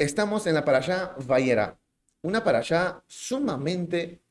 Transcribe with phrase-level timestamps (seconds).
[0.00, 1.78] Estamos en la parashá Vayera,
[2.22, 4.22] una parashá sumamente,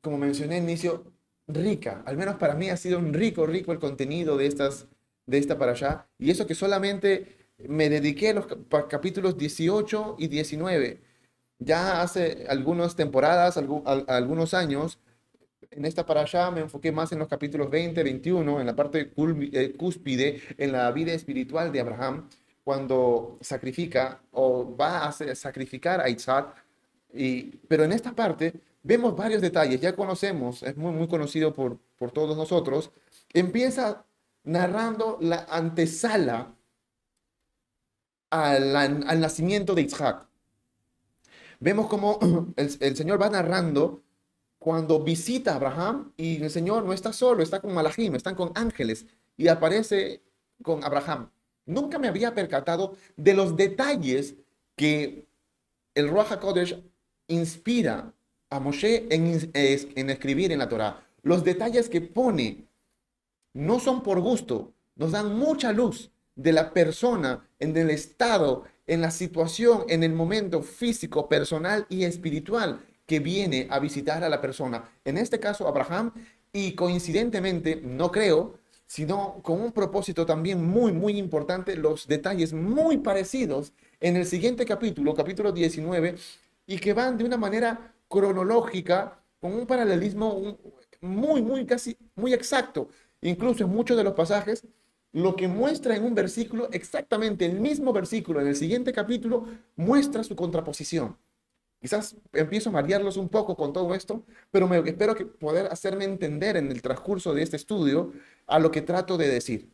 [0.00, 1.12] como mencioné al inicio,
[1.48, 2.04] rica.
[2.06, 4.86] Al menos para mí ha sido un rico, rico el contenido de, estas,
[5.26, 6.08] de esta.
[6.20, 8.46] Y eso que solamente me dediqué a los
[8.88, 11.02] capítulos 18 y 19.
[11.58, 15.00] Ya hace algunas temporadas, algunos años,
[15.72, 19.10] en esta para allá me enfoqué más en los capítulos 20, 21, en la parte
[19.16, 22.28] eh, cúspide, en la vida espiritual de Abraham,
[22.64, 26.54] cuando sacrifica o va a sacrificar a Isaac.
[27.12, 31.78] Y, pero en esta parte vemos varios detalles, ya conocemos, es muy, muy conocido por,
[31.98, 32.90] por todos nosotros.
[33.32, 34.04] Empieza
[34.44, 36.54] narrando la antesala
[38.30, 40.26] al, al nacimiento de Isaac.
[41.60, 42.18] Vemos como
[42.56, 44.02] el, el Señor va narrando
[44.58, 48.52] cuando visita a Abraham y el Señor no está solo, está con Malachim, están con
[48.54, 50.22] ángeles y aparece
[50.62, 51.30] con Abraham.
[51.66, 54.34] Nunca me había percatado de los detalles
[54.76, 55.26] que
[55.94, 56.82] el Ruach HaKodesh
[57.28, 58.12] inspira
[58.50, 61.06] a Moshe en, escribir en la Torah.
[61.22, 62.66] Los detalles que pone
[63.54, 69.00] no son por gusto, nos dan mucha luz de la persona en el estado, en
[69.00, 74.40] la situación, en el momento físico, personal y espiritual que viene a visitar a la
[74.40, 74.84] persona.
[75.04, 76.12] En este caso, Abraham,
[76.52, 78.58] y coincidentemente, no creo,
[78.92, 84.66] sino con un propósito también muy, muy importante, los detalles muy parecidos en el siguiente
[84.66, 86.16] capítulo, capítulo 19,
[86.66, 90.58] y que van de una manera cronológica, con un paralelismo
[91.00, 92.90] muy, muy, casi, muy exacto.
[93.22, 94.66] Incluso en muchos de los pasajes,
[95.12, 100.22] lo que muestra en un versículo, exactamente el mismo versículo en el siguiente capítulo, muestra
[100.22, 101.16] su contraposición.
[101.82, 106.04] Quizás empiezo a marearlos un poco con todo esto, pero me, espero que poder hacerme
[106.04, 108.12] entender en el transcurso de este estudio
[108.46, 109.68] a lo que trato de decir.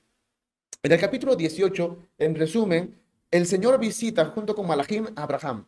[0.82, 2.98] En el capítulo 18, en resumen,
[3.30, 5.66] el Señor visita junto con Malachim a Abraham.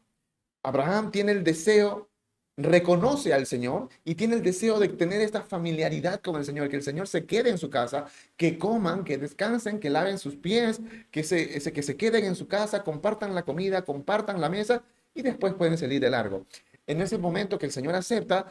[0.63, 2.09] Abraham tiene el deseo,
[2.57, 6.77] reconoce al Señor y tiene el deseo de tener esta familiaridad con el Señor, que
[6.77, 8.07] el Señor se quede en su casa,
[8.39, 10.81] que coman, que descansen, que laven sus pies,
[11.11, 14.83] que se, que se queden en su casa, compartan la comida, compartan la mesa
[15.15, 16.47] y después pueden salir de largo.
[16.87, 18.47] En ese momento que el Señor acepta,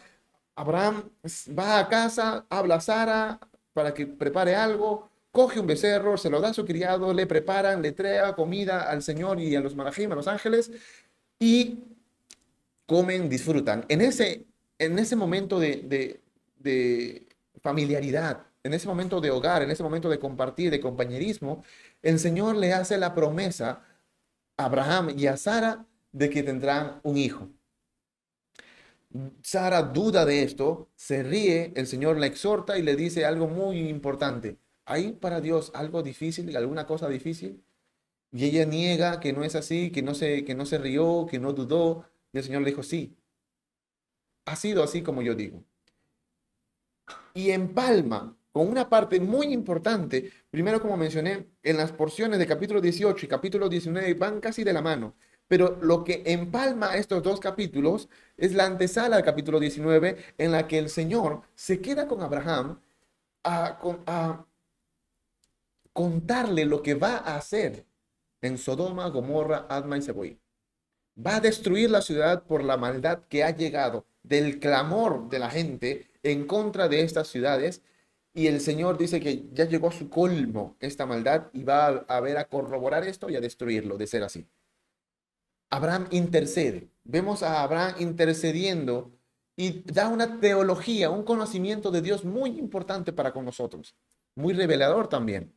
[0.55, 1.09] Abraham
[1.57, 3.39] va a casa, habla a Sara
[3.73, 7.81] para que prepare algo, coge un becerro, se lo da a su criado, le preparan,
[7.81, 10.71] le trae comida al Señor y a los malajim, a los ángeles,
[11.39, 11.79] y
[12.85, 13.85] comen, disfrutan.
[13.87, 14.45] En ese,
[14.77, 16.19] en ese momento de,
[16.57, 17.27] de
[17.61, 21.63] familiaridad, en ese momento de hogar, en ese momento de compartir, de compañerismo,
[22.01, 23.81] el Señor le hace la promesa
[24.57, 27.49] a Abraham y a Sara de que tendrán un hijo.
[29.41, 33.89] Sara duda de esto, se ríe, el Señor la exhorta y le dice algo muy
[33.89, 34.59] importante.
[34.85, 37.63] ¿Hay para Dios algo difícil, alguna cosa difícil?
[38.31, 41.39] Y ella niega que no es así, que no se, que no se rió, que
[41.39, 42.05] no dudó.
[42.31, 43.17] Y el Señor le dijo, sí,
[44.45, 45.63] ha sido así como yo digo.
[47.33, 52.81] Y empalma con una parte muy importante, primero como mencioné, en las porciones de capítulo
[52.81, 55.15] 18 y capítulo 19 van casi de la mano.
[55.49, 60.67] Pero lo que empalma estos dos capítulos es la antesala del capítulo 19 en la
[60.67, 62.79] que el Señor se queda con Abraham
[63.43, 64.45] a,
[65.91, 67.85] contarle lo que va a hacer
[68.41, 70.39] en Sodoma, Gomorra, Adma y Seboí.
[71.17, 75.49] Va a destruir la ciudad por la maldad que ha llegado del clamor de la
[75.49, 77.81] gente en contra de estas ciudades.
[78.33, 82.05] Y el Señor dice que ya llegó a su colmo esta maldad y va a,
[82.07, 84.47] a ver a corroborar esto y a destruirlo de ser así.
[85.69, 86.89] Abraham intercede.
[87.03, 89.11] Vemos a Abraham intercediendo
[89.55, 93.95] y da una teología, un conocimiento de Dios muy importante para con nosotros,
[94.35, 95.53] muy revelador también.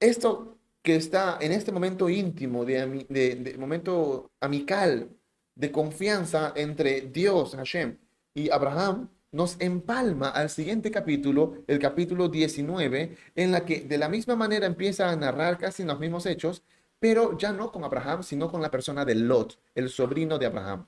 [0.00, 5.10] Esto que está en este momento íntimo, de, momento amical,
[5.54, 7.98] de confianza entre Dios, Hashem,
[8.34, 14.08] y Abraham, nos empalma al siguiente capítulo, el capítulo 19, en la que de la
[14.08, 16.64] misma manera empieza a narrar casi los mismos hechos,
[17.00, 20.86] pero ya no con Abraham, sino con la persona de Lot, el sobrino de Abraham.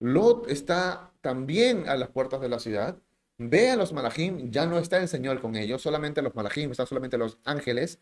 [0.00, 2.98] Lot está también a las puertas de la ciudad,
[3.36, 6.86] ve a los malachim, ya no está el Señor con ellos, solamente los malachim, están
[6.86, 7.98] solamente los ángeles,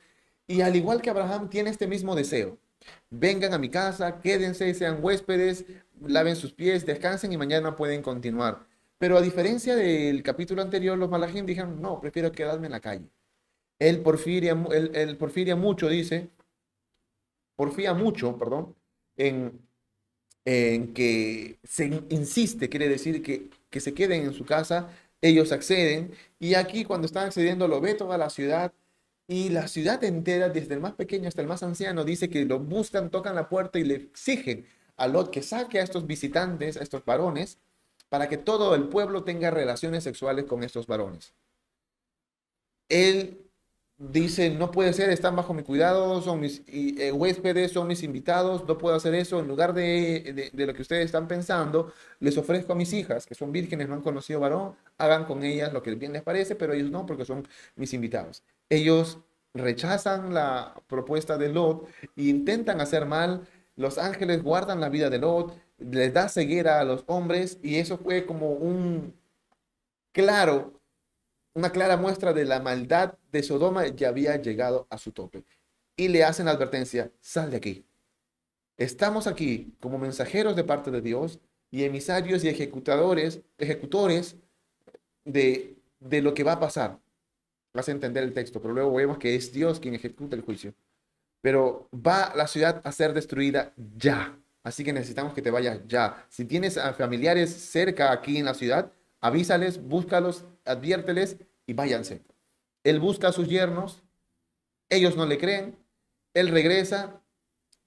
[0.46, 2.58] y al igual que Abraham tiene este mismo deseo.
[3.10, 5.64] Vengan a mi casa, quédense, sean huéspedes,
[6.00, 8.66] laven sus pies, descansen y mañana pueden continuar.
[8.98, 13.10] Pero a diferencia del capítulo anterior, los malachim dijeron, no, prefiero quedarme en la calle.
[13.78, 16.30] Él porfiria, él porfiria mucho, dice,
[17.56, 18.74] porfía mucho, perdón,
[19.16, 19.64] en,
[20.44, 26.54] que se insiste, quiere decir que, que se queden en su casa, ellos acceden, y
[26.54, 28.72] aquí cuando están accediendo lo ve toda la ciudad,
[29.28, 32.60] Y la ciudad entera, desde el más pequeño hasta el más anciano, dice que lo
[32.60, 34.66] buscan, tocan la puerta y le exigen
[34.96, 37.58] a Lot que saque a estos visitantes, a estos varones,
[38.08, 41.34] para que todo el pueblo tenga relaciones sexuales con estos varones.
[42.88, 43.45] Él
[43.98, 48.66] dice, no puede ser, están bajo mi cuidado, son mis eh, huéspedes, son mis invitados,
[48.66, 49.40] no puedo hacer eso.
[49.40, 53.34] En lugar de, de, lo que ustedes están pensando, les ofrezco a mis hijas, que
[53.34, 56.74] son vírgenes, no han conocido varón, hagan con ellas lo que bien les parece, pero
[56.74, 58.42] ellos no, porque son mis invitados.
[58.68, 59.18] Ellos
[59.54, 63.46] rechazan la propuesta de Lot e intentan hacer mal.
[63.76, 67.98] Los ángeles guardan la vida de Lot, les da ceguera a los hombres y eso
[67.98, 69.14] fue como un
[70.12, 70.76] claro
[71.56, 75.44] una clara muestra de la maldad de Sodoma ya había llegado a su tope.
[75.96, 77.86] Y le hacen la advertencia, sal de aquí.
[78.76, 81.40] Estamos aquí como mensajeros de parte de Dios
[81.70, 84.36] y emisarios y ejecutadores, ejecutores
[85.24, 87.00] de, de lo que va a pasar.
[87.72, 90.74] Vas a entender el texto, pero luego vemos que es Dios quien ejecuta el juicio.
[91.40, 94.38] Pero va la ciudad a ser destruida ya.
[94.62, 96.26] Así que necesitamos que te vayas ya.
[96.28, 101.36] Si tienes a familiares cerca aquí en la ciudad, avísales, búscalos, adviérteles
[101.66, 102.22] y váyanse.
[102.86, 104.04] Él busca a sus yernos,
[104.88, 105.76] ellos no le creen,
[106.34, 107.20] él regresa,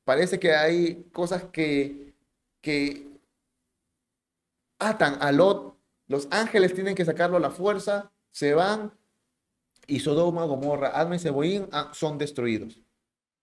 [0.04, 2.14] parece que hay cosas que,
[2.60, 3.08] que
[4.78, 8.92] atan a Lot, los ángeles tienen que sacarlo a la fuerza, se van
[9.88, 12.82] y Sodoma, Gomorra, Adma y ah, son destruidos.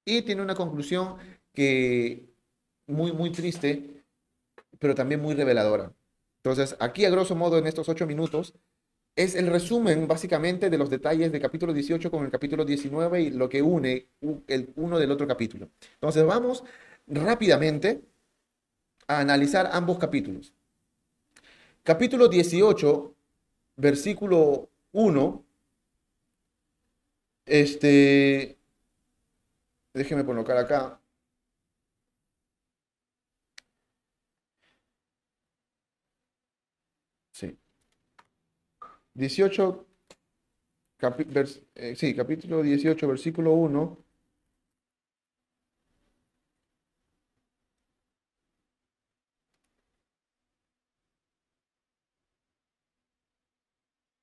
[0.04, 1.16] Y tiene una conclusión
[1.54, 2.28] que
[2.86, 4.04] muy, muy triste,
[4.78, 5.90] pero también muy reveladora.
[6.42, 8.52] Entonces, aquí a grosso modo en estos ocho minutos
[9.16, 13.30] es el resumen básicamente de los detalles del capítulo 18 con el capítulo 19 y
[13.30, 14.06] lo que une
[14.46, 15.70] el uno del otro capítulo.
[15.94, 16.62] Entonces, vamos
[17.06, 18.02] rápidamente
[19.08, 20.52] a analizar ambos capítulos.
[21.82, 23.14] Capítulo 18,
[23.76, 25.44] versículo 1.
[27.46, 28.58] Este,
[29.94, 31.00] déjeme colocar acá.
[39.16, 39.86] 18,
[41.74, 43.98] eh, sí, capítulo 18, versículo 1.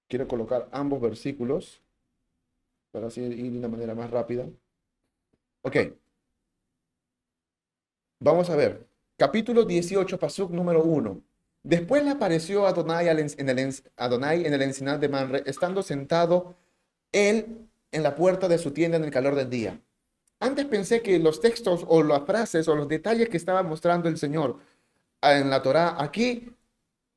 [0.07, 1.81] Quiero colocar ambos versículos
[2.91, 4.47] para así ir de una manera más rápida.
[5.63, 5.75] Ok.
[8.19, 8.87] Vamos a ver.
[9.17, 11.21] Capítulo 18, pasuk número 1.
[11.63, 16.55] Después le apareció Adonai en el, Adonai en el encinar de Manre, estando sentado
[17.13, 19.79] él en la puerta de su tienda en el calor del día.
[20.41, 24.17] Antes pensé que los textos o las frases o los detalles que estaba mostrando el
[24.17, 24.59] Señor
[25.21, 26.53] en la Torá aquí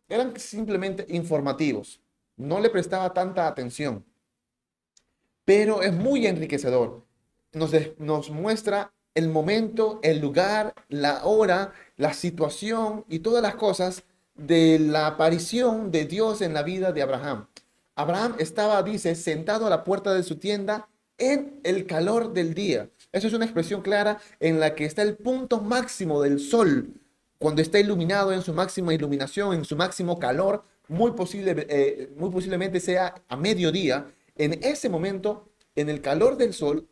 [0.08, 2.00] eran simplemente informativos.
[2.36, 4.04] No le prestaba tanta atención.
[5.44, 7.04] Pero es muy enriquecedor.
[7.52, 14.04] Nos, nos muestra el momento, el lugar, la hora, la situación y todas las cosas
[14.36, 17.46] de la aparición de Dios en la vida de Abraham.
[17.94, 22.90] Abraham estaba, dice, sentado a la puerta de su tienda en el calor del día.
[23.12, 26.90] Eso es una expresión clara en la que está el punto máximo del sol,
[27.38, 32.30] cuando está iluminado en su máxima iluminación, en su máximo calor, muy, posible, eh, muy
[32.30, 34.06] posiblemente sea a mediodía.
[34.36, 36.86] En ese momento, en el calor del sol,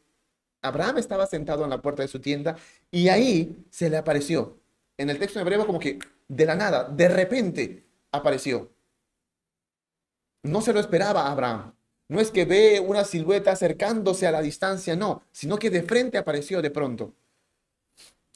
[0.63, 2.57] Abraham estaba sentado en la puerta de su tienda
[2.91, 4.59] y ahí se le apareció.
[4.97, 8.71] En el texto hebreo como que de la nada, de repente apareció.
[10.43, 11.75] No se lo esperaba Abraham.
[12.09, 16.19] No es que ve una silueta acercándose a la distancia, no, sino que de frente
[16.19, 17.15] apareció de pronto.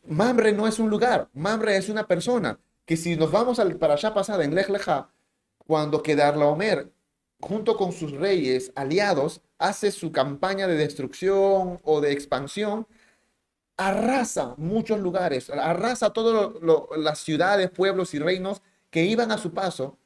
[0.06, 4.14] Mamre no es un lugar, Mamre es una persona que si nos vamos para allá
[4.14, 5.10] pasada en Lech Lecha,
[5.58, 6.90] cuando Omer,
[7.38, 12.86] junto con sus reyes aliados, hace su campaña de destrucción o de expansión,
[13.78, 16.52] arrasa muchos lugares, arrasa todas
[16.98, 19.96] las ciudades, pueblos y reinos que iban a su paso,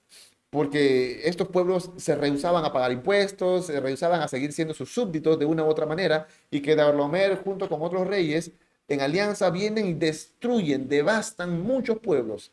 [0.50, 5.38] porque estos pueblos se rehusaban a pagar impuestos, se rehusaban a seguir siendo sus súbditos
[5.38, 8.52] de una u otra manera, y que Darlomer junto con otros reyes
[8.88, 12.52] en alianza vienen y destruyen, devastan muchos pueblos.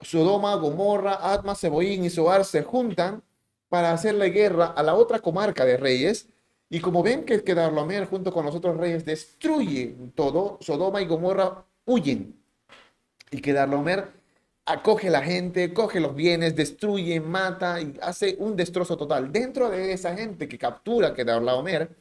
[0.00, 3.24] Sodoma, Gomorra, Atma, Seboín y Soar se juntan
[3.68, 6.28] para hacerle guerra a la otra comarca de reyes
[6.68, 11.64] y como ven que Kedarlaomer junto con los otros reyes destruye todo, Sodoma y Gomorra
[11.84, 12.34] huyen.
[13.30, 14.08] Y Kedarlaomer
[14.64, 19.30] acoge a la gente, coge los bienes, destruye, mata y hace un destrozo total.
[19.30, 21.94] Dentro de esa gente que captura Kedarlaomer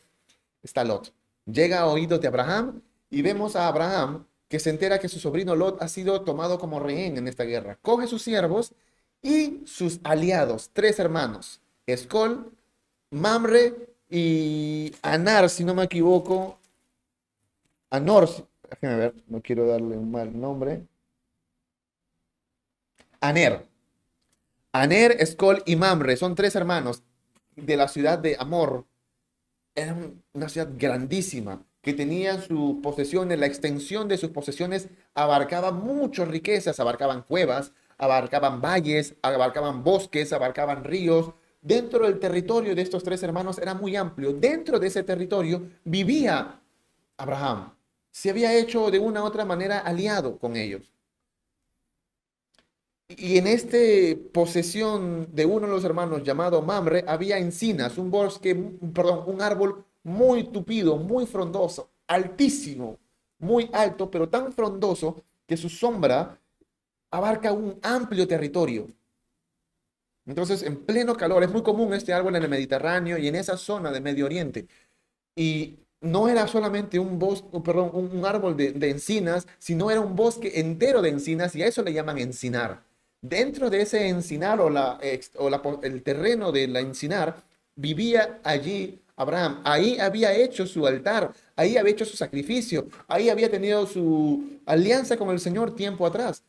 [0.64, 1.14] está Lot.
[1.46, 2.82] Llega a oídos de Abraham
[3.12, 6.80] y vemos a Abraham que se entera que su sobrino Lot ha sido tomado como
[6.80, 7.78] rehén en esta guerra.
[7.84, 8.74] Coge sus siervos
[9.22, 12.52] y sus aliados, tres hermanos, Escol,
[13.12, 16.60] Mamre y Anar, si no me equivoco,
[17.90, 18.30] Anor,
[18.70, 20.86] déjenme ver, no quiero darle un mal nombre.
[23.22, 23.66] Aner.
[24.72, 27.04] Aner, Escol y Mamre son tres hermanos
[27.56, 28.86] de la ciudad de Amor.
[29.74, 29.98] Era
[30.34, 36.80] una ciudad grandísima que tenía sus posesiones, la extensión de sus posesiones abarcaba muchas riquezas,
[36.80, 41.34] abarcaban cuevas, abarcaban valles, abarcaban bosques, abarcaban ríos.
[41.66, 44.34] Dentro del territorio de estos tres hermanos era muy amplio.
[44.34, 46.62] Dentro de ese territorio vivía
[47.18, 47.74] Abraham.
[48.12, 50.94] Se había hecho de una u otra manera aliado con ellos.
[53.08, 53.80] Y en esta
[54.32, 58.54] posesión de uno de los hermanos llamado Mamre había encinas, un bosque,
[58.94, 63.00] perdón, un árbol muy tupido, muy frondoso, altísimo,
[63.40, 66.40] muy alto, pero tan frondoso que su sombra
[67.10, 68.88] abarca un amplio territorio.
[70.26, 73.58] Entonces, en pleno calor, es muy común este árbol en el Mediterráneo y en esa
[73.58, 74.68] zona de Medio Oriente.
[75.36, 80.16] Y no era solamente un bosque, perdón, un, árbol de, de, encinas, sino era un
[80.16, 82.84] bosque entero de encinas y a eso le llaman encinar.
[83.22, 85.00] Dentro de ese encinar o, la,
[85.38, 87.44] o la, el terreno de la encinar,
[87.76, 89.62] vivía allí Abraham.
[89.64, 95.18] Ahí había hecho su altar, ahí había hecho su sacrificio, ahí había tenido su alianza
[95.18, 96.44] con el Señor tiempo atrás.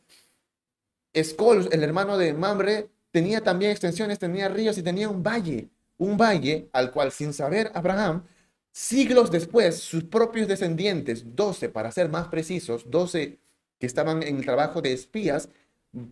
[1.13, 6.17] Escol, el hermano de Mamre, tenía también extensiones, tenía ríos y tenía un valle, un
[6.17, 8.23] valle al cual sin saber Abraham,
[8.71, 13.39] siglos después, sus propios descendientes, 12 para ser más precisos, 12
[13.79, 15.49] que estaban en el trabajo de espías,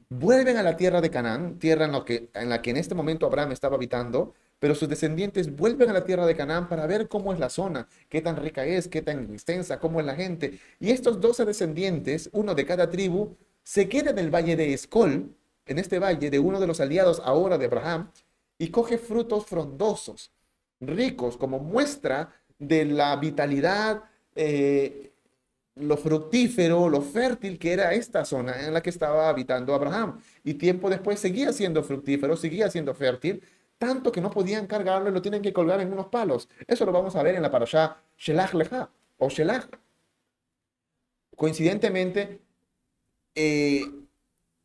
[0.10, 3.75] vuelven a la tierra de Canaán, tierra en, la que en este momento Abraham estaba
[3.75, 7.50] habitando, pero sus descendientes vuelven a la tierra de Canaán para ver cómo es la
[7.50, 10.60] zona, qué tan rica es, qué tan extensa, cómo es la gente.
[10.80, 15.36] Y estos 12 descendientes, uno de cada tribu, se queda en el valle de Escol,
[15.65, 18.12] en este valle de uno de los aliados ahora de Abraham,
[18.57, 20.31] y coge frutos frondosos,
[20.79, 24.03] ricos, como muestra de la vitalidad,
[24.36, 25.12] eh,
[25.75, 30.19] lo fructífero, lo fértil que era esta zona en la que estaba habitando Abraham.
[30.43, 33.43] Y tiempo después seguía siendo fructífero, seguía siendo fértil,
[33.77, 36.48] tanto que no podían cargarlo y lo tienen que colgar en unos palos.
[36.65, 39.67] Eso lo vamos a ver en la parashá Shelach Lecha o Shelach.
[41.36, 42.39] Coincidentemente,
[43.36, 43.81] eh,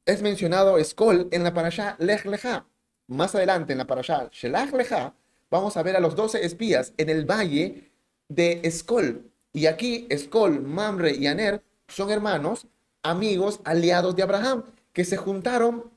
[0.07, 2.67] es mencionado Escol en la parashá Lech Lecha.
[3.07, 5.15] Más adelante, en la parashá Shelach Lecha,
[5.51, 7.91] vamos a ver a los doce espías en el valle
[8.29, 9.31] de Escol.
[9.53, 12.67] Y aquí Escol, Mamre y Aner son hermanos,
[13.03, 15.91] amigos, aliados de Abraham, que se juntaron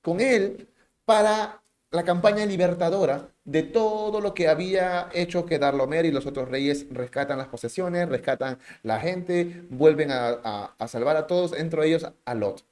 [0.00, 0.68] con él
[1.04, 6.48] para la campaña libertadora de todo lo que había hecho que Darlomer y los otros
[6.48, 12.34] reyes rescatan las posesiones, rescatan la gente, vuelven a, salvar a todos, entre ellos a
[12.34, 12.64] Lot.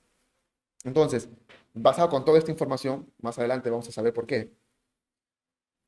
[0.85, 1.29] Entonces,
[1.75, 4.53] basado con toda esta información, más adelante vamos a saber por qué.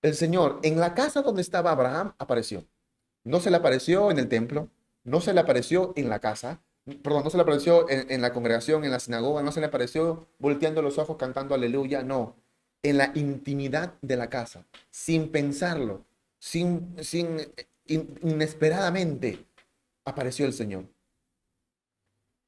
[0.03, 2.65] El Señor en la casa donde estaba Abraham apareció.
[3.25, 4.69] No se le apareció en el templo,
[5.03, 6.63] no se le apareció en la casa,
[7.03, 10.27] perdón, no se le apareció en, la congregación, en la sinagoga, no se le apareció
[10.39, 12.37] volteando los ojos cantando aleluya, no
[12.85, 16.05] en la intimidad de la casa, sin pensarlo,
[16.39, 17.39] sin, sin
[17.87, 19.47] inesperadamente
[20.05, 20.85] apareció el Señor.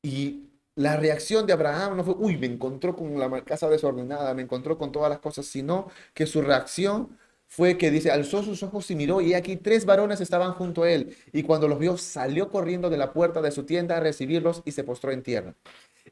[0.03, 0.46] Y
[0.77, 4.79] la reacción de Abraham no fue, uy, me encontró con la casa desordenada, me encontró
[4.79, 7.19] con todas las cosas, sino que su reacción
[7.49, 10.91] fue que dice, alzó sus ojos y miró y aquí tres varones estaban junto a
[10.91, 11.17] él.
[11.33, 14.73] Y cuando los vio, salió corriendo de la puerta de su tienda a recibirlos y
[14.73, 15.55] se postró en tierra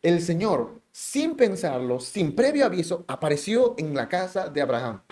[0.03, 5.03] el Señor, sin pensarlo, sin previo aviso, apareció en la casa de Abraham.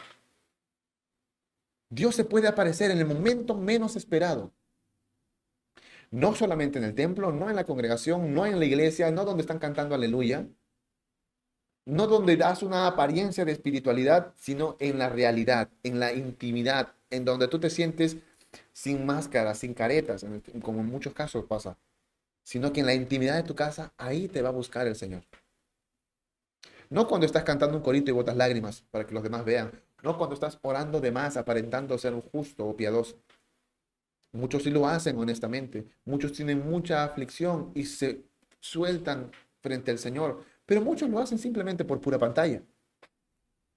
[1.88, 4.52] Dios se puede aparecer en el momento menos esperado.
[6.12, 9.40] No solamente en el templo, no en la congregación, no en la iglesia, no donde
[9.40, 10.46] están cantando aleluya,
[11.84, 17.24] no donde das una apariencia de espiritualidad, sino en la realidad, en la intimidad, en
[17.24, 18.18] donde tú te sientes
[18.72, 20.24] sin máscara, sin caretas,
[20.62, 21.76] como en muchos casos pasa
[22.42, 25.22] sino que en la intimidad de tu casa, ahí te va a buscar el Señor.
[26.90, 29.72] No cuando estás cantando un corito y botas lágrimas para que los demás vean.
[30.02, 33.16] No cuando estás orando de más, aparentando ser un justo o piadoso.
[34.32, 35.86] Muchos sí lo hacen honestamente.
[36.04, 38.24] Muchos tienen mucha aflicción y se
[38.60, 40.44] sueltan frente al Señor.
[40.64, 42.62] Pero muchos lo hacen simplemente por pura pantalla.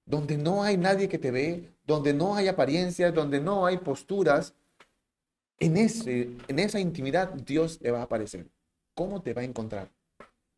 [0.06, 4.54] Donde no hay nadie que te ve, donde no hay apariencias, donde no hay posturas,
[5.58, 8.46] en, ese, en esa intimidad Dios te va a aparecer.
[8.94, 9.90] ¿Cómo te va a encontrar?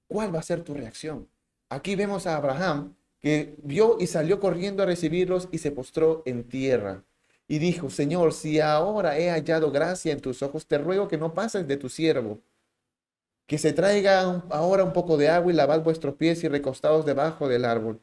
[0.06, 1.28] ¿Cuál va a ser tu reacción?
[1.70, 6.44] Aquí vemos a Abraham que vio y salió corriendo a recibirlos y se postró en
[6.44, 7.04] tierra.
[7.48, 11.32] Y dijo, Señor, si ahora he hallado gracia en tus ojos, te ruego que no
[11.34, 12.38] pases de tu siervo,
[13.46, 17.48] que se traiga ahora un poco de agua y lavad vuestros pies y recostados debajo
[17.48, 18.00] del árbol.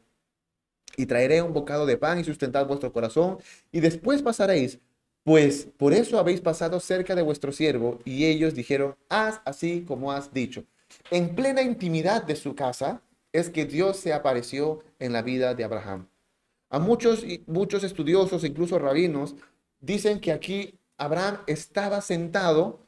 [0.96, 3.38] Y traeré un bocado de pan y sustentad vuestro corazón,
[3.70, 4.80] y después pasaréis
[5.24, 7.98] Pues por eso habéis pasado cerca de vuestro siervo.
[8.04, 10.64] Y ellos dijeron, haz así como has dicho.
[11.10, 15.64] En plena intimidad de su casa es que Dios se apareció en la vida de
[15.64, 16.08] Abraham.
[16.76, 19.34] A muchos, muchos estudiosos, incluso rabinos,
[19.80, 22.80] dicen que aquí Abraham estaba sentado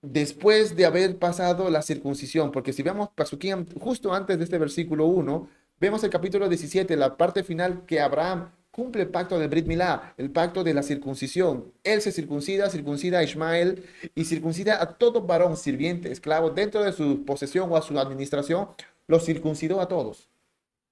[0.00, 5.06] después de haber pasado la circuncisión, porque si vemos Pasuquín justo antes de este versículo
[5.06, 5.48] 1,
[5.80, 10.14] vemos el capítulo 17, la parte final que Abraham cumple el pacto del Brit Milá,
[10.18, 11.72] el pacto de la circuncisión.
[11.82, 13.84] Él se circuncida, circuncida a Ismael
[14.14, 18.68] y circuncida a todo varón sirviente, esclavo, dentro de su posesión o a su administración,
[19.08, 20.31] los circuncidó a todos.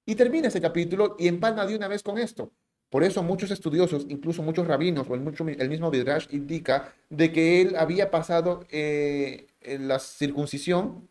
[0.05, 2.51] Y termina ese capítulo y empalma de una vez con esto.
[2.89, 5.21] Por eso muchos estudiosos, incluso muchos rabinos o el,
[5.69, 11.07] mismo Midrash indica de que él había pasado eh, la circuncisión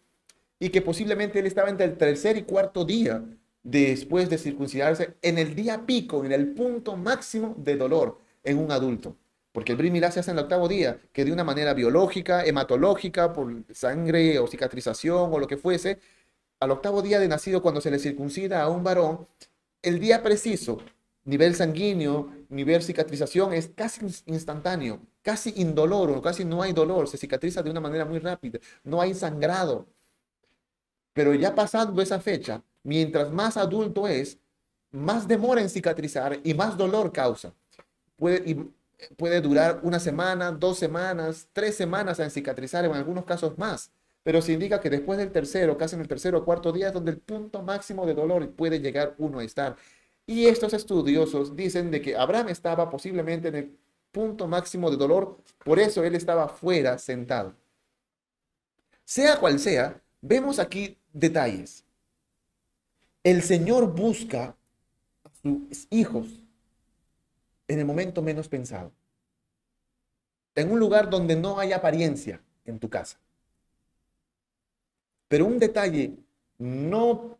[0.58, 3.24] y que posiblemente él estaba entre el tercer y cuarto día
[3.62, 8.70] después de circuncidarse en el día pico, en el punto máximo de dolor en un
[8.70, 9.16] adulto.
[9.52, 13.32] Porque el brit se hace en el octavo día, que de una manera biológica, hematológica,
[13.32, 15.98] por sangre o cicatrización o lo que fuese,
[16.60, 19.26] al octavo día de nacido, cuando se le circuncida a un varón,
[19.82, 20.78] el día preciso
[21.24, 27.62] nivel sanguíneo, nivel cicatrización es casi instantáneo, casi indoloro, casi no hay dolor, se cicatriza
[27.62, 29.86] de una manera muy rápida, no hay sangrado.
[31.12, 34.38] Pero ya pasando esa fecha, mientras más adulto es,
[34.90, 37.52] más demora en cicatrizar y más dolor causa.
[38.16, 38.66] Puede,
[39.16, 43.90] puede durar una semana, dos semanas, tres semanas en cicatrizar, en algunos casos más.
[44.22, 46.92] Pero se indica que después del tercero, casi en el tercero o cuarto día, es
[46.92, 49.76] donde el punto máximo de dolor puede llegar uno a estar.
[50.26, 53.78] Y estos estudiosos dicen de que Abraham estaba posiblemente en el
[54.12, 57.54] punto máximo de dolor, por eso él estaba fuera sentado.
[59.04, 61.84] Sea cual sea, vemos aquí detalles.
[63.24, 64.56] El Señor busca
[65.24, 66.42] a sus hijos
[67.68, 68.92] en el momento menos pensado.
[70.54, 73.18] En un lugar donde no hay apariencia en tu casa.
[75.30, 76.16] Pero un detalle
[76.58, 77.38] no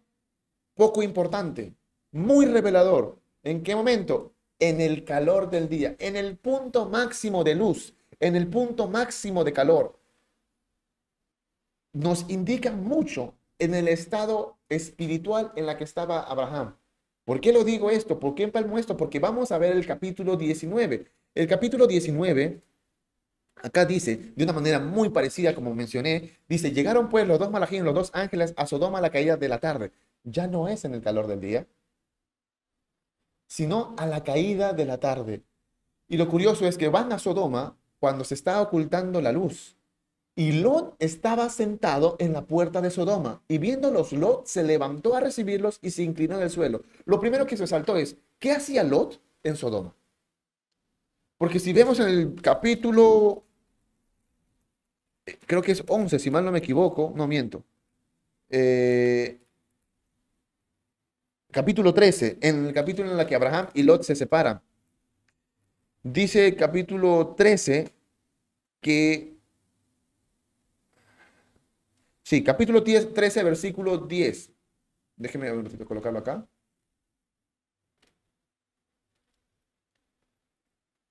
[0.75, 1.75] poco importante
[2.13, 3.19] muy revelador.
[3.43, 4.33] ¿En qué momento?
[4.61, 9.43] En el calor del día, en el punto máximo de luz, en el punto máximo
[9.43, 9.99] de calor.
[11.93, 16.77] Nos indica mucho en el estado espiritual en la que estaba Abraham.
[17.25, 18.21] ¿Por qué lo digo esto?
[18.21, 18.97] ¿Por qué empalmo esto?
[18.97, 21.07] Porque vamos a ver el capítulo 19.
[21.35, 22.63] El capítulo 19,
[23.63, 27.85] acá dice, de una manera muy parecida como mencioné, dice, llegaron pues los dos malajín,
[27.85, 29.93] los dos ángeles a Sodoma a la caída de la tarde.
[30.25, 31.67] Ya no es en el calor del día,
[33.47, 35.43] sino a la caída de la tarde.
[36.09, 39.77] Y lo curioso es que van a Sodoma cuando se está ocultando la luz.
[40.37, 43.43] Y Lot estaba sentado en la puerta de Sodoma.
[43.49, 46.83] Y viéndolos, Lot se levantó a recibirlos y se inclinó en el suelo.
[47.05, 49.95] Lo primero que se saltó es, ¿qué hacía Lot en Sodoma?
[51.37, 53.45] Porque si vemos en el capítulo,
[55.47, 57.65] creo que es 11, si mal no me equivoco, no miento.
[58.49, 59.41] Eh,
[61.51, 64.61] capítulo 13, en el capítulo en el que Abraham y Lot se separan.
[66.03, 67.93] Dice capítulo 13
[68.81, 69.37] que...
[72.23, 74.51] Sí, capítulo 10, 13, versículo 10.
[75.17, 75.51] Déjeme
[75.85, 76.47] colocarlo acá.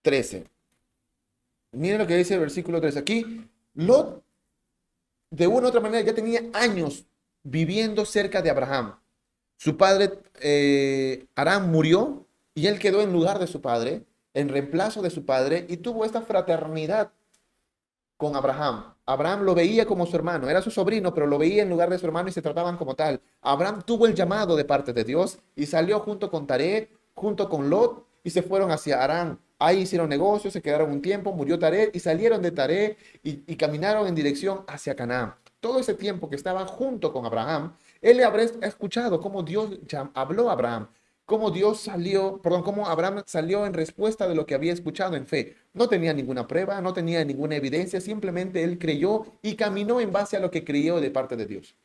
[0.02, 0.46] 13.
[1.72, 3.00] Miren lo que dice el versículo 13.
[3.00, 3.48] Aquí,
[3.80, 4.24] Lot,
[5.32, 7.06] de una u otra manera, ya tenía años
[7.44, 9.00] viviendo cerca de Abraham.
[9.56, 15.02] Su padre, eh, Aram, murió y él quedó en lugar de su padre, en reemplazo
[15.02, 17.12] de su padre, y tuvo esta fraternidad
[18.18, 18.96] con Abraham.
[19.06, 22.00] Abraham lo veía como su hermano, era su sobrino, pero lo veía en lugar de
[22.00, 23.22] su hermano y se trataban como tal.
[23.42, 27.70] Abraham tuvo el llamado de parte de Dios y salió junto con Taré, junto con
[27.70, 29.40] Lot, y se fueron hacia Arán.
[29.62, 34.08] Ahí hicieron negocios, se quedaron un tiempo, murió Taré y salieron de Taré y, caminaron
[34.08, 35.36] en dirección hacia Canaán.
[35.60, 39.78] Todo ese tiempo que estaban junto con Abraham, él le habrá escuchado cómo Dios
[40.14, 40.88] habló a Abraham,
[41.26, 45.28] cómo Dios salió, perdón, cómo Abraham salió en respuesta de lo que había escuchado en
[45.28, 45.58] fe.
[45.74, 50.38] No tenía ninguna prueba, no tenía ninguna evidencia, simplemente él creyó y caminó en base
[50.38, 51.76] a lo que creyó de parte de Dios.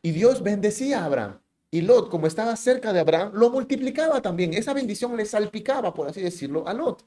[0.00, 1.41] Y Dios bendecía a Abraham.
[1.72, 4.54] Y Lot, como estaba cerca de Abraham, lo multiplicaba también.
[4.54, 7.04] Esa bendición le salpicaba, por así decirlo, a Lot.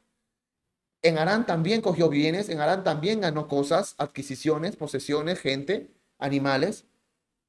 [1.01, 6.85] En Arán también cogió bienes, en Arán también ganó cosas, adquisiciones, posesiones, gente, animales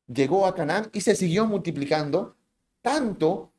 [0.07, 2.37] llegó a Canaán y se siguió multiplicando,
[2.83, 3.53] tanto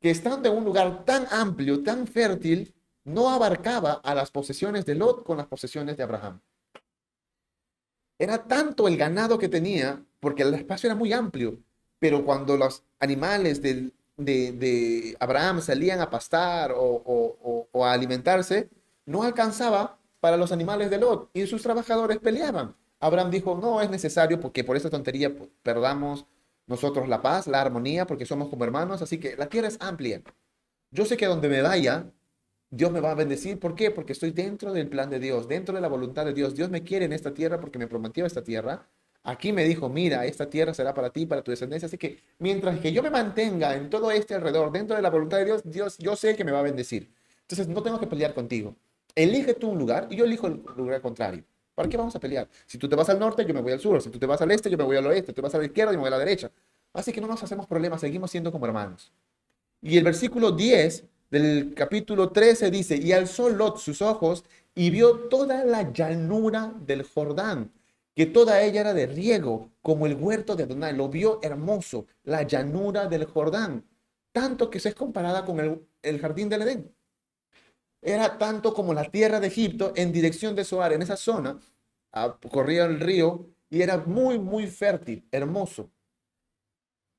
[0.00, 4.94] que estando en un lugar tan amplio, tan fértil, no abarcaba a las posesiones de
[4.94, 6.40] Lot con las posesiones de Abraham.
[8.18, 11.62] Era tanto el ganado que tenía, porque el espacio era muy amplio,
[11.98, 18.68] pero cuando los animales de, Abraham salían a pastar o, o a alimentarse,
[19.06, 22.74] no alcanzaba para los animales de Lot y sus trabajadores peleaban.
[23.00, 26.26] Abraham dijo, no es necesario porque por esa tontería pues, perdamos
[26.66, 30.22] nosotros la paz, la armonía, porque somos como hermanos, así que la tierra es amplia.
[30.90, 32.12] Yo sé que donde me vaya,
[32.70, 33.58] Dios me va a bendecir.
[33.58, 33.90] ¿Por qué?
[33.90, 36.54] Porque estoy dentro del plan de Dios, dentro de la voluntad de Dios.
[36.54, 38.86] Dios me quiere en esta tierra porque me prometió esta tierra.
[39.28, 41.84] Aquí me dijo, mira, esta tierra será para ti, para tu descendencia.
[41.84, 45.36] Así que mientras que yo me mantenga en todo este alrededor, dentro de la voluntad
[45.36, 47.12] de Dios, Dios, yo sé que me va a bendecir.
[47.42, 48.74] Entonces no tengo que pelear contigo.
[49.14, 51.44] Elige tú un lugar y yo elijo el lugar contrario.
[51.74, 52.48] ¿Para qué vamos a pelear?
[52.64, 54.00] Si tú te vas al norte, yo me voy al sur.
[54.00, 55.26] Si tú te vas al este, yo me voy al oeste.
[55.26, 56.50] Si tú te vas a la izquierda, yo me voy a la derecha.
[56.94, 59.12] Así que no nos hacemos problemas, seguimos siendo como hermanos.
[59.82, 65.28] Y el versículo 10 del capítulo 13 dice, y alzó Lot sus ojos y vio
[65.28, 67.70] toda la llanura del Jordán,
[68.18, 70.92] que toda ella era de riego, como el huerto de Adonai.
[70.92, 73.86] Lo vio hermoso, la llanura del Jordán,
[74.32, 76.92] tanto que se es comparada con el, el jardín del Edén.
[78.02, 81.60] Era tanto como la tierra de Egipto en dirección de Zoar, en esa zona,
[82.50, 85.88] corría el río y era muy, muy fértil, hermoso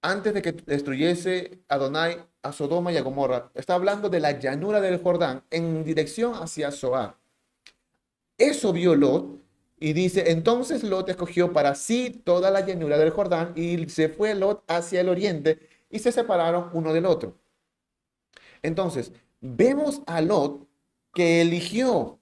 [0.02, 3.52] antes de que destruyese Adonai a Sodoma y a Gomorra.
[3.54, 7.16] Está hablando de la llanura del Jordán en dirección hacia Zoar.
[8.38, 9.49] Eso vio Lot
[9.80, 14.36] y dice, entonces Lot escogió para sí toda la llanura del Jordán y se fue
[14.36, 17.38] Lot hacia el oriente y se separaron uno del otro.
[18.62, 20.68] Entonces, vemos a Lot
[21.14, 22.20] que eligió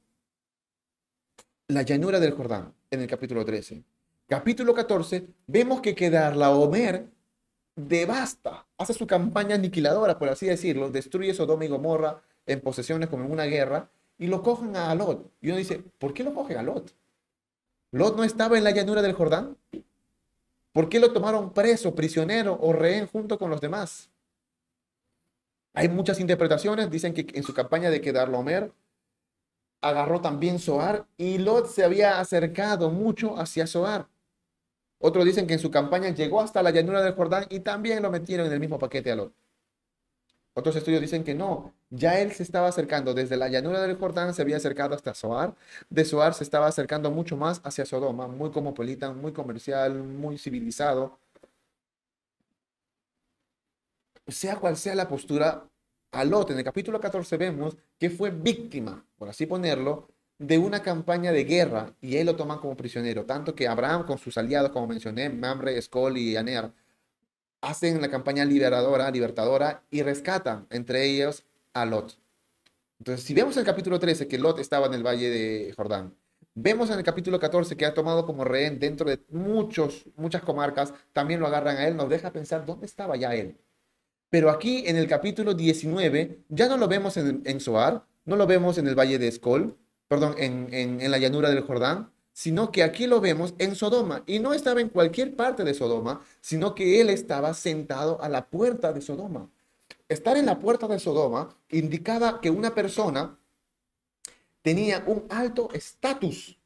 [1.67, 3.83] la llanura del Jordán en el capítulo 13.
[4.27, 7.09] Capítulo 14, vemos que quedar la Omer
[7.75, 13.25] devasta, hace su campaña aniquiladora, por así decirlo, destruye Sodoma y Gomorra en posesiones como
[13.25, 15.31] en una guerra, y lo cogen a Lot.
[15.41, 16.93] Y uno dice, ¿por qué lo cogen a Lot?
[17.91, 19.57] ¿Lot no estaba en la llanura del Jordán?
[20.73, 24.09] ¿Por qué lo tomaron preso, prisionero o rehén junto con los demás?
[25.73, 28.71] Hay muchas interpretaciones, dicen que en su campaña de quedar Lomer
[29.81, 34.07] agarró también Soar y Lot se había acercado mucho hacia Soar.
[34.99, 38.11] Otros dicen que en su campaña llegó hasta la llanura del Jordán y también lo
[38.11, 39.33] metieron en el mismo paquete a Lot.
[40.57, 44.33] Otros estudios dicen que no, ya él se estaba acercando desde la llanura del Jordán,
[44.33, 45.53] se había acercado hasta Zoar,
[45.91, 51.19] de Zoar se estaba acercando mucho más hacia Sodoma, muy cosmopolita, muy comercial, muy civilizado.
[54.27, 55.69] Sea cual sea la postura,
[56.11, 60.07] a Lot en el capítulo 14 vemos que fue víctima, por así ponerlo,
[60.39, 63.25] de una campaña de guerra y él lo toman como prisionero.
[63.25, 66.71] Tanto que Abraham con sus aliados, como mencioné, Mamre, Escol y Aner,
[67.61, 71.43] hacen la campaña liberadora, libertadora y rescatan entre ellos
[71.73, 72.17] a Lot.
[72.99, 76.15] Entonces, si vemos en el capítulo 13 que Lot estaba en el valle de Jordán,
[76.55, 80.93] vemos en el capítulo 14 que ha tomado como rehén dentro de muchos, muchas comarcas,
[81.13, 83.57] también lo agarran a él, nos deja pensar dónde estaba ya él.
[84.29, 88.47] Pero aquí en el capítulo 19 ya no lo vemos en, en Soar, no lo
[88.47, 92.83] vemos en el valle de Escol, perdón, en, en, la llanura del Jordán, sino que
[92.83, 94.21] aquí lo vemos en Sodoma.
[94.27, 98.45] Y no estaba en cualquier parte de Sodoma, sino que él estaba sentado a la
[98.45, 99.49] puerta de Sodoma.
[100.07, 103.39] Estar en la puerta de Sodoma indicaba que una persona
[104.61, 106.59] tenía un alto estatus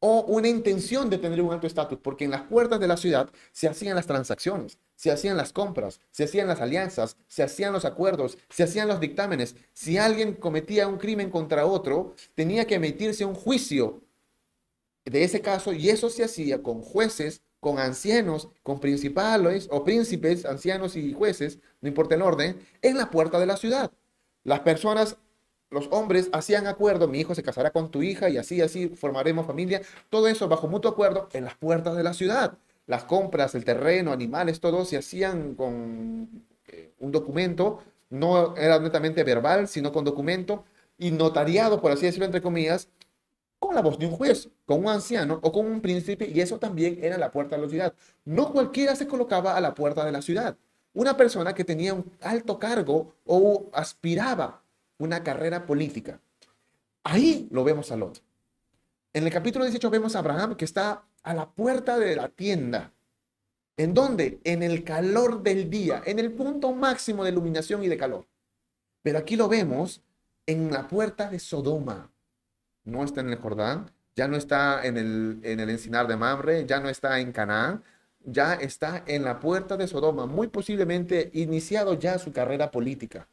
[0.00, 3.28] o una intención de tener un alto estatus, porque en las puertas de la ciudad
[3.52, 7.84] se hacían las transacciones, se hacían las compras, se hacían las alianzas, se hacían los
[7.84, 9.54] acuerdos, se hacían los dictámenes.
[9.74, 14.00] Si alguien cometía un crimen contra otro, tenía que emitirse un juicio
[15.04, 20.44] de ese caso y eso se hacía con jueces, con ancianos, con principales o príncipes,
[20.44, 23.92] ancianos y jueces, no importa el orden, en la puerta de la ciudad.
[24.44, 25.16] Las personas
[25.72, 29.46] los hombres hacían acuerdo, mi hijo se casará con tu hija y así, así formaremos
[29.46, 29.80] familia.
[30.10, 32.58] Todo eso bajo mutuo acuerdo en las puertas de la ciudad.
[32.86, 39.24] Las compras, el terreno, animales, todo se hacían con eh, un documento, no era netamente
[39.24, 40.64] verbal, sino con documento
[40.98, 42.88] y notariado, por así decirlo, entre comillas,
[43.72, 46.58] con la voz de un juez, con un anciano o con un príncipe, y eso
[46.58, 47.94] también era la puerta de la ciudad.
[48.26, 50.58] No cualquiera se colocaba a la puerta de la ciudad.
[50.92, 54.62] Una persona que tenía un alto cargo o aspiraba
[54.98, 56.20] una carrera política.
[57.02, 58.22] Ahí lo vemos a Lot.
[59.14, 62.92] En el capítulo 18 vemos a Abraham que está a la puerta de la tienda.
[63.78, 64.38] ¿En dónde?
[64.44, 68.26] En el calor del día, en el punto máximo de iluminación y de calor.
[69.00, 70.02] Pero aquí lo vemos
[70.44, 72.11] en la puerta de Sodoma.
[72.84, 76.66] No está en el Jordán, ya no está en el, en el encinar de Mamre,
[76.66, 77.82] ya no está en Canaán,
[78.24, 83.28] ya está en la puerta de Sodoma, muy posiblemente iniciado ya su carrera política.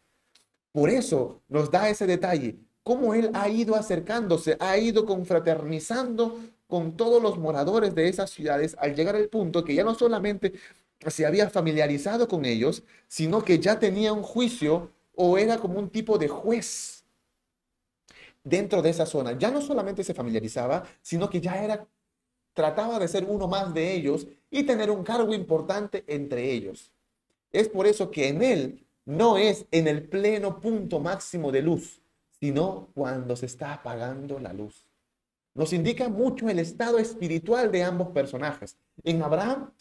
[0.72, 6.96] Por eso nos da ese detalle, cómo él ha ido acercándose, ha ido confraternizando con
[6.96, 10.54] todos los moradores de esas ciudades al llegar al punto que ya no solamente
[11.08, 15.90] se había familiarizado con ellos, sino que ya tenía un juicio o era como un
[15.90, 16.99] tipo de juez
[18.44, 19.38] dentro de esa zona.
[19.38, 21.88] Ya no solamente se familiarizaba, sino que ya era,
[22.54, 26.92] trataba de ser uno más de ellos y tener un cargo importante entre ellos.
[27.52, 32.02] Es por eso que en él no es en el pleno punto máximo de luz,
[32.40, 34.86] sino cuando se está apagando la luz.
[35.56, 38.78] Nos indica mucho el estado espiritual de ambos personajes.
[39.04, 39.72] En Abraham,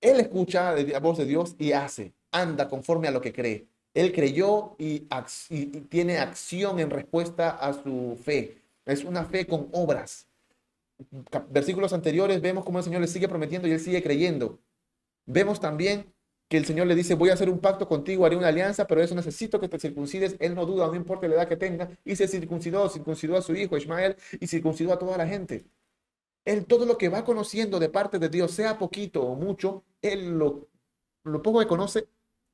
[0.00, 3.68] él escucha la voz de Dios y hace, anda conforme a lo que cree.
[3.94, 5.06] Él creyó y,
[5.88, 8.62] tiene acción en respuesta a su fe.
[8.86, 10.28] Es una fe con obras.
[11.50, 14.60] Versículos anteriores vemos cómo el Señor le sigue prometiendo y él sigue creyendo.
[15.26, 16.12] Vemos también
[16.48, 19.02] que el Señor le dice, voy a hacer un pacto contigo, haré una alianza, pero
[19.02, 20.36] eso necesito que te circuncides.
[20.38, 23.54] Él no duda, no importa la edad que tenga, y se circuncidó, circuncidó a su
[23.54, 25.64] hijo Ismael y circuncidó a toda la gente.
[26.44, 30.38] Él todo lo que va conociendo de parte de Dios, sea poquito o mucho, él
[30.38, 30.68] lo
[31.42, 32.08] poco que conoce,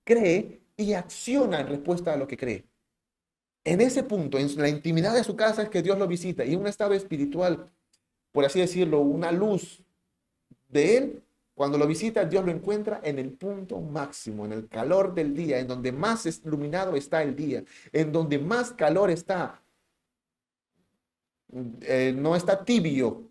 [0.04, 2.64] cree y acciona en respuesta a lo que cree.
[3.64, 6.54] En ese punto, en la intimidad de su casa es que Dios lo visita y
[6.54, 7.70] un estado espiritual,
[8.32, 9.82] por así decirlo, una luz
[10.68, 11.22] de él,
[11.54, 15.58] cuando lo visita, Dios lo encuentra en el punto máximo, en el calor del día,
[15.58, 19.60] en donde más iluminado está el día, en donde más calor está.
[21.80, 23.28] Eh, no está tibio,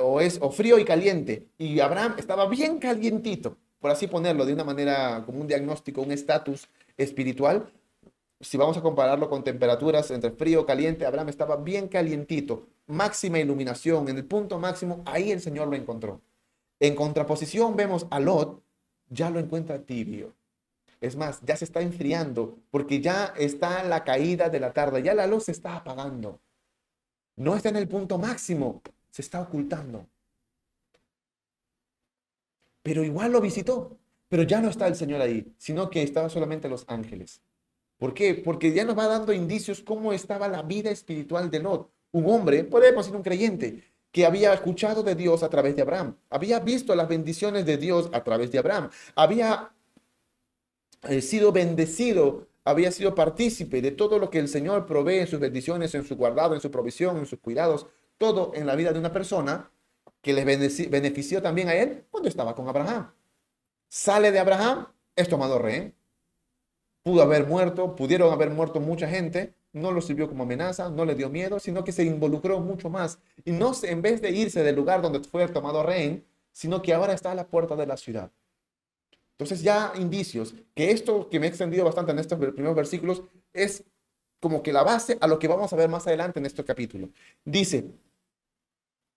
[0.00, 1.48] o es o frío y caliente.
[1.58, 6.12] Y Abraham estaba bien calientito, por así ponerlo, de una manera como un diagnóstico, un
[6.12, 7.70] estatus espiritual.
[8.40, 14.08] Si vamos a compararlo con temperaturas entre frío caliente, Abraham estaba bien calientito, máxima iluminación,
[14.08, 16.20] en el punto máximo, ahí el Señor lo encontró.
[16.80, 18.62] En contraposición vemos a Lot,
[19.08, 20.32] ya lo encuentra tibio.
[21.00, 25.14] Es más, ya se está enfriando porque ya está la caída de la tarde, ya
[25.14, 26.40] la luz se está apagando.
[27.36, 30.06] No está en el punto máximo, se está ocultando.
[32.82, 36.68] Pero igual lo visitó, pero ya no está el Señor ahí, sino que estaba solamente
[36.68, 37.42] los ángeles.
[37.98, 38.34] ¿Por qué?
[38.34, 41.90] Porque ya nos va dando indicios cómo estaba la vida espiritual de Lot.
[42.12, 46.16] Un hombre, podemos decir un creyente, que había escuchado de Dios a través de Abraham,
[46.30, 49.72] había visto las bendiciones de Dios a través de Abraham, había
[51.02, 55.40] eh, sido bendecido, había sido partícipe de todo lo que el Señor provee en sus
[55.40, 57.86] bendiciones, en su guardado, en su provisión, en sus cuidados,
[58.16, 59.70] todo en la vida de una persona
[60.20, 63.10] que le benefició también a él cuando estaba con Abraham.
[63.88, 65.94] Sale de Abraham, es tomado rehén.
[67.02, 71.14] Pudo haber muerto, pudieron haber muerto mucha gente, no lo sirvió como amenaza, no le
[71.14, 73.18] dio miedo, sino que se involucró mucho más.
[73.44, 77.12] Y no en vez de irse del lugar donde fue tomado rehén, sino que ahora
[77.12, 78.30] está a la puerta de la ciudad.
[79.32, 83.84] Entonces ya indicios que esto que me he extendido bastante en estos primeros versículos es
[84.40, 87.10] como que la base a lo que vamos a ver más adelante en este capítulo.
[87.44, 87.92] Dice,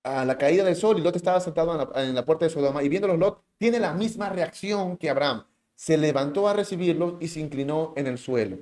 [0.03, 2.89] a la caída del sol y Lot estaba sentado en la, puerta de Sodoma y
[2.89, 5.45] viéndolos Lot tiene la misma reacción que Abraham.
[5.75, 8.57] Se levantó a recibirlos y se inclinó en el suelo.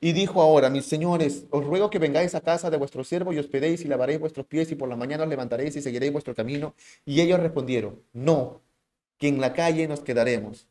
[0.00, 3.38] Y dijo ahora, mis señores, os ruego que vengáis a casa de vuestro siervo y
[3.38, 6.74] hospedéis y lavaréis vuestros pies y por la mañana os levantaréis y seguiréis vuestro camino.
[7.04, 8.62] Y ellos respondieron, no,
[9.18, 10.68] que en la calle nos quedaremos.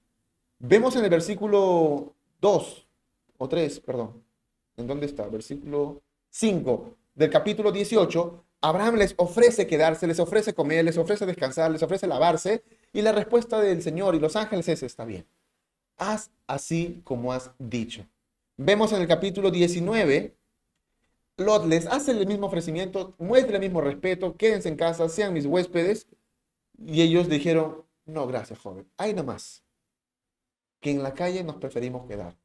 [0.60, 2.88] Vemos en el versículo 2
[3.38, 4.24] o 3, perdón.
[4.78, 5.28] ¿En dónde está?
[5.28, 8.47] Versículo 5 del capítulo 18.
[8.62, 12.64] Abraham les ofrece quedarse, les ofrece comer, les ofrece descansar, les ofrece lavarse.
[12.94, 15.26] Y la respuesta del Señor y los ángeles es, está bien.
[15.98, 18.06] Haz así como has dicho.
[18.58, 20.36] Vemos en el capítulo 19,
[21.38, 25.46] Lot les hace el mismo ofrecimiento, muestre el mismo respeto, quédense en casa, sean mis
[25.46, 26.08] huéspedes.
[26.80, 29.64] Y ellos dijeron, no, gracias, joven, hay nada más,
[30.80, 32.36] que en la calle nos preferimos quedar.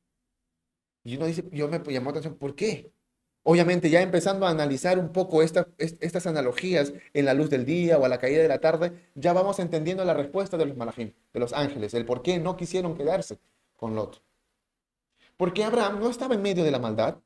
[1.05, 2.93] Y uno dice, yo me llamó la atención, ¿por qué?
[3.45, 8.05] Obviamente ya empezando a analizar un poco estas analogías en la luz del día o
[8.05, 11.41] a la caída de la tarde, ya vamos entendiendo la respuesta de los malajim, de
[11.41, 13.39] los ángeles, el por qué no quisieron quedarse
[13.77, 14.23] con Lot.
[15.37, 17.17] Porque Abraham no estaba en medio de la maldad.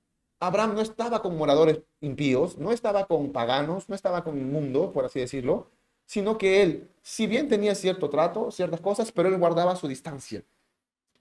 [0.41, 4.93] Abraham no estaba con moradores impíos, no estaba con paganos, no estaba con el mundo,
[4.93, 5.71] por así decirlo,
[6.07, 10.43] sino que él, si bien tenía cierto trato, ciertas cosas, pero él guardaba su distancia.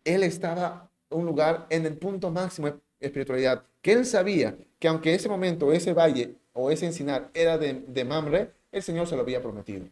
[0.05, 4.89] Él estaba en un lugar en el punto máximo de espiritualidad, que él sabía que
[4.89, 9.15] aunque ese momento, ese valle o ese encinar era de, de Mamre, el Señor se
[9.15, 9.87] lo había prometido.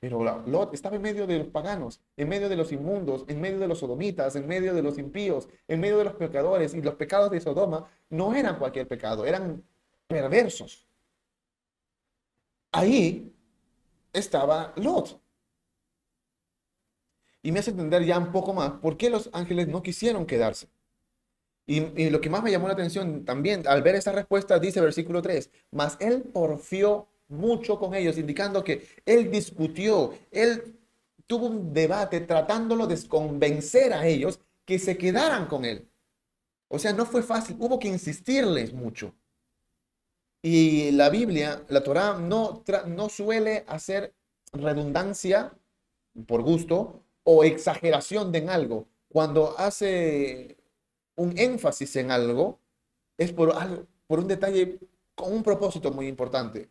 [0.00, 3.60] Pero Lot estaba en medio de los paganos, en medio de los inmundos, en medio
[3.60, 6.74] de los sodomitas, en medio de los impíos, en medio de los pecadores.
[6.74, 9.62] Y los pecados de Sodoma no eran cualquier pecado, eran
[10.08, 10.84] perversos.
[12.72, 13.32] Ahí
[14.12, 15.20] estaba Lot.
[17.44, 20.66] Y me hace entender ya un poco más por qué los ángeles no quisieron quedarse.
[21.66, 25.22] Y, lo que más me llamó la atención también al ver esta respuesta dice versículo
[25.22, 30.76] 3, mas él porfió mucho con ellos, indicando que él discutió, él
[31.26, 35.88] tuvo un debate tratándolo de convencer a ellos que se quedaran con él.
[36.68, 39.14] O sea, no fue fácil, hubo que insistirles mucho.
[40.42, 44.14] Y la Biblia, la Torá, no, no suele hacer
[44.52, 45.52] redundancia
[46.26, 48.88] por gusto o exageración de en algo.
[49.08, 50.56] Cuando hace
[51.16, 52.58] un énfasis en algo,
[53.18, 54.78] es por, algo, por un detalle
[55.14, 56.70] con un propósito muy importante.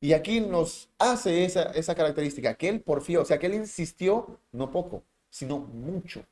[0.00, 4.40] Y aquí nos hace esa, esa característica, que él porfió, o sea, que él insistió
[4.52, 6.24] no poco, sino mucho.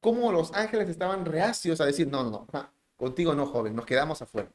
[0.00, 4.22] Como los ángeles estaban reacios a decir, no, no, no, contigo no, joven, nos quedamos
[4.22, 4.50] afuera.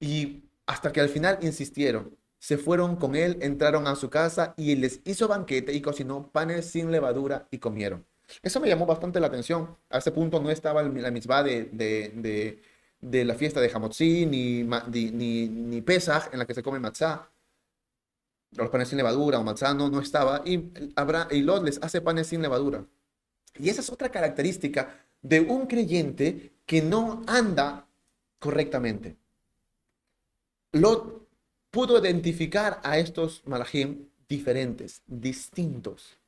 [0.00, 4.72] Y hasta que al final insistieron, se fueron con él, entraron a su casa y
[4.72, 8.04] él les hizo banquete y cocinó panes sin levadura y comieron.
[8.42, 9.76] Eso me llamó bastante la atención.
[9.90, 12.62] A ese punto no estaba la misma de, de,
[13.00, 17.30] de, la fiesta de Hamotzi ni, ni, ni, Pesach en la que se come matzá.
[18.52, 20.42] Los panes sin levadura o matzá no, no estaba.
[20.44, 22.84] Y, habrá, y Lot les hace panes sin levadura.
[23.58, 27.86] Y esa es otra característica de un creyente que no anda
[28.38, 29.16] correctamente.
[30.72, 31.28] Lot
[31.70, 36.18] pudo identificar a estos malajim diferentes, distintos.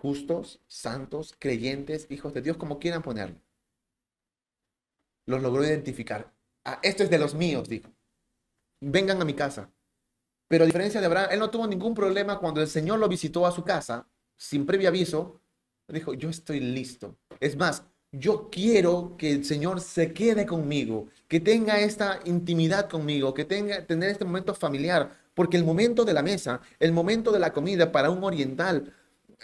[0.00, 3.40] Justos, santos, creyentes, hijos de Dios, como quieran ponerlo.
[5.26, 6.32] Los logró identificar.
[6.64, 7.90] Ah, esto es de los míos, dijo.
[8.80, 9.72] Vengan a mi casa.
[10.46, 13.44] Pero a diferencia de Abraham, él no tuvo ningún problema cuando el Señor lo visitó
[13.44, 15.40] a su casa, sin previo aviso.
[15.88, 17.18] Dijo, yo estoy listo.
[17.40, 17.82] Es más,
[18.12, 23.84] yo quiero que el Señor se quede conmigo, que tenga esta intimidad conmigo, que tenga
[23.84, 27.90] tener este momento familiar, porque el momento de la mesa, el momento de la comida
[27.90, 28.94] para un oriental,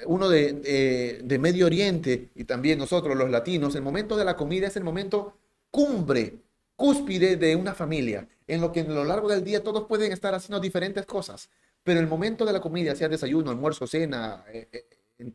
[0.06, 4.66] uno de, de, Medio Oriente y también nosotros los latinos, el momento de la comida
[4.66, 5.36] es el momento
[5.70, 6.36] cumbre,
[6.76, 10.34] cúspide de una familia, en lo que a lo largo del día todos pueden estar
[10.34, 11.48] haciendo diferentes cosas,
[11.82, 15.32] pero el momento de la comida, sea desayuno, almuerzo, cena, eh, eh,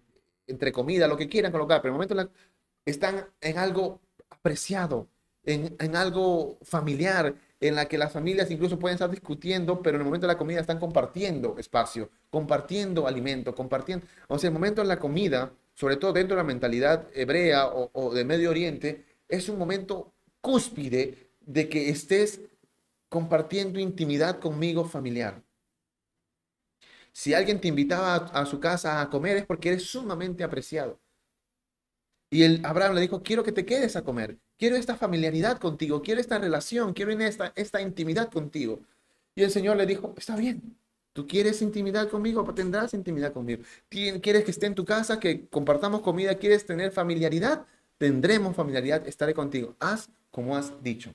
[0.48, 2.30] entre comida, lo que quieran colocar, pero el momento la,
[2.86, 5.08] están en algo apreciado,
[5.44, 10.06] en, algo familiar, en la que las familias incluso pueden estar discutiendo, pero en el
[10.06, 14.06] momento de la comida están compartiendo espacio, compartiendo alimento, compartiendo.
[14.28, 18.14] O sea, el momento de la comida, sobre todo dentro de la mentalidad hebrea o,
[18.14, 22.42] de Medio Oriente, es un momento cúspide de que estés
[23.10, 25.44] compartiendo intimidad conmigo familiar.
[27.12, 31.00] Si alguien te invitaba a, a, su casa a comer es porque eres sumamente apreciado.
[32.30, 36.02] Y el Abraham le dijo, quiero que te quedes a comer, quiero esta familiaridad contigo,
[36.02, 38.82] quiero esta relación, quiero esta, esta intimidad contigo.
[39.34, 40.78] Y el Señor le dijo, está bien,
[41.14, 43.64] tú quieres intimidad conmigo, tendrás intimidad conmigo.
[43.90, 47.66] ¿Quieres que esté en tu casa, que compartamos comida, quieres tener familiaridad?
[47.98, 49.76] Tendremos familiaridad, estaré contigo.
[49.80, 51.14] Haz como has dicho.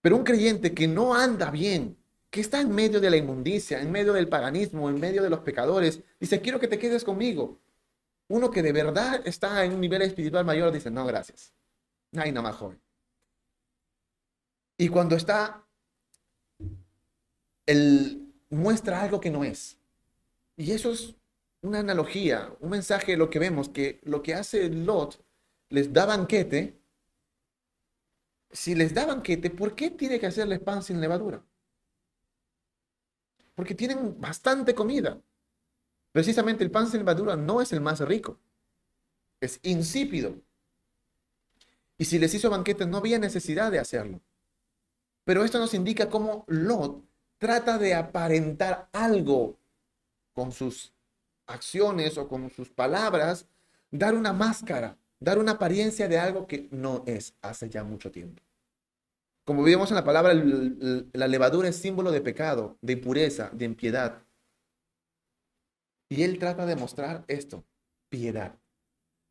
[0.00, 1.96] Pero un creyente que no anda bien,
[2.30, 5.40] que está en medio de la inmundicia, en medio del paganismo, en medio de los
[5.40, 7.58] pecadores, dice, quiero que te quedes conmigo.
[8.28, 11.54] Uno que de verdad está en un nivel espiritual mayor dice, no, gracias.
[12.12, 12.80] No hay nada más joven.
[14.76, 15.66] Y cuando está,
[17.66, 19.78] él muestra algo que no es.
[20.56, 21.14] Y eso es
[21.60, 25.20] una analogía, un mensaje de lo que vemos, que lo que hace Lot
[25.68, 26.78] les da banquete.
[28.50, 31.44] Si les da banquete, ¿por qué tiene que hacerles pan sin levadura?
[33.54, 35.20] Porque tienen bastante comida.
[36.12, 38.40] Precisamente el pan sin levadura no es el más rico,
[39.40, 40.40] es insípido.
[41.98, 44.20] Y si les hizo banquete no había necesidad de hacerlo.
[45.24, 47.04] Pero esto nos indica cómo Lot
[47.38, 49.58] trata de aparentar algo
[50.32, 50.94] con sus
[51.46, 53.46] acciones o con sus palabras,
[53.90, 58.42] dar una máscara, dar una apariencia de algo que no es hace ya mucho tiempo.
[59.44, 64.22] Como vimos en la palabra, la levadura es símbolo de pecado, de impureza, de impiedad.
[66.10, 67.64] Y él trata de mostrar esto,
[68.08, 68.58] piedad.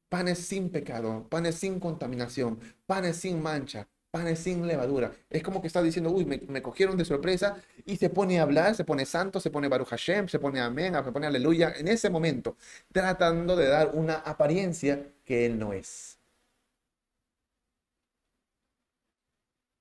[0.10, 5.12] Panes sin pecado, panes sin contaminación, panes sin mancha, panes sin levadura.
[5.30, 8.76] Es como que está diciendo, uy, me, cogieron de sorpresa y se pone a hablar,
[8.76, 12.10] se pone santo, se pone Baruch Hashem, se pone amén, se pone aleluya, en ese
[12.10, 12.55] momento,
[12.91, 16.18] tratando de dar una apariencia que él no es.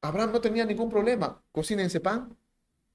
[0.02, 1.42] Abraham no tenía ningún problema.
[1.52, 2.36] Cocínense pan,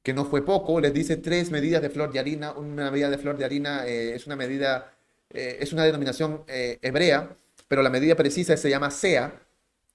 [0.03, 2.53] que no fue poco, les dice tres medidas de flor de harina.
[2.53, 4.90] Una medida de flor de harina eh, es una medida,
[5.33, 7.35] eh, es una denominación eh, hebrea,
[7.67, 9.41] pero la medida precisa se llama sea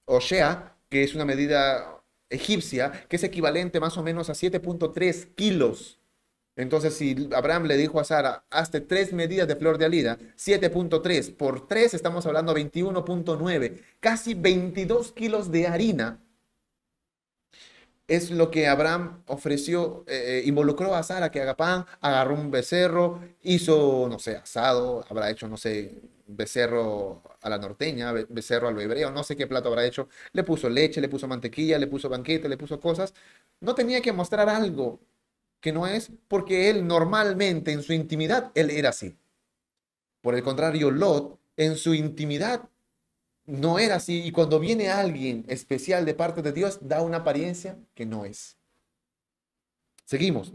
[0.05, 5.35] o shea, que es una medida egipcia, que es equivalente más o menos a 7.3
[5.35, 5.99] kilos.
[6.55, 11.35] Entonces, si Abraham le dijo a Sara, hazte tres medidas de flor de harina, 7.3
[11.35, 16.19] por 3, estamos hablando 21.9, casi 22 kilos de harina
[18.07, 22.51] es lo que Abraham ofreció, eh, eh, involucró a Sara que haga pan, agarró un
[22.51, 28.67] becerro, hizo, no sé, asado, habrá hecho, no sé, becerro a la norteña, be- becerro
[28.69, 30.07] a lo hebreo, no sé qué plato habrá hecho.
[30.33, 33.13] Le puso leche, le puso mantequilla, le puso banquete, le puso cosas.
[33.59, 34.99] No tenía que mostrar algo
[35.61, 39.17] que no es porque él normalmente en su intimidad, él era así.
[40.21, 42.69] Por el contrario, Lot en su intimidad
[43.47, 47.79] no era así y cuando viene alguien especial de parte de Dios, da una apariencia
[47.95, 48.57] que no es.
[50.05, 50.53] Seguimos.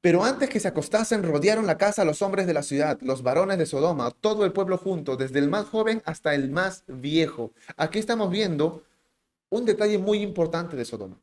[0.00, 3.58] Pero antes que se acostasen, rodearon la casa los hombres de la ciudad, los varones
[3.58, 7.52] de Sodoma, todo el pueblo junto, desde el más joven hasta el más viejo.
[7.76, 8.84] Aquí estamos viendo
[9.50, 11.20] un detalle muy importante de Sodoma.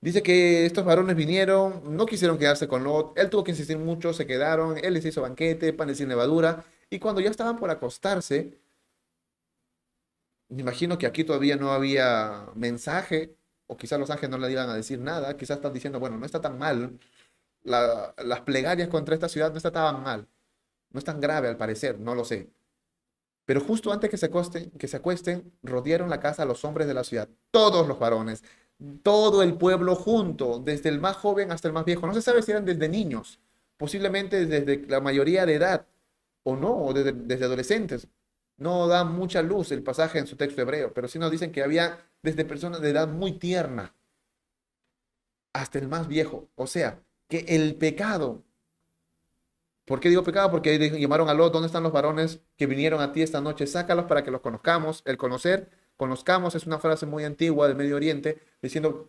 [0.00, 4.12] Dice que estos varones vinieron, no quisieron quedarse con Lot, él tuvo que insistir mucho,
[4.14, 8.60] se quedaron, él les hizo banquete, panes sin levadura, y cuando ya estaban por acostarse,
[10.48, 13.36] me imagino que aquí todavía no había mensaje,
[13.66, 16.26] o quizás los ángeles no le iban a decir nada, quizás están diciendo, bueno, no
[16.26, 16.98] está tan mal,
[17.64, 20.28] la- las plegarias contra esta ciudad no está tan mal,
[20.90, 22.50] no es tan grave al parecer, no lo sé.
[23.46, 24.30] Pero justo antes que se
[24.78, 28.44] que se acuesten, rodearon la casa a los hombres de la ciudad, todos los varones,
[29.02, 32.06] todo el pueblo junto, desde el más joven hasta el más viejo.
[32.06, 33.40] No se sabe si eran desde niños,
[33.76, 35.86] posiblemente desde la mayoría de edad,
[36.42, 38.08] o no, o desde, desde adolescentes.
[38.56, 41.62] No da mucha luz el pasaje en su texto hebreo, pero sí nos dicen que
[41.62, 43.94] había desde personas de edad muy tierna
[45.52, 46.50] hasta el más viejo.
[46.56, 48.44] O sea, que el pecado
[49.90, 50.52] ¿Por qué digo pecado?
[50.52, 53.66] Porque llamaron a Lot, ¿dónde están los varones que vinieron a ti esta noche?
[53.66, 55.02] Sácalos para que los conozcamos.
[55.04, 59.08] El conocer, conozcamos es una frase muy antigua del Medio Oriente, diciendo,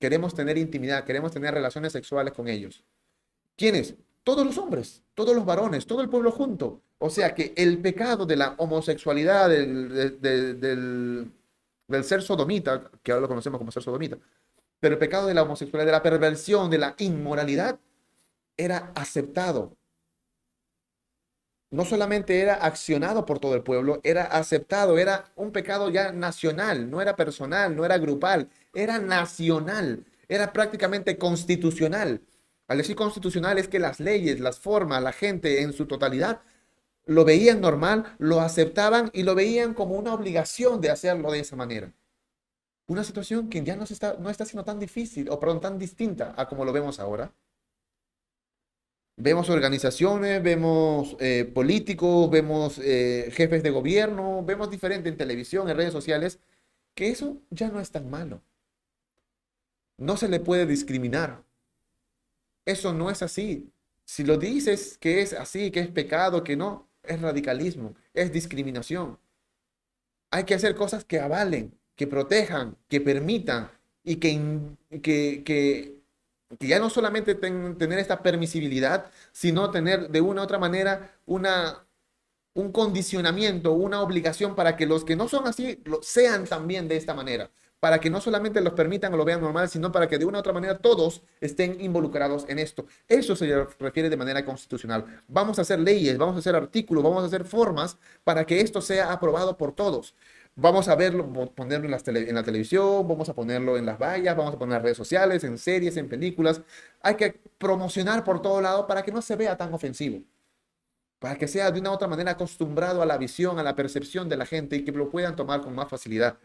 [0.00, 2.82] queremos tener intimidad, queremos tener relaciones sexuales con ellos.
[3.56, 3.94] ¿Quiénes?
[4.28, 6.82] Todos los hombres, todos los varones, todo el pueblo junto.
[6.98, 11.32] O sea que el pecado de la homosexualidad, del, de- de- del,
[11.88, 14.18] del ser sodomita, que ahora lo conocemos como ser sodomita,
[14.80, 17.78] pero el pecado de la homosexualidad, de la perversión, de la inmoralidad,
[18.56, 19.76] era aceptado
[21.70, 26.90] no solamente era accionado por todo el pueblo, era aceptado, era un pecado ya nacional,
[26.90, 32.22] no era personal, no era grupal, era nacional, era prácticamente constitucional.
[32.68, 36.42] Al decir constitucional es que las leyes, las formas, la gente en su totalidad
[37.06, 41.56] lo veían normal, lo aceptaban y lo veían como una obligación de hacerlo de esa
[41.56, 41.94] manera.
[42.86, 46.34] Una situación que ya no, está, no está siendo tan difícil, o perdón, tan distinta
[46.36, 47.32] a como lo vemos ahora.
[49.16, 55.76] Vemos organizaciones, vemos eh, políticos, vemos eh, jefes de gobierno, vemos diferente en televisión, en
[55.76, 56.38] redes sociales,
[56.94, 58.42] que eso ya no es tan malo.
[59.96, 61.47] No se le puede discriminar.
[62.74, 63.72] Eso no es así.
[64.04, 69.18] Si lo dices que es así, que es pecado, que no, es radicalismo, es discriminación.
[70.30, 73.70] Hay que hacer cosas que avalen, que protejan, que permitan
[74.04, 74.70] y que,
[75.02, 75.94] que
[76.60, 81.12] que ya no solamente ten- tener esta permisibilidad, sino tener de una u otra manera
[81.26, 81.86] una,
[82.54, 86.96] un condicionamiento, una obligación para que los que no son así lo sean también de
[86.98, 87.50] esta manera.
[87.80, 90.38] Para que no solamente los permitan o lo vean normal, sino para que de una
[90.38, 92.86] u otra manera todos estén involucrados en esto.
[93.06, 95.04] Eso se refiere de manera constitucional.
[95.28, 98.80] Vamos a hacer leyes, vamos a hacer artículos, vamos a hacer formas para que esto
[98.80, 100.14] sea aprobado por todos.
[100.56, 104.54] Vamos a verlo, po- ponerlo en, la televisión, vamos a ponerlo en las vallas, vamos
[104.54, 106.62] a poner en redes sociales, en series, en películas.
[107.00, 110.20] Hay que promocionar por todo lado para que no se vea tan ofensivo,
[111.18, 114.28] para que sea de una u otra manera acostumbrado a la visión, a la percepción
[114.28, 116.38] de la gente y que lo puedan tomar con más facilidad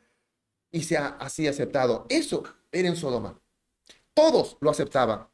[0.73, 2.05] y sea así aceptado.
[2.09, 3.39] Eso era en Sodoma.
[4.13, 5.27] Todos lo aceptaban.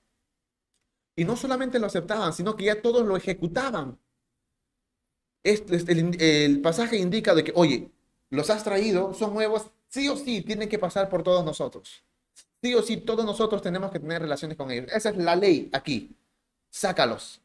[1.15, 3.97] Y no solamente lo aceptaban, sino que ya todos lo ejecutaban.
[5.41, 7.89] Este, el, pasaje indica de que, oye,
[8.29, 12.03] los has traído, son nuevos, sí o sí tienen que pasar por todos nosotros.
[12.61, 14.91] Sí o sí, todos nosotros tenemos que tener relaciones con ellos.
[14.91, 16.17] Esa es la ley aquí.
[16.69, 17.41] Sácalos.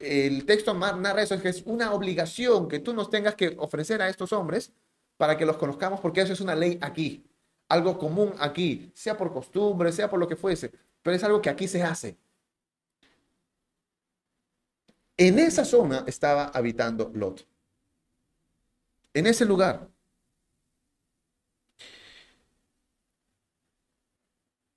[0.00, 4.02] El texto narra eso, es que es una obligación que tú nos tengas que ofrecer
[4.02, 4.72] a estos hombres
[5.16, 7.24] para que los conozcamos, porque eso es una ley aquí.
[7.68, 10.70] Algo común aquí, sea por costumbre, sea por lo que fuese,
[11.02, 12.18] pero es algo que aquí se hace.
[15.16, 17.46] En esa zona estaba habitando Lot.
[19.14, 19.88] En ese lugar.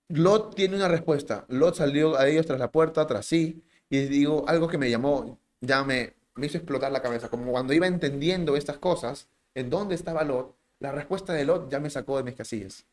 [0.10, 1.46] Lot tiene una respuesta.
[1.50, 5.40] Lot salió a ellos tras la puerta, tras sí, y digo algo que me llamó,
[5.62, 7.30] ya me, me hizo explotar la cabeza.
[7.30, 11.80] Como cuando iba entendiendo estas cosas, en dónde estaba Lot, la respuesta de Lot ya
[11.80, 12.86] me sacó de mis casillas.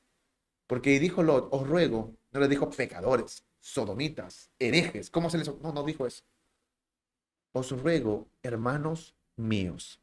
[0.66, 5.48] Porque dijo Lot, os ruego, no le dijo pecadores, sodomitas, herejes, ¿cómo se les.?
[5.60, 6.22] No, no dijo eso.
[7.52, 10.00] Os ruego, hermanos míos.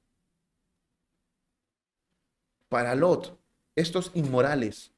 [2.68, 3.40] Para Lot,
[3.76, 4.92] estos inmorales,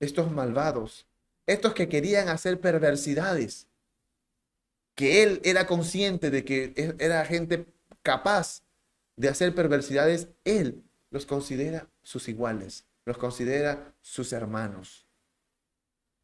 [0.00, 1.06] estos malvados,
[1.46, 3.68] estos que querían hacer perversidades,
[4.94, 7.66] que él era consciente de que e, era gente
[8.02, 8.62] capaz
[9.16, 10.82] de hacer perversidades, él
[11.14, 15.06] los considera sus iguales, los considera sus hermanos.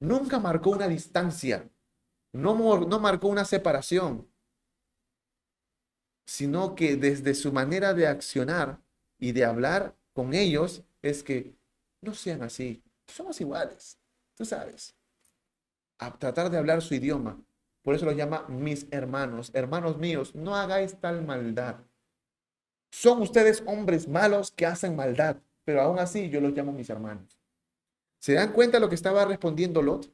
[0.01, 1.71] Nunca marcó una distancia,
[2.33, 4.29] no, no marcó una separación,
[6.27, 8.81] sino que desde su manera de accionar
[9.17, 11.55] y de hablar con ellos es que
[12.01, 13.97] no sean así, somos iguales,
[14.35, 14.97] tú sabes.
[15.99, 17.41] A tratar de hablar su idioma.
[17.83, 21.77] Por eso los llama mis hermanos, hermanos míos, no hagáis tal maldad.
[22.91, 27.39] Son ustedes hombres malos que hacen maldad, pero aún así yo los llamo mis hermanos.
[28.19, 30.13] ¿Se dan cuenta lo que estaba respondiendo Lot?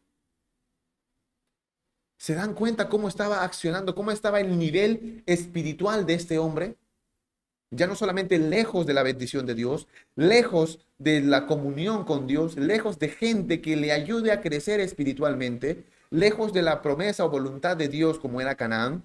[2.18, 6.77] ¿Se dan cuenta cómo estaba accionando, cómo estaba el nivel espiritual de este hombre?
[7.70, 12.57] Ya no solamente lejos de la bendición de Dios, lejos de la comunión con Dios,
[12.57, 17.77] lejos de gente que le ayude a crecer espiritualmente, lejos de la promesa o voluntad
[17.77, 19.05] de Dios como era Canaán,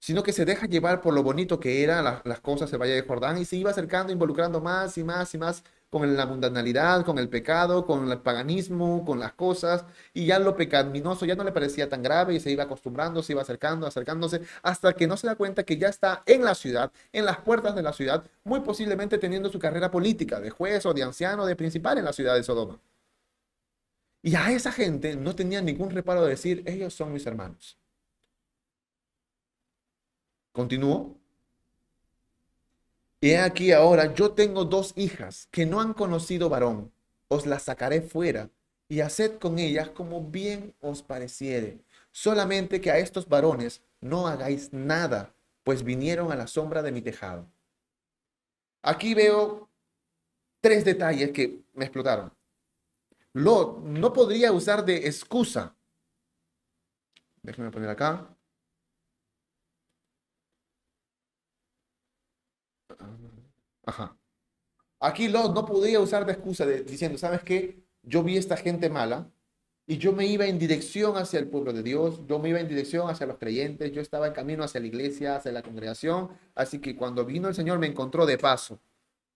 [0.00, 3.02] sino que se deja llevar por lo bonito que eran las, cosas el Valle de
[3.02, 7.18] Jordán y se iba acercando, involucrando más y más y más con la mundanalidad, con
[7.18, 9.84] el pecado, con el paganismo, con las cosas,
[10.14, 13.32] y ya lo pecaminoso ya no le parecía tan grave y se iba acostumbrando, se
[13.32, 16.92] iba acercando, acercándose, hasta que no se da cuenta que ya está en la ciudad,
[17.12, 20.94] en las puertas de la ciudad, muy posiblemente teniendo su carrera política de juez o
[20.94, 22.80] de anciano, de principal en la ciudad de Sodoma.
[24.22, 27.79] Y a esa gente no tenía ningún reparo de decir, ellos son mis hermanos.
[30.52, 31.16] Continúo.
[33.20, 36.92] Y aquí ahora, yo tengo dos hijas que no han conocido varón.
[37.28, 38.50] Os las sacaré fuera
[38.88, 41.78] y haced con ellas como bien os pareciere.
[42.10, 45.32] Solamente que a estos varones no hagáis nada,
[45.62, 47.46] pues vinieron a la sombra de mi tejado.
[48.82, 49.68] Aquí veo
[50.60, 52.32] tres detalles que me explotaron.
[53.32, 55.76] Lot no podría usar de excusa.
[57.42, 58.36] Déjenme poner acá.
[63.84, 64.16] Ajá.
[65.00, 67.82] Aquí Lot no podía usar de excusa diciendo, ¿sabes qué?
[68.02, 69.30] Yo vi esta gente mala
[69.86, 72.68] y yo me iba en dirección hacia el pueblo de Dios, yo me iba en
[72.68, 76.78] dirección hacia los creyentes, yo estaba en camino hacia la iglesia, hacia la congregación, así
[76.78, 78.78] que cuando vino el Señor me encontró de paso.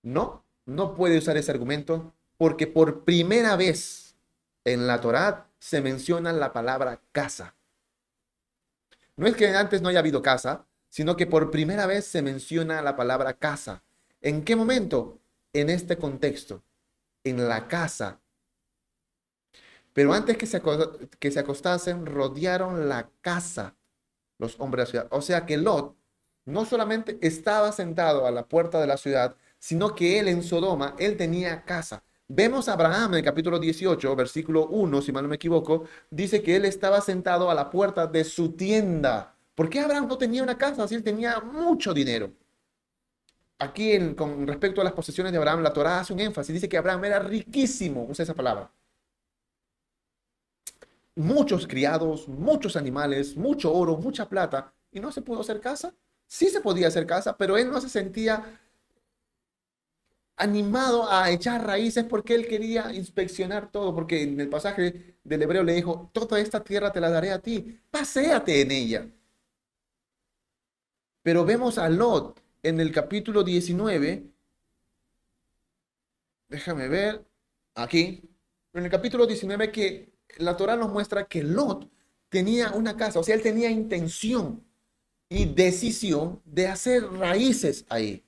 [0.03, 4.16] No, no puede usar ese argumento porque por primera vez
[4.64, 7.55] en la Torá se menciona la palabra casa.
[9.16, 12.82] No es que antes no haya habido casa, sino que por primera vez se menciona
[12.82, 13.82] la palabra casa.
[14.25, 15.20] ¿En qué momento?
[15.53, 16.64] En este contexto,
[17.25, 18.22] en la casa.
[19.93, 23.77] Pero antes que se, acostasen, rodearon la casa
[24.39, 25.09] los hombres de la ciudad.
[25.11, 25.95] O sea que Lot
[26.47, 30.97] no solamente estaba sentado a la puerta de la ciudad, sino que él en Sodoma,
[30.99, 32.03] él tenía casa.
[32.27, 36.43] Vemos a Abraham en el capítulo 18, versículo 1, si mal no me equivoco, dice
[36.43, 39.37] que él estaba sentado a la puerta de su tienda.
[39.55, 42.33] ¿Por qué Abraham no tenía una casa si él tenía mucho dinero?
[43.65, 46.79] Aquí con respecto a las posesiones de Abraham, la Torá hace un énfasis, dice que
[46.79, 48.71] Abraham era riquísimo, usa esa palabra.
[51.17, 55.95] Muchos criados, muchos animales, mucho oro, mucha plata, y no se pudo hacer casa.
[56.27, 58.61] Sí se podía hacer casa, pero él no se sentía
[60.37, 65.62] animado a echar raíces porque él quería inspeccionar todo, porque en el pasaje del hebreo
[65.62, 69.09] le dijo, toda esta tierra te la daré a ti, paséate en ella.
[71.23, 74.25] Pero vemos a Lot, en el capítulo 19,
[76.49, 77.23] déjame ver,
[77.75, 78.23] aquí,
[78.73, 81.91] en el capítulo 19 que la Torah nos muestra que Lot
[82.31, 84.65] tenía una casa, o sea, él tenía intención
[85.29, 88.25] y decisión de hacer raíces ahí,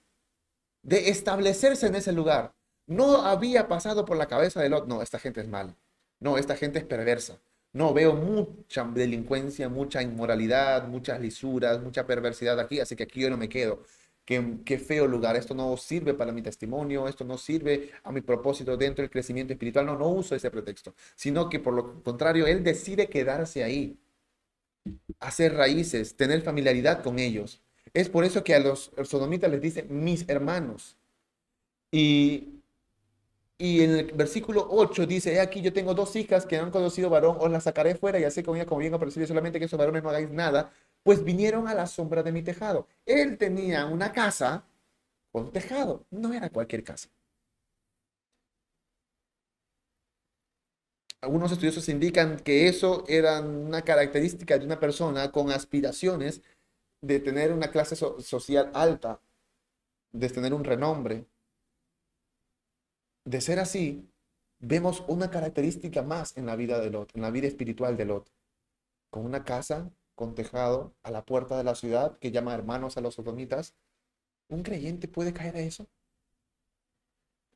[0.82, 2.54] de establecerse en ese lugar.
[2.86, 5.74] No había pasado por la cabeza de Lot, no, esta gente es mala,
[6.20, 7.40] no, esta gente es perversa,
[7.72, 13.30] no, veo mucha delincuencia, mucha inmoralidad, muchas lisuras, mucha perversidad aquí, así que aquí yo
[13.30, 13.82] no me quedo
[14.26, 18.76] qué, feo lugar, esto no sirve para mi testimonio, esto no sirve a mi propósito
[18.76, 22.64] dentro del crecimiento espiritual, no, no uso ese pretexto, sino que por lo contrario, él
[22.64, 23.98] decide quedarse ahí,
[25.20, 27.62] hacer raíces, tener familiaridad con ellos.
[27.94, 30.96] Es por eso que a los sodomitas les dice mis hermanos.
[31.90, 32.62] Y,
[33.58, 36.70] y en el versículo 8 dice, he aquí yo tengo dos hijas que no han
[36.70, 39.66] conocido varón, os las sacaré fuera y así con ella como bien percibir solamente que
[39.66, 40.72] esos varones no hagáis nada,
[41.06, 42.88] pues vinieron a la sombra de mi tejado.
[43.04, 44.66] Él tenía una casa
[45.30, 47.08] con tejado, no era cualquier casa.
[51.20, 56.42] Algunos estudiosos indican que eso era una característica de una persona con aspiraciones
[57.00, 59.20] de tener una clase social alta,
[60.10, 61.24] de tener un renombre.
[63.24, 64.10] De ser así,
[64.58, 68.28] vemos una característica más en la vida de Lot, en la vida espiritual de Lot,
[69.08, 73.00] con una casa con tejado a la puerta de la ciudad que llama hermanos a
[73.00, 73.74] los sodomitas.
[74.48, 75.86] ¿Un creyente puede caer a eso?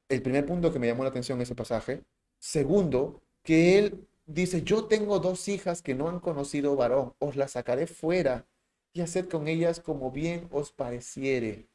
[0.08, 2.04] El primer punto que me llamó la atención en ese pasaje.
[2.38, 7.52] Segundo, que él dice, yo tengo dos hijas que no han conocido varón, os las
[7.52, 8.46] sacaré fuera
[8.92, 11.68] y haced con ellas como bien os pareciere.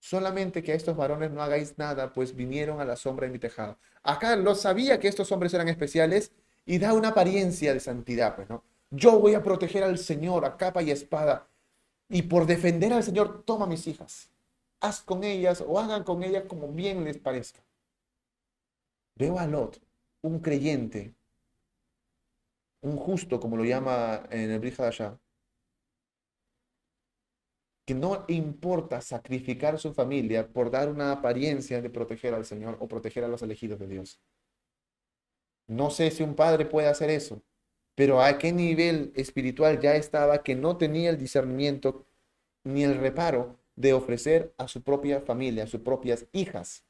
[0.00, 3.38] Solamente que a estos varones no hagáis nada, pues vinieron a la sombra de mi
[3.38, 3.78] tejado.
[4.02, 6.32] Acá lo sabía que estos hombres eran especiales
[6.66, 8.64] y da una apariencia de santidad, pues, ¿no?
[8.96, 11.48] Yo voy a proteger al Señor a capa y espada.
[12.08, 14.30] Y por defender al Señor, toma mis hijas.
[14.80, 17.60] Haz con ellas o hagan con ellas como bien les parezca.
[19.16, 19.80] Veo a Lot,
[20.22, 21.14] un creyente,
[22.82, 25.18] un justo, como lo llama en el allá,
[27.86, 32.88] que no importa sacrificar su familia por dar una apariencia de proteger al Señor o
[32.88, 34.20] proteger a los elegidos de Dios.
[35.66, 37.42] No sé si un padre puede hacer eso,
[37.94, 42.04] pero a qué nivel espiritual ya estaba que no tenía el discernimiento
[42.64, 46.82] ni el reparo de ofrecer a su propia familia, a sus propias hijas.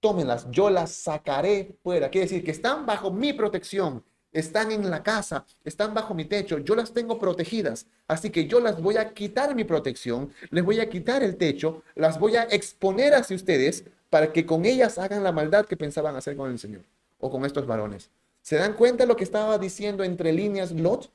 [0.00, 2.10] Tómenlas, yo las sacaré fuera.
[2.10, 6.58] Quiere decir que están bajo mi protección, están en la casa, están bajo mi techo,
[6.58, 7.86] yo las tengo protegidas.
[8.06, 11.82] Así que yo las voy a quitar mi protección, les voy a quitar el techo,
[11.94, 16.14] las voy a exponer hacia ustedes para que con ellas hagan la maldad que pensaban
[16.16, 16.82] hacer con el Señor
[17.18, 18.10] o con estos varones.
[18.46, 21.10] ¿Se dan cuenta de lo que estaba diciendo entre líneas Lot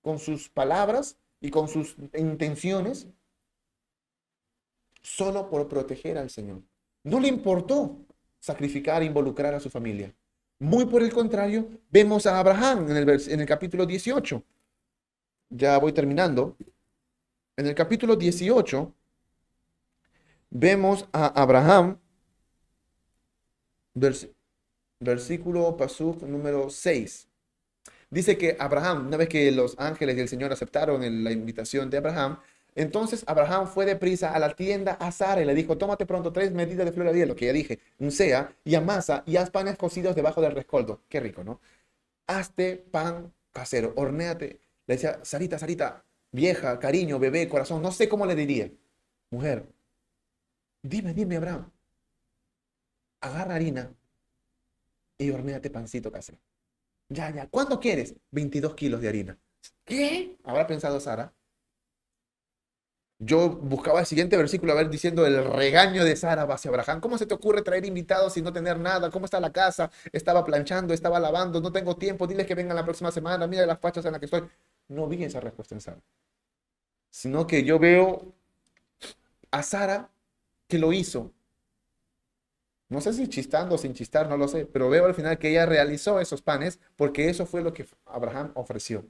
[0.00, 3.06] con sus palabras y con sus intenciones?
[5.02, 6.62] Solo por proteger al Señor.
[7.02, 7.98] No le importó
[8.38, 10.14] sacrificar e involucrar a su familia.
[10.58, 14.42] Muy por el contrario, vemos a Abraham en el, en el capítulo 18.
[15.50, 16.56] Ya voy terminando.
[17.58, 18.90] En el capítulo 18
[20.48, 21.98] vemos a Abraham,
[25.00, 27.28] versículo pasuk número 6.
[28.10, 31.98] Dice que Abraham, una vez que los ángeles y el Señor aceptaron la invitación de
[31.98, 32.38] Abraham,
[32.74, 36.52] entonces Abraham fue deprisa a la tienda a Sara y le dijo, tómate pronto tres
[36.52, 39.76] medidas de flor de hielo, que ya dije, un sea, y amasa y haz panes
[39.76, 41.02] cocidos debajo del rescoldo.
[41.08, 41.60] Qué rico, ¿no?
[42.26, 44.60] Hazte pan casero, hornéate.
[44.86, 48.70] Le decía, Sarita, Sarita, vieja, cariño, bebé, corazón, no sé cómo le diría.
[49.30, 49.66] Mujer,
[50.82, 51.70] dime, dime, Abraham.
[53.20, 53.92] Agarra harina
[55.20, 56.38] y hornéate pancito casero.
[57.08, 57.48] Ya, ya.
[57.48, 58.14] ¿Cuánto quieres?
[58.30, 59.38] 22 kilos de harina.
[59.84, 60.36] ¿Qué?
[60.44, 61.32] Habrá pensado Sara
[63.22, 67.00] yo buscaba el siguiente versículo, a ver, diciendo el regaño de Sara hacia Abraham.
[67.00, 69.10] ¿Cómo se te ocurre traer invitados sin no tener nada?
[69.10, 69.90] ¿Cómo está la casa?
[70.10, 73.78] Estaba planchando, estaba lavando, no tengo tiempo, diles que vengan la próxima semana, mira las
[73.78, 74.48] fachas en las que estoy.
[74.88, 76.00] No vi esa respuesta en Sara.
[77.10, 78.32] Sino que yo veo
[79.50, 80.08] a Sara
[80.66, 81.30] que lo hizo.
[82.90, 85.50] No sé si chistando o sin chistar, no lo sé, pero veo al final que
[85.50, 89.06] ella realizó esos panes porque eso fue lo que Abraham ofreció.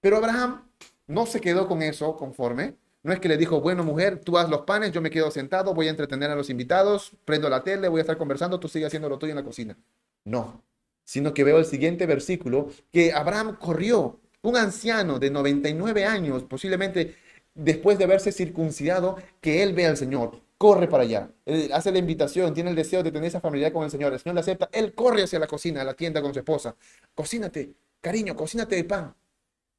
[0.00, 0.68] Pero Abraham
[1.06, 4.48] no se quedó con eso conforme, no es que le dijo, bueno, mujer, tú haz
[4.48, 7.88] los panes, yo me quedo sentado, voy a entretener a los invitados, prendo la tele,
[7.88, 9.76] voy a estar conversando, tú sigue haciendo lo tuyo en la cocina.
[10.24, 10.62] No,
[11.04, 17.16] sino que veo el siguiente versículo, que Abraham corrió, un anciano de 99 años, posiblemente
[17.54, 21.28] después de haberse circuncidado, que él ve al Señor, corre para allá,
[21.72, 24.36] hace la invitación, tiene el deseo de tener esa familiaridad con el Señor, el Señor
[24.36, 26.76] le acepta, él corre hacia la cocina, a la tienda con su esposa,
[27.16, 29.12] cocínate, cariño, cocínate de pan.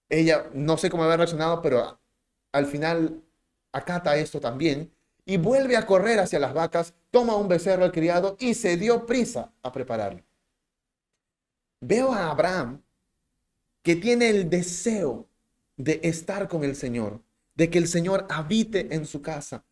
[0.09, 1.97] Ella, no sé cómo había reaccionado, pero
[2.51, 3.23] al final
[3.71, 4.91] acata esto también
[5.25, 9.05] y vuelve a correr hacia las vacas, toma un becerro al criado y se dio
[9.05, 10.21] prisa a prepararlo.
[11.79, 12.81] Veo a Abraham
[13.83, 15.29] que tiene el deseo
[15.77, 17.21] de estar con el Señor,
[17.55, 19.63] de que el Señor habite en su casa,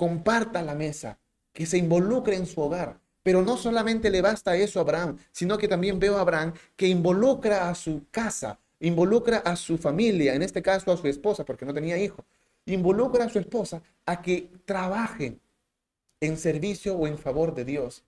[0.00, 1.18] comparta la mesa,
[1.52, 2.98] que se involucre en su hogar.
[3.22, 6.88] Pero no solamente le basta eso a Abraham, sino que también veo a Abraham que
[6.88, 11.66] involucra a su casa, involucra a su familia, en este caso a su esposa, porque
[11.66, 12.24] no tenía hijo,
[12.64, 15.36] involucra a su esposa a que trabaje
[16.20, 18.02] en servicio o en favor de Dios,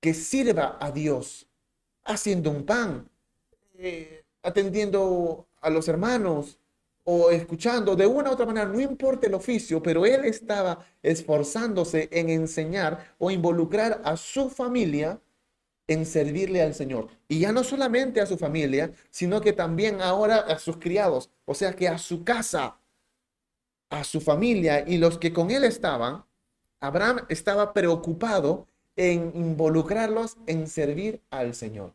[0.00, 1.46] que sirva a Dios,
[2.02, 3.08] haciendo un pan,
[3.78, 6.58] eh, atendiendo a los hermanos
[7.08, 12.08] o escuchando de una u otra manera, no importa el oficio, pero él estaba esforzándose
[12.10, 15.20] en enseñar o involucrar a su familia
[15.86, 17.06] en servirle al Señor.
[17.28, 21.54] Y ya no solamente a su familia, sino que también ahora a sus criados, o
[21.54, 22.80] sea que a su casa,
[23.88, 26.24] a su familia y los que con él estaban,
[26.80, 31.94] Abraham estaba preocupado en involucrarlos en servir al Señor.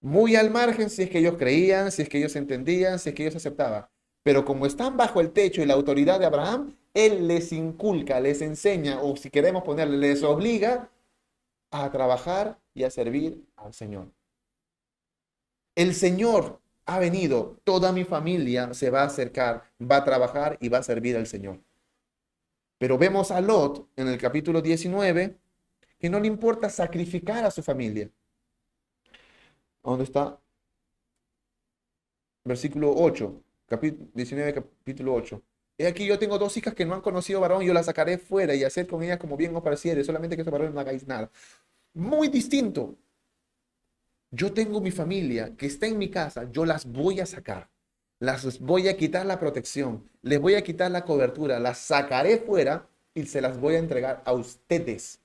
[0.00, 3.14] Muy al margen si es que ellos creían, si es que ellos entendían, si es
[3.14, 3.86] que ellos aceptaban.
[4.26, 8.42] Pero como están bajo el techo y la autoridad de Abraham, él les inculca, les
[8.42, 10.90] enseña, o si queremos ponerle, les obliga
[11.70, 14.10] a trabajar y a servir al Señor.
[15.76, 20.70] El Señor ha venido, toda mi familia se va a acercar, va a trabajar y
[20.70, 21.60] va a servir al Señor.
[22.78, 25.38] Pero vemos a Lot en el capítulo 19
[26.00, 28.10] que no le importa sacrificar a su familia.
[29.84, 30.36] ¿Dónde está?
[32.42, 35.42] Versículo 8, capítulo 19, capítulo 8.
[35.78, 38.54] He aquí yo tengo dos hijas que no han conocido varón, yo las sacaré fuera
[38.54, 41.30] y hacer con ellas como bien os pareciere, solamente que esos varones no hagáis nada.
[41.94, 42.96] Muy distinto.
[44.30, 47.68] Yo tengo mi familia que está en mi casa, yo las voy a sacar.
[48.18, 52.88] Las voy a quitar la protección, les voy a quitar la cobertura, las sacaré fuera
[53.12, 55.20] y se las voy a entregar a ustedes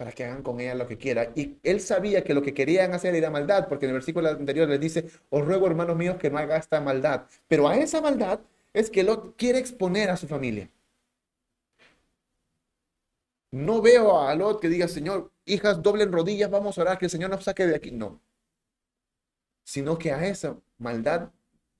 [0.00, 1.30] para que hagan con ella lo que quieran.
[1.34, 4.66] Y él sabía que lo que querían hacer era maldad, porque en el versículo anterior
[4.66, 7.26] les dice, os ruego hermanos míos que no haga esta maldad.
[7.48, 8.40] Pero a esa maldad
[8.72, 10.70] es que Lot quiere exponer a su familia.
[13.50, 17.10] No veo a Lot que diga, Señor, hijas, doblen rodillas, vamos a orar, que el
[17.10, 17.90] Señor nos saque de aquí.
[17.90, 18.22] No.
[19.64, 21.30] Sino que a esa maldad,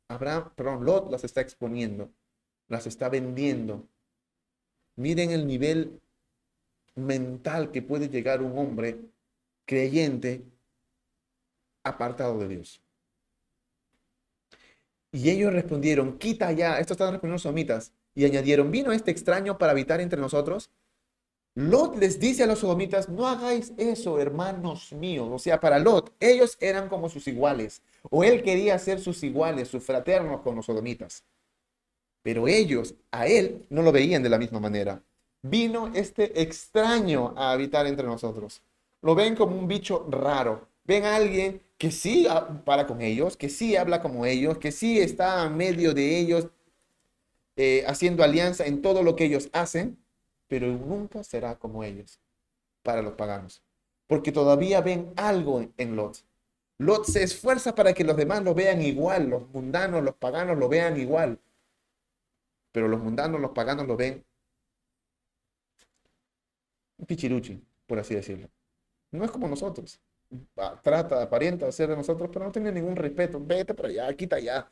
[0.09, 2.11] Abraham, perdón, Lot las está exponiendo,
[2.69, 3.89] las está vendiendo.
[4.97, 6.03] Miren el nivel
[6.95, 8.99] mental que puede llegar un hombre
[9.65, 10.43] creyente
[11.83, 12.81] apartado de Dios.
[15.13, 19.59] Y ellos respondieron, quita ya, esto están respondiendo los sodomitas, y añadieron, ¿vino este extraño
[19.59, 20.71] para habitar entre nosotros?
[21.55, 25.29] Lot les dice a los sodomitas, no hagáis eso, hermanos míos.
[25.31, 29.69] O sea, para Lot, ellos eran como sus iguales, o él quería ser sus iguales,
[29.69, 31.25] sus fraternos con los sodomitas.
[32.23, 35.03] Pero ellos, a él, no lo veían de la misma manera
[35.43, 38.63] vino este extraño a habitar entre nosotros.
[39.03, 40.69] Lo ven como un bicho raro.
[40.85, 42.27] Ven a alguien que sí
[42.65, 46.49] para con ellos, que sí habla como ellos, que sí está en medio de ellos,
[47.57, 49.99] eh, haciendo alianza en todo lo que ellos hacen,
[50.49, 52.19] pero nunca será como ellos
[52.83, 53.63] para los paganos.
[54.07, 56.19] Porque todavía ven algo en Lot.
[56.79, 60.69] Lot se esfuerza para que los demás lo vean igual, los mundanos, los paganos lo
[60.69, 61.39] vean igual.
[62.73, 64.25] Pero los mundanos, los paganos lo ven
[67.07, 68.49] pichiruchi, por así decirlo.
[69.11, 70.01] No es como nosotros.
[70.83, 73.41] Trata, aparenta hacer de nosotros, pero no tiene ningún respeto.
[73.45, 74.71] Vete para allá, quita allá.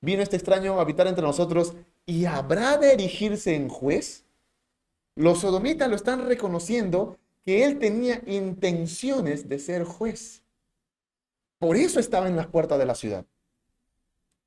[0.00, 1.74] Vino este extraño a habitar entre nosotros
[2.06, 4.24] y habrá de erigirse en juez.
[5.14, 10.42] Los sodomitas lo están reconociendo que él tenía intenciones de ser juez.
[11.58, 13.26] Por eso estaba en las puertas de la ciudad.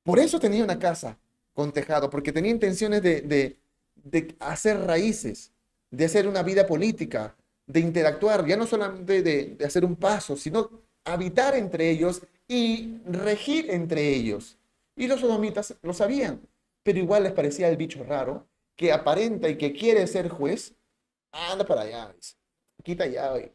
[0.02, 1.18] Por eso tenía una casa
[1.52, 3.60] con tejado, porque tenía intenciones de, de,
[3.96, 5.52] de hacer raíces
[5.92, 7.36] de hacer una vida política,
[7.66, 10.70] de interactuar, ya no solamente de, hacer un paso, sino
[11.04, 14.58] habitar entre ellos y regir entre ellos.
[14.96, 16.40] Y los sodomitas lo sabían,
[16.82, 20.74] pero igual les parecía el bicho raro que aparenta y que quiere ser juez.
[21.30, 22.14] Anda para allá,
[22.82, 23.52] quita ya hoy.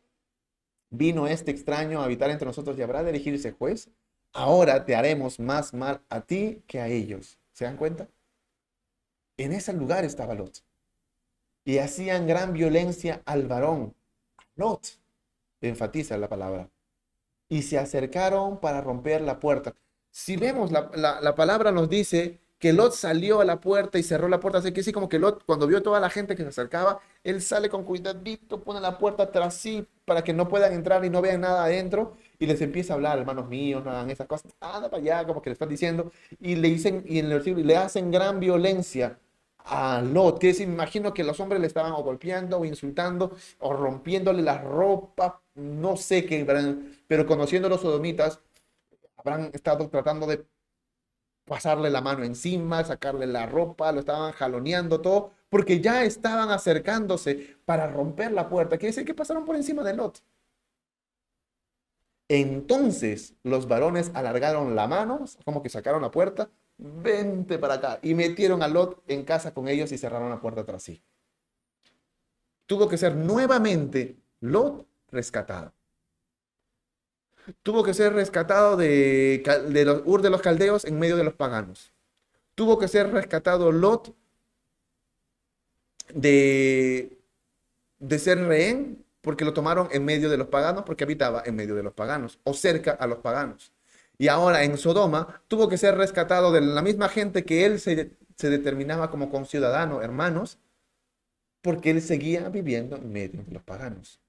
[0.89, 3.89] Vino este extraño a habitar entre nosotros y habrá de elegirse juez.
[4.31, 7.39] Ahora te haremos más mal a ti que a ellos.
[7.51, 8.07] ¿Se dan cuenta?
[9.37, 10.66] En ese lugar estaba Lot
[11.67, 13.93] y hacían gran violencia al varón.
[14.55, 14.87] Lot,
[15.59, 16.69] enfatiza la palabra.
[17.49, 19.75] Y se acercaron para romper la puerta.
[20.09, 24.39] Si vemos, la, palabra nos dice que Lot salió a la puerta y cerró la
[24.39, 24.59] puerta.
[24.59, 27.41] Así que sí, como que Lot, cuando vio toda la gente que se acercaba, él
[27.41, 31.21] sale con cuidadito, pone la puerta tras sí para que no puedan entrar y no
[31.21, 32.15] vean nada adentro.
[32.39, 34.53] Y les empieza a hablar, hermanos míos, no hagan esas cosas.
[34.61, 36.13] Anda para allá, como que le están diciendo.
[36.39, 39.19] Y le dicen, y en el versículo, le hacen gran violencia
[39.69, 44.41] a Lot, que es, imagino que los hombres le estaban golpeando o insultando o rompiéndole
[44.41, 46.45] la ropa, no sé qué,
[47.07, 48.39] pero conociendo los sodomitas,
[49.17, 50.45] habrán estado tratando de
[51.45, 57.57] pasarle la mano encima, sacarle la ropa, lo estaban jaloneando todo, porque ya estaban acercándose
[57.65, 58.77] para romper la puerta.
[58.77, 60.21] Quiere decir que pasaron por encima de Lot.
[62.29, 67.99] Entonces los varones alargaron la mano, como que sacaron la puerta, vente para acá.
[68.01, 71.01] Y metieron a Lot en casa con ellos y cerraron la puerta tras sí.
[72.65, 75.73] Tuvo que ser nuevamente Lot rescatado.
[77.63, 79.41] Tuvo que ser rescatado de,
[79.85, 81.93] los Ur de los caldeos en medio de los paganos.
[82.55, 84.13] Tuvo que ser rescatado Lot
[86.13, 87.17] de,
[87.99, 91.75] de ser rehén porque lo tomaron en medio de los paganos porque habitaba en medio
[91.75, 93.71] de los paganos o cerca a los paganos.
[94.17, 98.17] Y ahora en Sodoma tuvo que ser rescatado de la misma gente que él se,
[98.37, 100.59] determinaba como conciudadano, hermanos,
[101.61, 104.19] porque él seguía viviendo en medio de los paganos.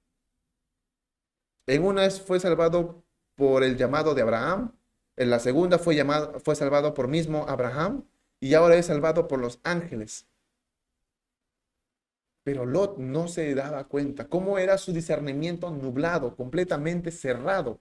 [1.66, 3.02] En una fue salvado
[3.34, 4.72] por el llamado de Abraham,
[5.16, 8.04] en la segunda fue, llamado, fue salvado por mismo Abraham
[8.40, 10.26] y ahora es salvado por los ángeles.
[12.44, 17.80] Pero Lot no se daba cuenta cómo era su discernimiento nublado, completamente cerrado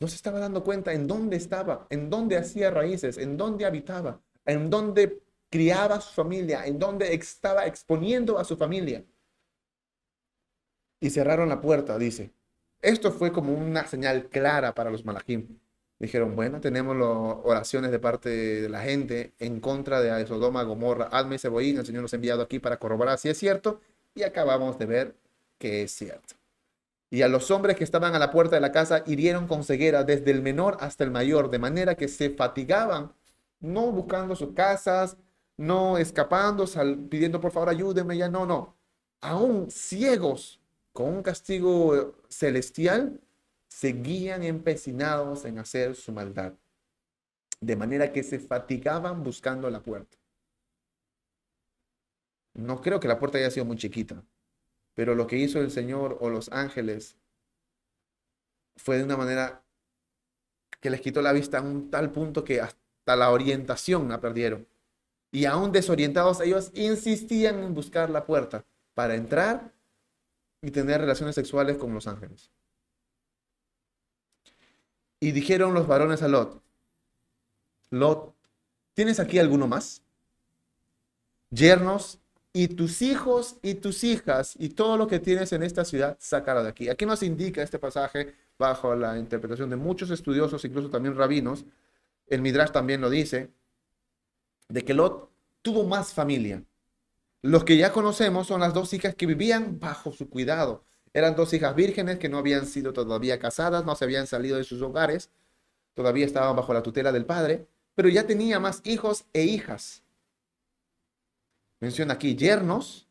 [0.00, 4.20] No se estaba dando cuenta en dónde estaba, en dónde hacía raíces, en dónde habitaba,
[4.44, 5.20] en dónde
[5.50, 9.04] criaba su familia, en dónde estaba exponiendo a su familia.
[11.00, 12.32] Y cerraron la puerta, dice.
[12.82, 15.58] Esto fue como una señal clara para los malajim.
[15.98, 16.96] Dijeron, bueno, tenemos
[17.44, 21.76] oraciones de parte de la gente en contra de Sodoma, Gomorra, Alma y.
[21.76, 23.80] El Señor nos ha enviado aquí para corroborar si es cierto.
[24.14, 25.14] Y acabamos de ver
[25.58, 26.34] que es cierto.
[27.10, 30.04] Y a los hombres que estaban a la puerta de la casa hirieron con ceguera
[30.04, 33.12] desde el menor hasta el mayor, de manera que se fatigaban,
[33.60, 35.16] no buscando sus casas,
[35.56, 36.64] no escapando,
[37.08, 38.76] pidiendo por favor ayúdenme, ya no, no.
[39.20, 40.60] Aún ciegos
[40.92, 43.20] con un castigo celestial,
[43.66, 46.54] seguían empecinados en hacer su maldad.
[47.60, 50.16] De manera que se fatigaban buscando la puerta.
[52.54, 54.22] No creo que la puerta haya sido muy chiquita.
[54.94, 57.16] Pero lo que hizo el Señor o los ángeles
[58.76, 59.62] fue de una manera
[60.80, 64.68] que les quitó la vista a un tal punto que hasta la orientación la perdieron.
[65.30, 68.64] Y aún desorientados, ellos insistían en buscar la puerta
[68.94, 69.72] para entrar
[70.62, 72.50] y tener relaciones sexuales con los ángeles.
[75.18, 76.62] Y dijeron los varones a Lot,
[77.90, 78.34] Lot,
[78.92, 80.02] ¿tienes aquí alguno más?
[81.50, 82.20] Yernos
[82.56, 86.62] y tus hijos y tus hijas y todo lo que tienes en esta ciudad, sácalo
[86.62, 86.88] de aquí.
[86.88, 91.64] Aquí nos indica este pasaje bajo la interpretación de muchos estudiosos, incluso también rabinos.
[92.28, 93.50] El Midrash también lo dice,
[94.68, 95.30] de que Lot
[95.62, 96.62] tuvo más familia.
[97.42, 100.84] Los que ya conocemos son las dos hijas que vivían bajo su cuidado.
[101.12, 104.64] Eran dos hijas vírgenes que no habían sido todavía casadas, no se habían salido de
[104.64, 105.30] sus hogares,
[105.94, 110.03] todavía estaban bajo la tutela del padre, pero ya tenía más hijos e hijas
[111.80, 113.08] menciona aquí yernos,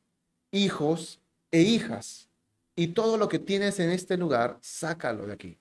[0.51, 2.29] hijos e hijas.
[2.75, 5.59] Y todo lo que tienes en este lugar, sácalo de aquí.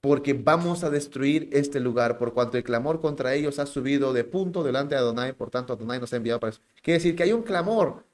[0.00, 4.24] Porque vamos a destruir este lugar, por cuanto el clamor contra ellos ha subido de
[4.24, 6.60] punto delante de Adonai, por tanto Adonai nos ha enviado para eso.
[6.82, 8.04] Quiere decir que hay un clamor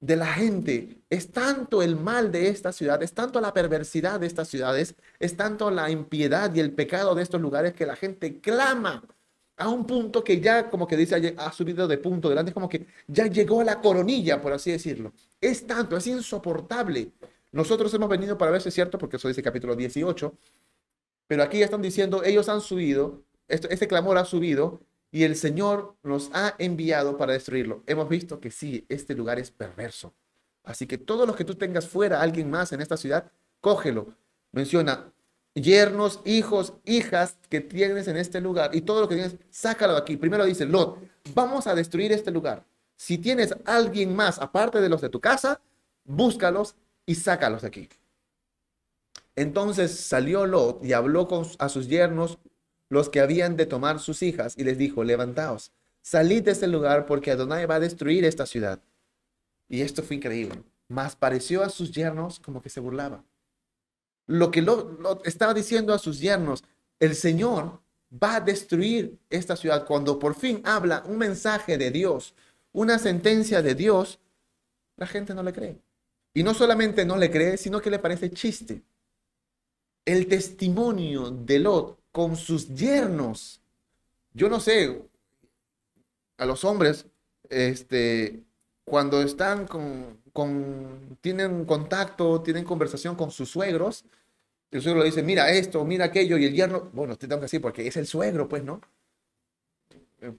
[0.00, 1.02] de la gente.
[1.10, 5.36] Es tanto el mal de esta ciudad, es tanto la perversidad de estas ciudades, es
[5.36, 9.04] tanto la impiedad y el pecado de estos lugares que la gente clama
[9.60, 12.86] a un punto que ya, como que dice, ha subido de punto delante, como que
[13.06, 15.12] ya llegó a la coronilla, por así decirlo.
[15.38, 17.12] Es tanto, es insoportable.
[17.52, 20.34] Nosotros hemos venido para ver si es cierto, porque eso dice capítulo 18,
[21.26, 24.80] pero aquí ya están diciendo, ellos han subido, este clamor ha subido,
[25.12, 27.82] y el Señor nos ha enviado para destruirlo.
[27.86, 30.14] Hemos visto que sí, este lugar es perverso.
[30.64, 33.30] Así que todos los que tú tengas fuera, alguien más en esta ciudad,
[33.60, 34.14] cógelo.
[34.52, 35.12] Menciona,
[35.54, 40.00] yernos, hijos, hijas que tienes en este lugar y todo lo que tienes, sácalo de
[40.00, 40.16] aquí.
[40.16, 40.98] Primero dice Lot,
[41.34, 42.64] vamos a destruir este lugar.
[42.96, 45.60] Si tienes alguien más aparte de los de tu casa,
[46.04, 46.76] búscalos
[47.06, 47.88] y sácalos de aquí.
[49.36, 52.38] Entonces salió Lot y habló con, a sus yernos,
[52.88, 55.70] los que habían de tomar sus hijas, y les dijo, levantaos,
[56.02, 58.80] salid de este lugar porque Adonai va a destruir esta ciudad.
[59.68, 60.60] Y esto fue increíble.
[60.88, 63.22] Más pareció a sus yernos como que se burlaba
[64.26, 66.62] lo que lo, estaba diciendo a sus yernos,
[66.98, 67.80] el Señor
[68.12, 72.34] va a destruir esta ciudad cuando por fin habla un mensaje de Dios,
[72.72, 74.18] una sentencia de Dios,
[74.96, 75.80] la gente no le cree.
[76.32, 78.82] Y no solamente no le cree, sino que le parece chiste.
[80.04, 83.60] El testimonio de Lot con sus yernos.
[84.32, 85.02] Yo no sé,
[86.36, 87.06] a los hombres,
[87.48, 88.44] este,
[88.90, 94.04] cuando están con, con, tienen contacto, tienen conversación con sus suegros,
[94.72, 97.60] el suegro le dice, mira esto, mira aquello, y el yerno, bueno, te tengo que
[97.60, 98.80] porque es el suegro, pues, ¿no?
[100.20, 100.34] Eh,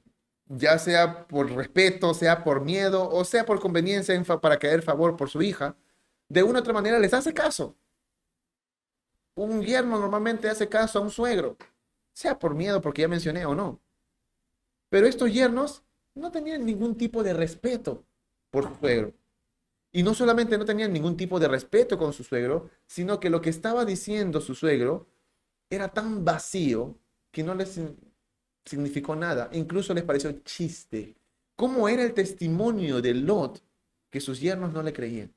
[0.47, 5.29] ya sea por respeto, sea por miedo, o sea por conveniencia para caer favor por
[5.29, 5.77] su hija,
[6.27, 7.77] de una u otra manera les hace caso.
[9.35, 11.55] Un yerno normalmente hace caso a un suegro,
[12.11, 13.79] sea por miedo, porque ya mencioné o no.
[14.89, 15.83] Pero estos yernos
[16.15, 18.03] no tenían ningún tipo de respeto
[18.51, 19.13] por su suegro.
[19.91, 23.41] Y no solamente no tenían ningún tipo de respeto con su suegro, sino que lo
[23.41, 25.07] que estaba diciendo su suegro
[25.69, 26.97] era tan vacío
[27.31, 27.79] que no les
[28.65, 29.49] significó nada.
[29.51, 31.15] Incluso les pareció chiste.
[31.55, 33.61] ¿Cómo era el testimonio de Lot
[34.09, 35.33] que sus yernos no le creían?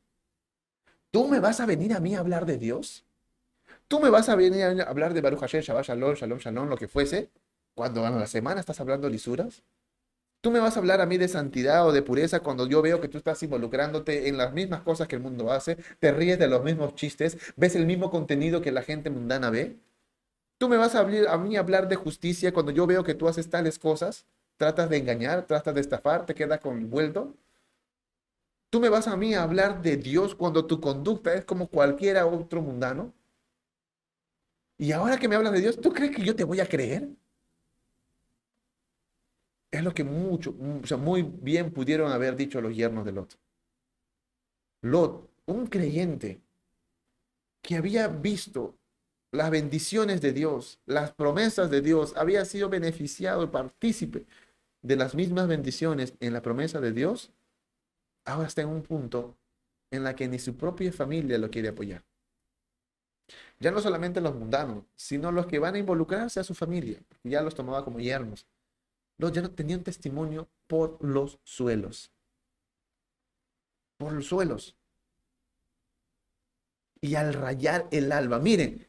[1.10, 3.04] ¿Tú me vas a venir a mí a hablar de Dios?
[3.88, 6.76] ¿Tú me vas a venir a hablar de Baruch Hashem, Shabbat Shalom, Shalom, Shalom, lo
[6.76, 7.30] que fuese?
[7.74, 9.62] Cuando a la semana estás hablando lisuras.
[10.44, 13.00] Tú me vas a hablar a mí de santidad o de pureza cuando yo veo
[13.00, 16.48] que tú estás involucrándote en las mismas cosas que el mundo hace, te ríes de
[16.48, 19.78] los mismos chistes, ves el mismo contenido que la gente mundana ve.
[20.58, 23.48] Tú me vas a, a mí hablar de justicia cuando yo veo que tú haces
[23.48, 24.26] tales cosas,
[24.58, 27.34] tratas de engañar, tratas de estafar, te quedas con vuelto.
[28.68, 32.26] Tú me vas a mí a hablar de Dios cuando tu conducta es como cualquiera
[32.26, 33.14] otro mundano.
[34.76, 37.08] Y ahora que me hablas de Dios, ¿tú crees que yo te voy a creer?
[39.74, 40.54] Es lo que mucho,
[40.84, 43.36] o sea, muy bien pudieron haber dicho los yernos de Lot.
[44.82, 46.40] Lot, un creyente
[47.60, 48.76] que había visto
[49.32, 54.26] las bendiciones de Dios, las promesas de Dios, había sido beneficiado y partícipe
[54.80, 57.32] de las mismas bendiciones en la promesa de Dios,
[58.24, 59.36] ahora está en un punto
[59.90, 62.04] en la que ni su propia familia lo quiere apoyar.
[63.58, 67.42] Ya no solamente los mundanos, sino los que van a involucrarse a su familia, ya
[67.42, 68.46] los tomaba como yernos.
[69.18, 72.10] Los ya no tenían testimonio por los suelos.
[73.96, 74.76] Por los suelos.
[77.00, 78.88] Y al rayar el alba, miren,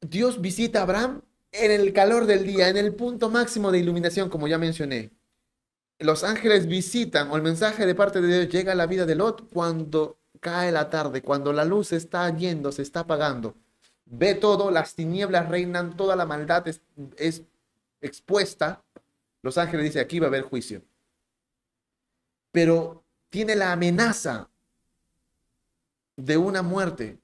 [0.00, 1.22] Dios visita a Abraham
[1.52, 5.10] en el calor del día, en el punto máximo de iluminación, como ya mencioné.
[5.98, 9.14] Los ángeles visitan, o el mensaje de parte de Dios llega a la vida de
[9.14, 13.54] Lot cuando cae la tarde, cuando la luz está yendo, se está apagando.
[14.06, 16.66] Ve todo, las tinieblas reinan, toda la maldad
[17.16, 17.42] es
[18.02, 18.84] expuesta.
[19.42, 20.82] Los ángeles dicen, aquí va a haber juicio.
[22.50, 24.50] Pero tiene la amenaza
[26.16, 27.22] de una muerte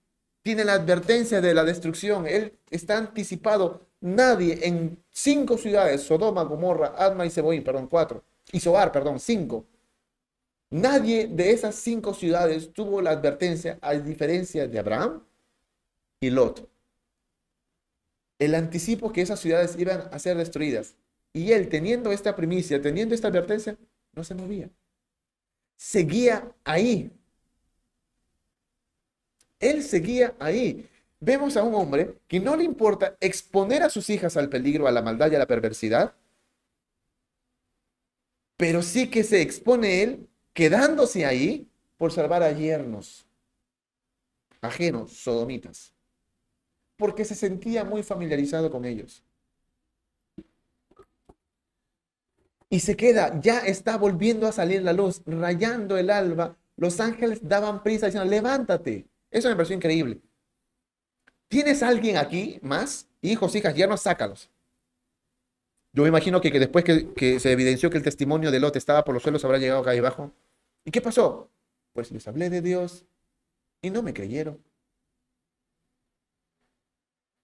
[0.49, 2.27] tiene la advertencia de la destrucción.
[2.27, 3.83] Él está anticipado.
[4.01, 9.67] Nadie en cinco ciudades, Sodoma, Gomorra, Adma y Seboín, perdón, cuatro, y Sobar, perdón, cinco.
[10.71, 15.23] Nadie de esas cinco ciudades tuvo la advertencia, a diferencia de Abraham
[16.19, 16.67] y Lot.
[18.39, 20.95] El anticipo que esas ciudades iban a ser destruidas.
[21.33, 23.77] Y él, teniendo esta primicia, teniendo esta advertencia,
[24.13, 24.71] no se movía.
[25.77, 27.13] Seguía ahí,
[29.61, 30.89] él seguía ahí.
[31.21, 34.93] Vemos a un hombre que no le importa exponer a sus hijas al peligro, a
[34.93, 36.15] la maldad y a la perversidad,
[38.57, 43.25] pero sí que se expone él quedándose ahí por salvar a yernos
[44.61, 45.95] ajenos, sodomitas,
[46.99, 49.23] porque se sentía muy familiarizado con ellos.
[52.69, 56.57] Y se queda, ya está volviendo a salir la luz, rayando el alba.
[56.77, 60.21] Los ángeles daban prisa diciendo, levántate, eso me pareció increíble.
[61.49, 63.09] ¿Tienes alguien aquí más?
[63.23, 64.51] Hijos, hijas, ya no sácalos.
[65.95, 69.15] Yo me imagino que, después que, se evidenció que el testimonio de Lot estaba por
[69.15, 70.33] los suelos, habrá llegado acá abajo.
[70.85, 71.51] ¿Y qué pasó?
[71.95, 73.07] Pues les hablé de Dios
[73.81, 74.63] y no me creyeron.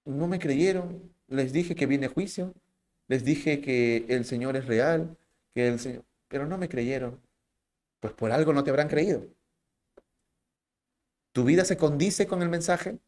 [0.05, 1.13] No me creyeron.
[1.29, 2.55] Les dije que viene juicio.
[3.09, 5.17] Les dije que el Señor es real,
[5.55, 7.21] que el Señor, pero no me creyeron.
[8.01, 9.27] Pues por algo no te habrán creído.
[11.33, 12.99] ¿Tu vida se condice con el mensaje?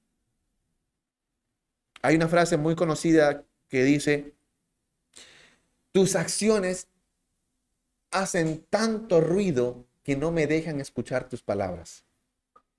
[2.02, 4.34] Hay una frase muy conocida que dice,
[5.92, 6.88] tus acciones
[8.10, 12.04] hacen tanto ruido que no me dejan escuchar tus palabras,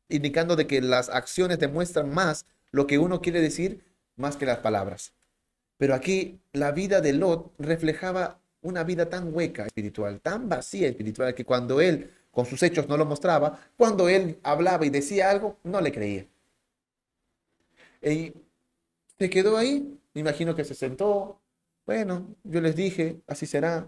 [0.08, 3.87] indicando de que las acciones demuestran más lo que uno quiere decir
[4.18, 5.14] más que las palabras.
[5.78, 11.34] Pero aquí la vida de Lot reflejaba una vida tan hueca espiritual, tan vacía espiritual,
[11.34, 15.58] que cuando él con sus hechos no lo mostraba, cuando él hablaba y decía algo,
[15.64, 16.28] no le creía.
[18.02, 18.34] Y
[19.18, 21.40] se quedó ahí, me imagino que se sentó,
[21.86, 23.88] bueno, yo les dije, así será,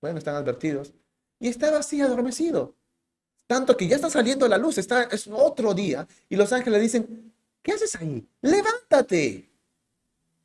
[0.00, 0.92] bueno, están advertidos,
[1.40, 2.74] y estaba así adormecido.
[3.46, 7.32] Tanto que ya está saliendo la luz, está, es otro día, y los ángeles dicen,
[7.62, 8.26] ¿qué haces ahí?
[8.42, 9.51] Levántate.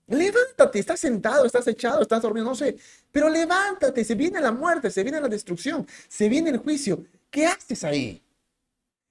[0.08, 2.78] Levántate, estás sentado, estás echado, estás dormido, no sé,
[3.12, 7.04] pero levántate, se viene la muerte, se viene la destrucción, se viene el juicio.
[7.30, 8.24] ¿Qué haces ahí?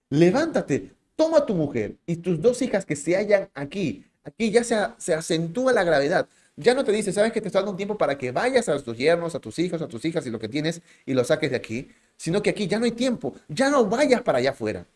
[0.08, 4.06] Levántate, toma a tu mujer y tus dos hijas que se hallan aquí.
[4.24, 6.28] Aquí ya se, acentúa la gravedad.
[6.56, 8.82] Ya no te dice, sabes que te está dando un tiempo para que vayas a
[8.82, 11.50] tus yernos, a tus hijos, a tus hijas y lo que tienes y lo saques
[11.50, 13.34] de aquí, sino que aquí ya no hay tiempo.
[13.48, 14.86] Ya no vayas para allá afuera.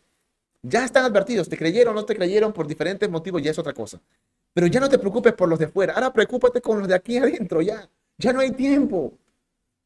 [0.63, 3.73] Ya están advertidos, te creyeron o no te creyeron por diferentes motivos, ya es otra
[3.73, 4.01] cosa.
[4.53, 7.17] Pero ya no te preocupes por los de fuera, ahora preocúpate con los de aquí
[7.17, 7.89] adentro, ya.
[8.17, 9.17] Ya no hay tiempo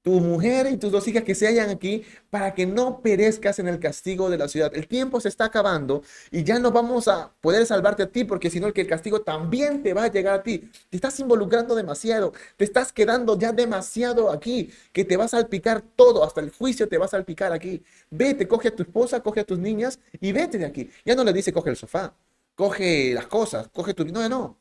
[0.06, 3.68] tu mujer y tus dos hijas que se hallan aquí para que no perezcas en
[3.68, 4.72] el castigo de la ciudad.
[4.76, 8.52] El tiempo se está acabando y ya no vamos a poder salvarte a ti porque
[8.52, 10.70] si no el castigo también te va a llegar a ti.
[10.92, 15.82] Te estás involucrando demasiado, te estás quedando ya demasiado aquí, que te vas a salpicar
[15.82, 17.84] todo, hasta el juicio te va a salpicar aquí.
[18.12, 20.88] Vete, coge a tu esposa, coge a tus niñas y vete de aquí.
[21.04, 22.14] Ya no le dice coge el sofá,
[22.56, 24.06] coge las cosas, coge tu...
[24.06, 24.58] No, no,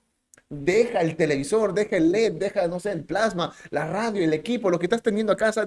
[0.51, 4.71] Deja el televisor, deja el LED, deja, no sé, el plasma, la radio, el equipo,
[4.71, 5.67] lo que estás teniendo a casa.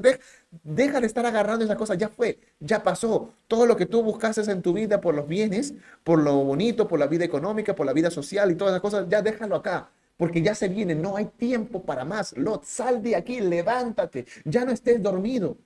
[0.64, 1.96] deja de estar agarrando esa cosa.
[1.96, 3.34] Ya fue, ya pasó.
[3.48, 5.74] Todo lo que tú buscaste en tu vida por los bienes,
[6.04, 9.08] por lo bonito, por la vida económica, por la vida social y todas esas cosas,
[9.10, 9.90] ya déjalo acá.
[10.16, 12.36] Porque ya se viene, no hay tiempo para más.
[12.38, 15.58] Lot, sal de aquí, levántate, ya no estés dormido.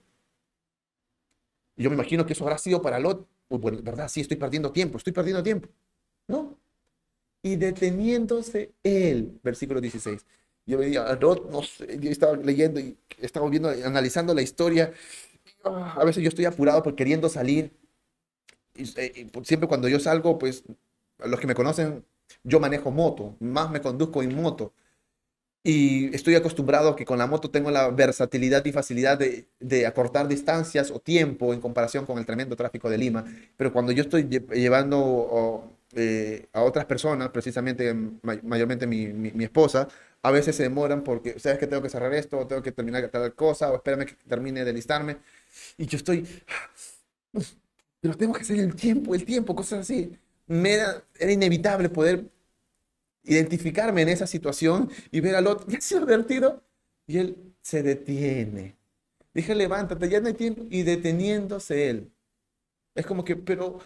[1.76, 3.28] yo me imagino que eso habrá sido para Lot.
[3.49, 4.07] Bueno, ¿verdad?
[4.07, 5.68] Sí, estoy perdiendo tiempo, estoy perdiendo tiempo.
[6.32, 6.57] No,
[7.43, 10.25] y deteniéndose él, versículo 16.
[10.65, 14.93] Yo veía, no, no sé, yo estaba leyendo y estaba viendo, analizando la historia.
[15.65, 17.73] Ah, a veces yo estoy apurado por queriendo salir.
[18.75, 20.63] Y, eh, y siempre cuando yo salgo, pues
[21.19, 22.05] los que me conocen,
[22.43, 24.73] yo manejo moto, más me conduzco en moto.
[25.63, 30.27] Y estoy acostumbrado que con la moto tengo la versatilidad y facilidad de, de acortar
[30.27, 33.25] distancias o tiempo en comparación con el tremendo tráfico de Lima.
[33.57, 39.32] Pero cuando yo estoy lle- llevando eh, a otras personas, precisamente may- mayormente mi, mi-
[39.32, 39.88] mi esposa,
[40.24, 42.38] a veces se demoran porque, ¿sabes que tengo que cerrar esto?
[42.39, 45.18] O tengo que terminar tal cosa, o espérame que termine de listarme.
[45.78, 46.28] Y yo estoy,
[48.00, 50.12] pero tengo que hacer el tiempo, el tiempo, cosas así.
[50.48, 52.26] Me era, era inevitable poder
[53.24, 56.64] identificarme en esa situación y ver al otro, ya se ha advertido,
[57.08, 58.78] y él se detiene.
[59.34, 62.12] Dije, levántate, ya no hay tiempo, y deteniéndose él.
[62.96, 63.80] Es como que, pero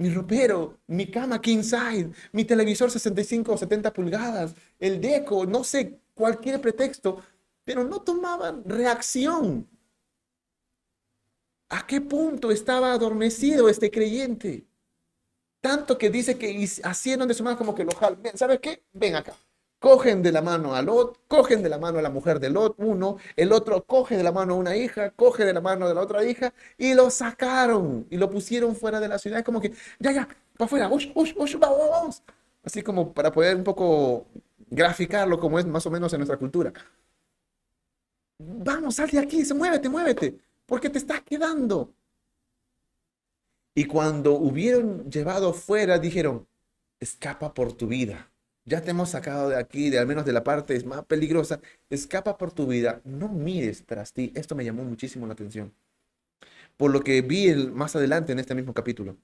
[0.00, 5.62] mi ropero, mi cama king size, mi televisor 65 o 70 pulgadas, el deco, no
[5.62, 7.22] sé, cualquier pretexto,
[7.64, 9.68] pero no tomaban reacción.
[11.68, 14.66] ¿A qué punto estaba adormecido este creyente?
[15.60, 18.22] Tanto que dice que hacían de su mano como que lo jalan.
[18.22, 18.82] Ven, ¿Sabes qué?
[18.92, 19.36] Ven acá.
[19.80, 22.74] Cogen de la mano a Lot, cogen de la mano a la mujer de Lot,
[22.78, 25.94] uno, el otro coge de la mano a una hija, coge de la mano de
[25.94, 29.42] la otra hija y lo sacaron y lo pusieron fuera de la ciudad.
[29.44, 32.22] Como que, ya, ya, para afuera, ush, ush, ush, vamos, vamos.
[32.62, 34.26] Así como para poder un poco
[34.70, 36.72] graficarlo como es más o menos en nuestra cultura.
[38.38, 41.92] Vamos, sal de aquí, se muévete, muévete, porque te estás quedando.
[43.74, 46.46] Y cuando hubieron llevado fuera, dijeron,
[46.98, 48.30] escapa por tu vida.
[48.64, 51.60] Ya te hemos sacado de aquí, de al menos de la parte más peligrosa.
[51.88, 53.00] Escapa por tu vida.
[53.04, 54.32] No mires tras ti.
[54.34, 55.72] Esto me llamó muchísimo la atención.
[56.76, 59.16] Por lo que vi el- más adelante en este mismo capítulo.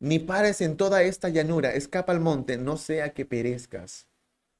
[0.00, 1.72] Ni pares en toda esta llanura.
[1.74, 4.06] Escapa al monte, no sea que perezcas.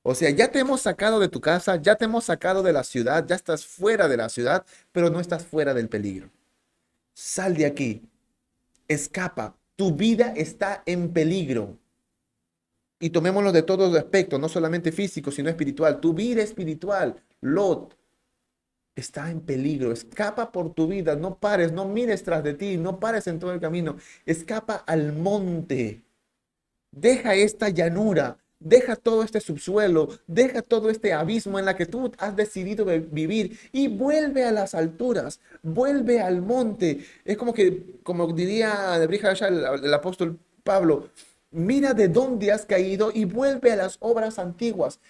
[0.02, 2.84] O sea, ya te hemos sacado de tu casa, ya te hemos sacado de la
[2.84, 6.30] ciudad, ya estás fuera de la ciudad, pero no estás fuera del peligro.
[7.14, 8.02] Sal de aquí,
[8.88, 11.78] escapa, tu vida está en peligro.
[12.98, 16.00] Y tomémoslo de todos los aspectos, no solamente físico, sino espiritual.
[16.00, 17.96] Tu vida espiritual, Lot,
[18.94, 19.92] está en peligro.
[19.92, 23.52] Escapa por tu vida, no pares, no mires tras de ti, no pares en todo
[23.52, 23.96] el camino.
[24.24, 26.02] Escapa al monte.
[26.90, 32.10] Deja esta llanura, deja todo este subsuelo, deja todo este abismo en la que tú
[32.16, 37.04] has decidido vi- vivir y vuelve a las alturas, vuelve al monte.
[37.26, 41.10] Es como que, como diría el, el apóstol Pablo,
[41.56, 45.00] mira de dónde has caído y vuelve a las obras antiguas.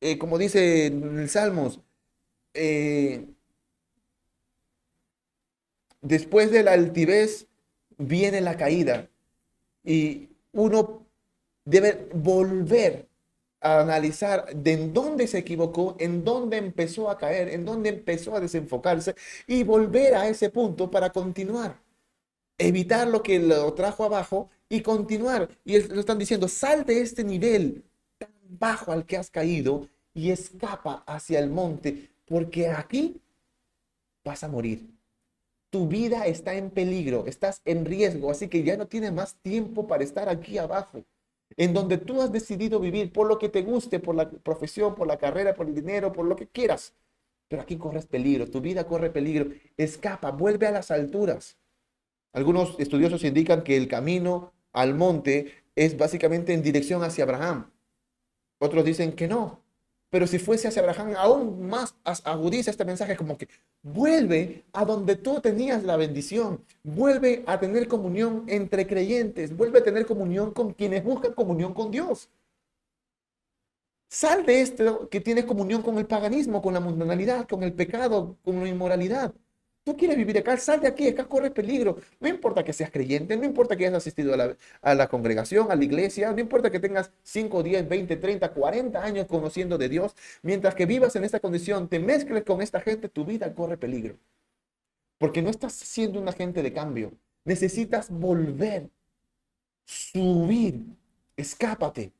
[0.00, 1.80] Eh, como dice en el Salmos,
[2.54, 3.26] eh,
[6.00, 7.48] después de la altivez
[7.98, 9.08] viene la caída
[9.84, 11.04] y uno
[11.64, 13.08] debe volver
[13.60, 18.40] a analizar de dónde se equivocó, en dónde empezó a caer, en dónde empezó a
[18.40, 19.16] desenfocarse
[19.48, 21.80] y volver a ese punto para continuar.
[22.58, 25.48] Evitar lo que lo trajo abajo y continuar.
[25.64, 27.84] Y lo están diciendo, sal de este nivel
[28.18, 33.20] tan bajo al que has caído y escapa hacia el monte, porque aquí
[34.24, 34.90] vas a morir.
[35.70, 39.86] Tu vida está en peligro, estás en riesgo, así que ya no tienes más tiempo
[39.86, 41.04] para estar aquí abajo,
[41.56, 45.06] en donde tú has decidido vivir por lo que te guste, por la profesión, por
[45.06, 46.94] la carrera, por el dinero, por lo que quieras.
[47.48, 49.50] Pero aquí corres peligro, tu vida corre peligro.
[49.76, 51.58] Escapa, vuelve a las alturas.
[52.32, 57.70] Algunos estudiosos indican que el camino al monte es básicamente en dirección hacia Abraham.
[58.60, 59.60] Otros dicen que no.
[60.10, 63.48] Pero si fuese hacia Abraham, aún más agudiza este mensaje como que
[63.82, 69.84] vuelve a donde tú tenías la bendición, vuelve a tener comunión entre creyentes, vuelve a
[69.84, 72.30] tener comunión con quienes buscan comunión con Dios.
[74.08, 78.36] Sal de esto que tienes comunión con el paganismo, con la mundanalidad, con el pecado,
[78.44, 79.34] con la inmoralidad.
[79.88, 81.96] Tú quieres vivir acá, sal de aquí, acá corre peligro.
[82.20, 85.72] No importa que seas creyente, no importa que hayas asistido a la, a la congregación,
[85.72, 89.88] a la iglesia, no importa que tengas 5, 10, 20, 30, 40 años conociendo de
[89.88, 93.78] Dios, mientras que vivas en esta condición, te mezcles con esta gente, tu vida corre
[93.78, 94.18] peligro.
[95.16, 97.12] Porque no estás siendo un agente de cambio.
[97.46, 98.90] Necesitas volver,
[99.86, 100.84] subir,
[101.34, 102.12] escápate.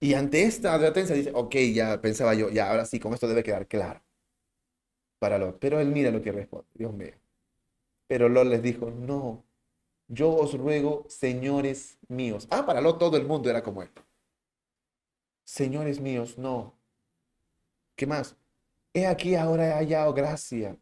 [0.00, 3.42] Y ante esta advertencia dice, ok, ya pensaba yo, ya ahora sí, con esto debe
[3.42, 4.02] quedar claro
[5.22, 5.60] para Lot.
[5.60, 7.14] Pero él mira lo que responde, Dios mío.
[8.08, 9.44] Pero Lot les dijo, no,
[10.08, 12.48] yo os ruego, señores míos.
[12.50, 13.90] Ah, para Lot todo el mundo era como él.
[15.44, 16.74] Señores míos, no.
[17.94, 18.36] ¿Qué más?
[18.94, 20.76] He aquí ahora he hallado gracia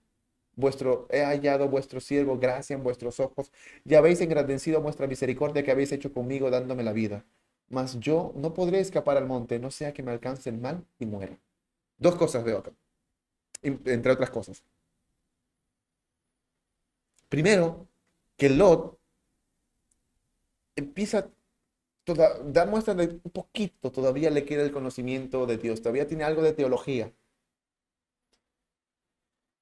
[0.56, 3.52] vuestro, he hallado vuestro siervo gracia en vuestros ojos,
[3.84, 7.26] y habéis engrandecido vuestra misericordia que habéis hecho conmigo dándome la vida.
[7.68, 11.04] Mas yo no podré escapar al monte, no sea que me alcance el mal y
[11.06, 11.38] muera.
[11.98, 12.72] Dos cosas veo acá,
[13.62, 14.62] entre otras cosas.
[17.28, 17.86] Primero,
[18.36, 18.98] que Lot
[20.76, 26.08] empieza a dar muestra de un poquito, todavía le queda el conocimiento de Dios, todavía
[26.08, 27.12] tiene algo de teología.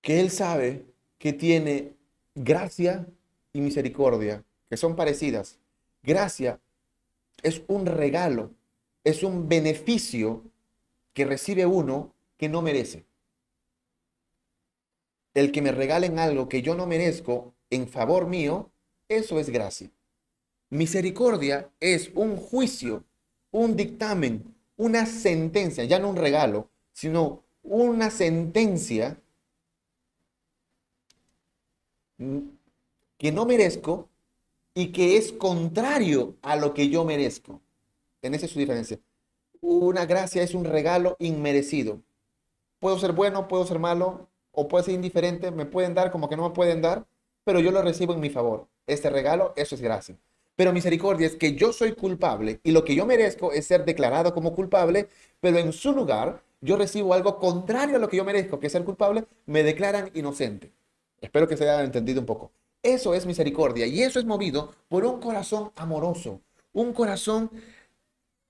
[0.01, 0.87] Que él sabe
[1.19, 1.95] que tiene
[2.35, 3.07] gracia
[3.53, 5.59] y misericordia, que son parecidas.
[6.03, 6.61] Gracia
[7.43, 8.53] es un regalo,
[9.05, 10.45] es un beneficio
[11.13, 13.08] que recibe uno que no merece.
[15.39, 18.73] El que me regalen algo que yo no merezco en favor mío,
[19.09, 19.89] eso es gracia.
[20.69, 23.05] Misericordia es un juicio,
[23.53, 29.23] un dictamen, una sentencia, ya no un regalo, sino una sentencia
[33.17, 34.09] que no merezco
[34.75, 37.63] y que es contrario a lo que yo merezco.
[38.23, 38.99] En esa es su diferencia.
[39.61, 42.03] Una gracia es un regalo inmerecido.
[42.81, 44.28] Puedo ser bueno, puedo ser malo,
[44.59, 47.07] o puedo ser indiferente, me pueden dar como que no me pueden dar,
[47.45, 48.67] pero yo lo recibo en mi favor.
[48.89, 50.19] Este regalo, eso es gracia.
[50.57, 54.35] Pero misericordia es que yo soy culpable y lo que yo merezco es ser declarado
[54.35, 55.09] como culpable,
[55.41, 58.73] pero en su lugar yo recibo algo contrario a lo que yo merezco, que es
[58.73, 60.73] ser culpable, me declaran inocente.
[61.21, 62.51] Espero que se haya entendido un poco.
[62.83, 66.41] Eso es misericordia y eso es movido por un corazón amoroso,
[66.73, 67.53] un corazón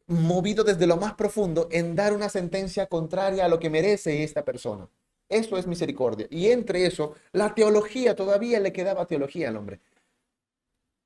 [0.07, 4.43] movido desde lo más profundo en dar una sentencia contraria a lo que merece esta
[4.43, 4.89] persona.
[5.29, 6.27] Eso es misericordia.
[6.31, 9.81] Y entre eso, la teología, todavía le quedaba teología al hombre.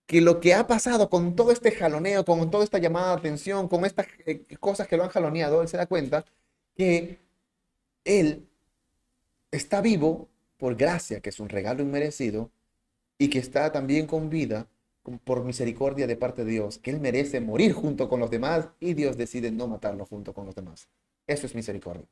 [0.06, 3.68] Que lo que ha pasado con todo este jaloneo, con toda esta llamada de atención,
[3.68, 6.24] con estas eh, cosas que lo han jaloneado, él se da cuenta
[6.76, 7.18] que
[8.04, 8.48] él
[9.50, 10.28] está vivo
[10.58, 12.50] por gracia, que es un regalo inmerecido,
[13.18, 14.68] y que está también con vida
[15.24, 18.94] por misericordia de parte de Dios, que Él merece morir junto con los demás y
[18.94, 20.88] Dios decide no matarlo junto con los demás.
[21.26, 22.06] Eso es misericordia.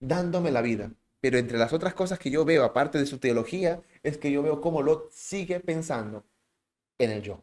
[0.00, 0.92] Dándome la vida.
[1.22, 4.42] Pero entre las otras cosas que yo veo, aparte de su teología, es que yo
[4.42, 6.24] veo cómo Lot sigue pensando
[6.98, 7.42] en el yo,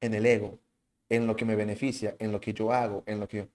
[0.00, 0.58] en el ego,
[1.08, 3.48] en lo que me beneficia, en lo que yo hago, en lo que yo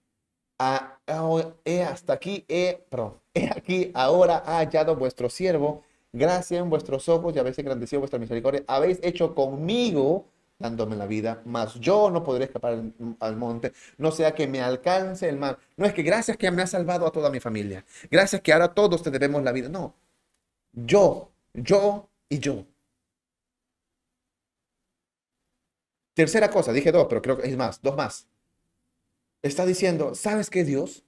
[1.64, 2.86] he hasta aquí, he,
[3.34, 5.82] he aquí, ahora ha hallado vuestro siervo,
[6.12, 10.26] gracia en vuestros ojos y habéis engrandecido vuestra misericordia, habéis hecho conmigo
[10.60, 12.80] dándome la vida, mas yo no podré escapar
[13.18, 15.58] al, monte, no sea que me alcance el mal.
[15.76, 18.72] No es que gracias que me ha salvado a toda mi familia, gracias que ahora
[18.72, 19.94] todos te debemos la vida, no.
[20.72, 22.64] Yo, yo y yo.
[26.14, 28.28] Tercera cosa, dije dos, pero creo que es más, dos más
[29.42, 31.04] está diciendo, ¿sabes qué Dios?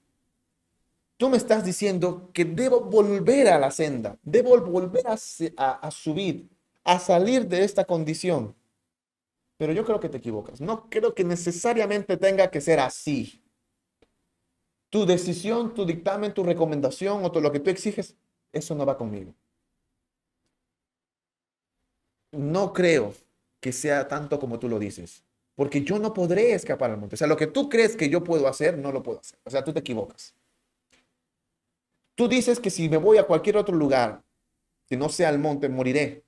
[1.17, 6.49] Tú me estás diciendo que debo volver a la senda, debo volver a, subir,
[6.85, 8.55] a salir de esta condición.
[9.57, 10.61] Pero yo creo que te equivocas.
[10.61, 13.43] No creo que necesariamente tenga que ser así.
[14.91, 18.17] Tu decisión, tu dictamen, tu recomendación o todo lo que tú exiges,
[18.53, 19.35] eso no va conmigo.
[22.33, 23.15] No creo
[23.61, 25.25] que sea tanto como tú lo dices
[25.55, 27.15] porque yo no podré escapar al monte.
[27.15, 29.39] O sea, lo que tú crees que yo puedo hacer, no lo puedo hacer.
[29.45, 30.35] O sea, tú te equivocas.
[32.15, 34.23] Tú dices que si me voy a cualquier otro lugar,
[34.89, 36.25] que no sea al monte, moriré.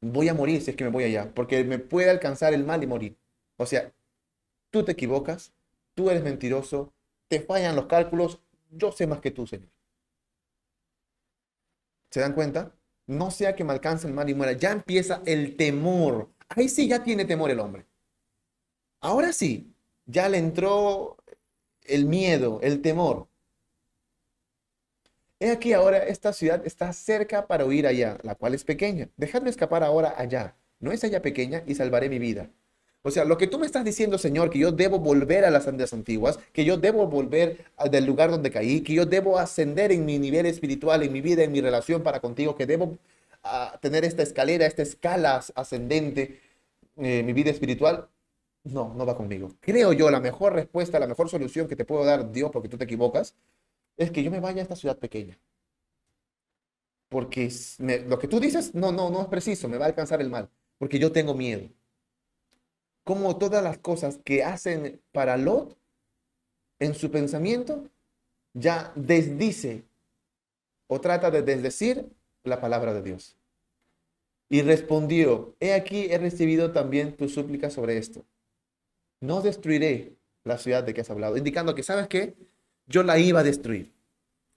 [0.00, 2.82] Voy a morir si es que me voy allá, porque me puede alcanzar el mal
[2.82, 3.16] y morir.
[3.56, 3.92] O sea,
[4.70, 5.52] tú te equivocas,
[5.94, 6.92] tú eres mentiroso,
[7.28, 8.40] te fallan los cálculos,
[8.70, 9.68] yo sé más que tú, Señor.
[12.10, 12.74] ¿Se dan cuenta?
[13.06, 14.52] No sea que me alcance el mal y muera.
[14.52, 17.86] Ya empieza el temor Ahí sí ya tiene temor el hombre.
[19.00, 19.72] Ahora sí,
[20.06, 21.16] ya le entró
[21.84, 23.28] el miedo, el temor.
[25.42, 29.08] He aquí ahora esta ciudad está cerca para huir allá, la cual es pequeña.
[29.16, 30.54] Dejadme escapar ahora allá.
[30.80, 32.50] No es allá pequeña y salvaré mi vida.
[33.02, 35.66] O sea, lo que tú me estás diciendo, Señor, que yo debo volver a las
[35.66, 40.04] andas antiguas, que yo debo volver del lugar donde caí, que yo debo ascender en
[40.04, 42.98] mi nivel espiritual, en mi vida, en mi relación para contigo, que debo
[43.42, 46.38] a tener esta escalera, esta escala ascendente
[46.98, 48.08] en mi vida espiritual,
[48.64, 49.54] no, no va conmigo.
[49.60, 52.76] Creo yo, la mejor respuesta, la mejor solución que te puedo dar, Dios, porque tú
[52.76, 53.34] te equivocas,
[53.96, 55.38] es que yo me vaya a esta ciudad pequeña.
[57.08, 57.50] Porque
[58.06, 60.48] lo que tú dices, no, no, no es preciso, me va a alcanzar el mal,
[60.78, 61.68] porque yo tengo miedo.
[63.04, 65.76] Como todas las cosas que hacen para Lot,
[66.78, 67.90] en su pensamiento,
[68.54, 69.84] ya desdice
[70.86, 72.10] o trata de desdecir
[72.42, 73.36] la palabra de Dios.
[74.48, 78.24] Y respondió, he aquí he recibido también tu súplica sobre esto.
[79.20, 82.34] No destruiré la ciudad de que has hablado, indicando que, ¿sabes qué?
[82.90, 83.92] Yo la iba a destruir.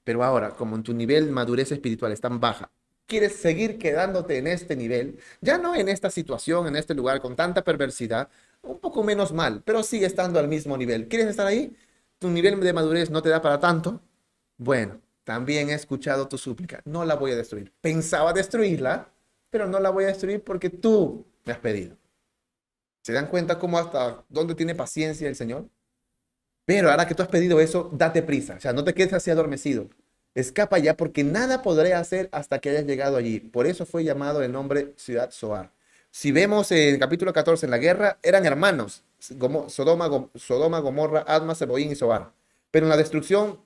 [0.03, 2.72] Pero ahora, como en tu nivel de madurez espiritual es tan baja,
[3.05, 7.35] quieres seguir quedándote en este nivel, ya no en esta situación, en este lugar con
[7.35, 8.27] tanta perversidad,
[8.64, 11.07] un poco menos mal, pero sigue estando al mismo nivel.
[11.07, 11.77] ¿Quieres estar ahí?
[12.18, 14.01] ¿Tu nivel de madurez no te da para tanto?
[14.57, 16.81] Bueno, también he escuchado tu súplica.
[16.85, 17.72] No la voy a destruir.
[17.81, 19.10] Pensaba destruirla,
[19.51, 21.97] pero no la voy a destruir porque tú me has pedido.
[23.03, 25.68] ¿Se dan cuenta cómo hasta dónde tiene paciencia el Señor?
[26.65, 28.56] Pero ahora que tú has pedido eso, date prisa.
[28.57, 29.90] O sea, no te quedes así adormecido.
[30.35, 33.40] Escapa ya porque nada podré hacer hasta que hayas llegado allí.
[33.40, 35.72] Por eso fue llamado el nombre Ciudad Soar.
[36.10, 39.03] Si vemos en el capítulo 14, en la guerra, eran hermanos.
[39.19, 39.68] Sodoma,
[40.35, 42.31] Sodoma Gomorra, Adma, Seboín y Soar.
[42.72, 43.60] Pero en la destrucción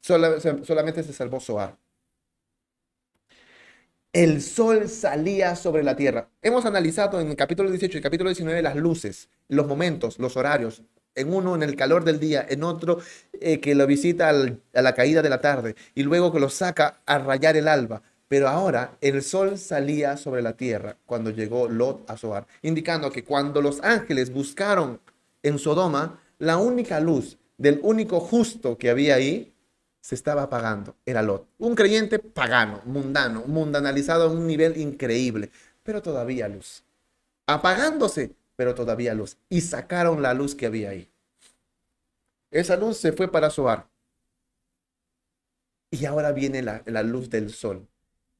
[0.00, 1.76] solamente se salvó Soar.
[4.12, 6.28] El sol salía sobre la tierra.
[6.40, 10.36] Hemos analizado en el capítulo 18 y el capítulo 19 las luces, los momentos, los
[10.36, 10.82] horarios,
[11.14, 12.98] en uno en el calor del día, en otro
[13.32, 17.00] eh, que lo visita a la caída de la tarde y luego que lo saca
[17.06, 18.02] a rayar el alba.
[18.28, 23.22] Pero ahora el sol salía sobre la tierra cuando llegó Lot a Zoar, indicando que
[23.22, 25.00] cuando los ángeles buscaron
[25.42, 29.54] en Sodoma, la única luz del único justo que había ahí
[30.00, 31.46] se estaba apagando, era Lot.
[31.58, 35.50] Un creyente pagano, mundano, mundanalizado a un nivel increíble,
[35.82, 36.82] pero todavía luz.
[37.46, 39.38] Apagándose pero todavía luz.
[39.48, 41.10] Y sacaron la luz que había ahí.
[42.50, 43.88] Esa luz se fue para Soar.
[45.90, 47.86] Y ahora viene la, la, luz del sol.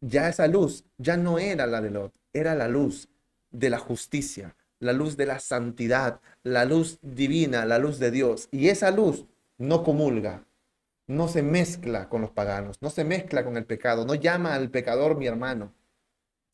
[0.01, 3.09] Ya esa luz ya no era la de Lot, era la luz
[3.51, 8.49] de la justicia, la luz de la santidad, la luz divina, la luz de Dios.
[8.51, 9.27] Y esa luz
[9.57, 10.45] no comulga,
[11.07, 14.71] no se mezcla con los paganos, no se mezcla con el pecado, no llama al
[14.71, 15.73] pecador mi hermano,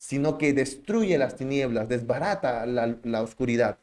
[0.01, 3.77] sino que destruye las tinieblas, desbarata la, oscuridad.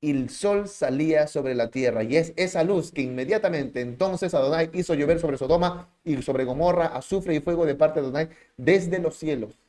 [0.00, 4.70] Y el sol salía sobre la tierra, y es esa luz que inmediatamente entonces Adonai
[4.74, 8.98] hizo llover sobre Sodoma y sobre Gomorra azufre y fuego de parte de Adonai desde
[8.98, 9.60] los cielos,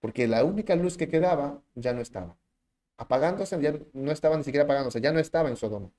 [0.00, 2.36] porque la única luz que quedaba ya no estaba.
[2.98, 5.90] Apagándose, ya no estaba ni siquiera apagándose, ya no estaba en Sodoma.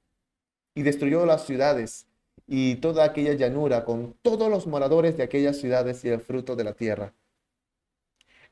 [0.75, 2.05] Y destruyó las ciudades
[2.45, 6.63] y toda aquella llanura con todos los moradores de aquellas ciudades y el fruto de
[6.63, 7.15] la tierra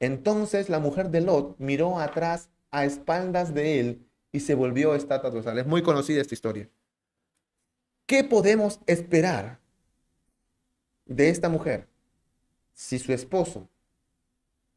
[0.05, 5.31] entonces la mujer de Lot miró atrás a espaldas de él y se volvió estatua
[5.31, 5.59] total.
[5.59, 6.69] Es muy conocida esta historia.
[8.05, 9.59] ¿Qué podemos esperar
[11.05, 11.87] de esta mujer
[12.73, 13.69] si su esposo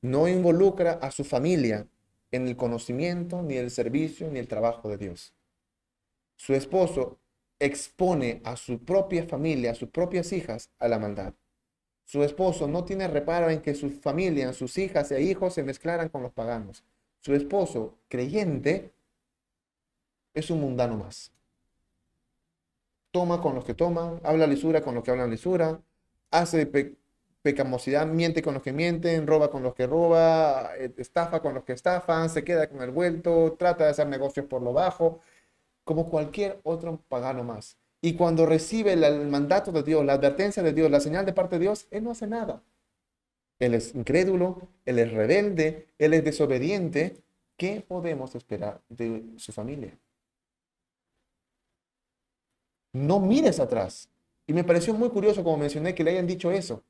[0.01, 1.89] no involucra a su familia
[2.31, 5.35] en el conocimiento, ni el servicio, ni el trabajo de Dios?
[6.37, 7.19] Su esposo
[7.59, 11.35] expone a su propia familia, a sus propias hijas, a la maldad.
[12.07, 16.09] Su esposo no tiene reparo en que su familia, sus hijas e hijos se mezclaran
[16.09, 16.85] con los paganos.
[17.21, 18.93] Su esposo, creyente,
[20.33, 21.33] es un mundano más.
[23.11, 25.81] Toma con los que toman, habla lisura con los que hablan lisura,
[26.31, 26.95] hace
[27.43, 31.65] pecamosidad, miente con los que mienten, roba con los que roba, eh, estafa con los
[31.65, 35.19] que estafan, se queda con el vuelto, trata de hacer negocios por lo bajo,
[35.83, 37.77] como cualquier otro pagano más.
[38.01, 41.57] Y cuando recibe el, mandato de Dios, la advertencia de Dios, la señal de parte
[41.57, 42.63] de Dios, él no hace nada.
[43.59, 47.17] Él es incrédulo, él es rebelde, él es desobediente.
[47.57, 49.97] ¿Qué podemos esperar de su familia?
[52.93, 54.11] No mires atrás.
[54.47, 56.83] Y me pareció muy curioso, como mencioné, que le hayan dicho eso,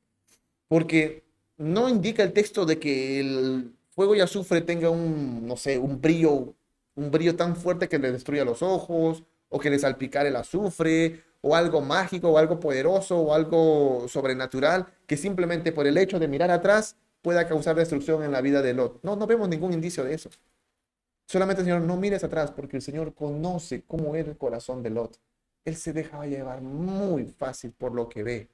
[0.68, 1.24] porque
[1.56, 6.00] no indica el texto de que el fuego y azufre tenga un, no sé, un
[6.00, 6.54] brillo,
[6.96, 9.24] un brillo tan fuerte que le destruya los ojos
[9.56, 14.86] o que le salpicar el azufre, o algo mágico, o algo poderoso, o algo sobrenatural,
[15.06, 18.74] que simplemente por el hecho de mirar atrás pueda causar destrucción en la vida de
[18.74, 19.02] Lot.
[19.02, 20.28] No, no vemos ningún indicio de eso.
[21.26, 25.18] Solamente, Señor, no mires atrás, porque el Señor conoce cómo era el corazón de Lot.
[25.64, 28.48] Él se dejaba llevar muy fácil por lo que ve.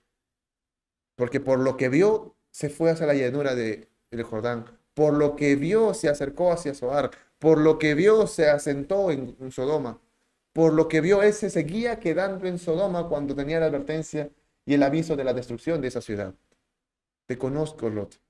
[1.17, 4.67] Porque por lo que vio, se fue hacia la llanura de, del Jordán.
[4.95, 7.11] Por lo que vio, se acercó hacia Soar.
[7.41, 9.99] Por lo que vio, se asentó en Sodoma
[10.53, 14.31] por lo que vio, ese se seguía quedando en Sodoma cuando tenía la advertencia
[14.67, 16.35] y el aviso de la destrucción de esa ciudad.
[17.27, 18.21] Te conozco, Lot.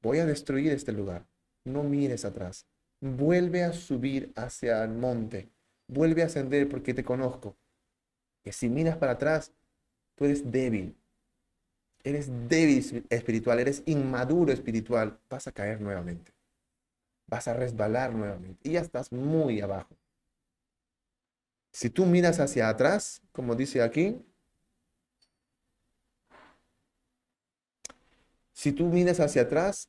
[0.00, 1.26] Voy a destruir este lugar.
[1.64, 2.66] No mires atrás.
[3.00, 5.50] Vuelve a subir hacia el monte.
[5.88, 7.56] Vuelve a ascender porque te conozco.
[8.42, 9.52] Que si miras para atrás,
[10.14, 10.96] tú eres débil.
[12.02, 15.18] Eres débil espiritual, eres inmaduro espiritual.
[15.28, 16.32] Vas a caer nuevamente.
[17.26, 18.66] Vas a resbalar nuevamente.
[18.66, 19.97] Y ya estás muy abajo.
[21.72, 24.20] Si tú miras hacia atrás, como dice aquí,
[28.52, 29.88] si tú miras hacia atrás,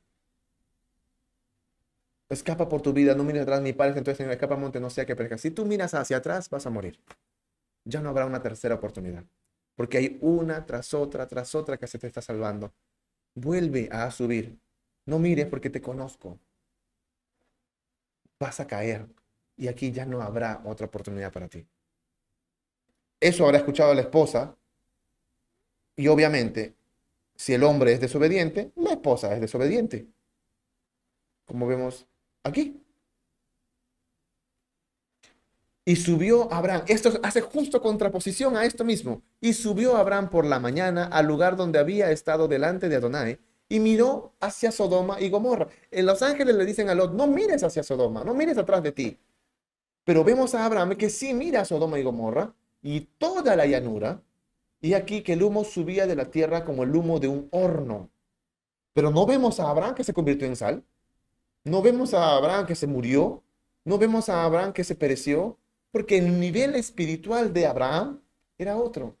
[2.28, 5.04] escapa por tu vida, no mires atrás ni pares, entonces Señor, escapa monte, no sea
[5.06, 5.38] que perezca.
[5.38, 6.98] Si tú miras hacia atrás, vas a morir.
[7.84, 9.24] Ya no habrá una tercera oportunidad.
[9.76, 12.72] porque hay una tras otra, tras otra que se te está salvando.
[13.34, 14.58] Vuelve a subir.
[15.06, 16.38] No mires porque te conozco.
[18.40, 19.06] Vas a caer
[19.60, 21.64] y aquí ya no habrá otra oportunidad para ti.
[23.20, 24.56] Eso habrá escuchado la esposa
[25.94, 26.74] y obviamente
[27.36, 30.06] si el hombre es desobediente, la esposa es desobediente.
[31.44, 32.06] Como vemos
[32.42, 32.82] aquí.
[35.84, 36.84] Y subió Abraham.
[36.86, 39.22] Esto hace justo contraposición a esto mismo.
[39.42, 43.38] Y subió Abraham por la mañana al lugar donde había estado delante de Adonai
[43.68, 45.68] y miró hacia Sodoma y Gomorra.
[45.90, 48.92] En los ángeles le dicen a Lot, no mires hacia Sodoma, no mires atrás de
[48.92, 49.18] ti.
[50.04, 54.22] Pero vemos a Abraham que sí mira a Sodoma y Gomorra y toda la llanura.
[54.80, 58.10] Y aquí que el humo subía de la tierra como el humo de un horno.
[58.94, 60.84] Pero no vemos a Abraham que se convirtió en sal.
[61.64, 63.42] No vemos a Abraham que se murió.
[63.84, 65.58] No vemos a Abraham que se pereció
[65.90, 68.20] porque el nivel espiritual de Abraham
[68.58, 69.16] era otro.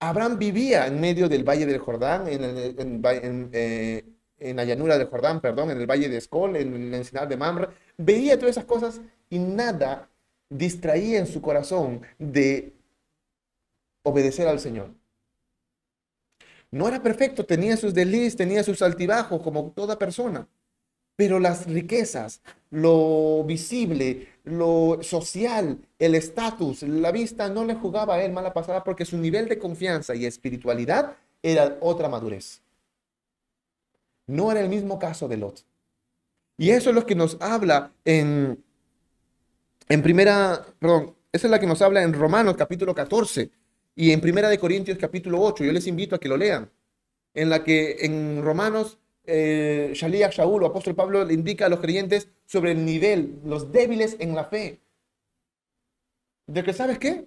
[0.00, 4.04] Abraham vivía en medio del valle del Jordán, en, eh,
[4.38, 7.68] la llanura del Jordán, perdón, en el valle de Escol, en el encinar de Mamre.
[7.98, 9.00] Veía todas esas cosas
[9.30, 10.10] y nada
[10.50, 12.74] distraía en su corazón de
[14.02, 14.90] obedecer al Señor.
[16.72, 20.46] No era perfecto, tenía sus deslices, tenía sus altibajos, como toda persona.
[21.16, 22.40] Pero las riquezas,
[22.70, 28.84] lo visible, lo social, el estatus, la vista no le jugaba a él mala pasada
[28.84, 32.62] porque su nivel de confianza y espiritualidad era otra madurez.
[34.26, 35.64] No era el mismo caso de Lot.
[36.56, 38.62] Y eso es lo que nos habla en,
[39.90, 43.50] en primera, perdón, esa es la que nos habla en Romanos capítulo 14
[43.96, 45.64] y en primera de Corintios capítulo 8.
[45.64, 46.70] Yo les invito a que lo lean.
[47.34, 51.80] En la que en Romanos eh, Shaliach Shaul o apóstol Pablo le indica a los
[51.80, 54.80] creyentes sobre el nivel, los débiles en la fe.
[56.46, 57.26] De que, ¿sabes qué?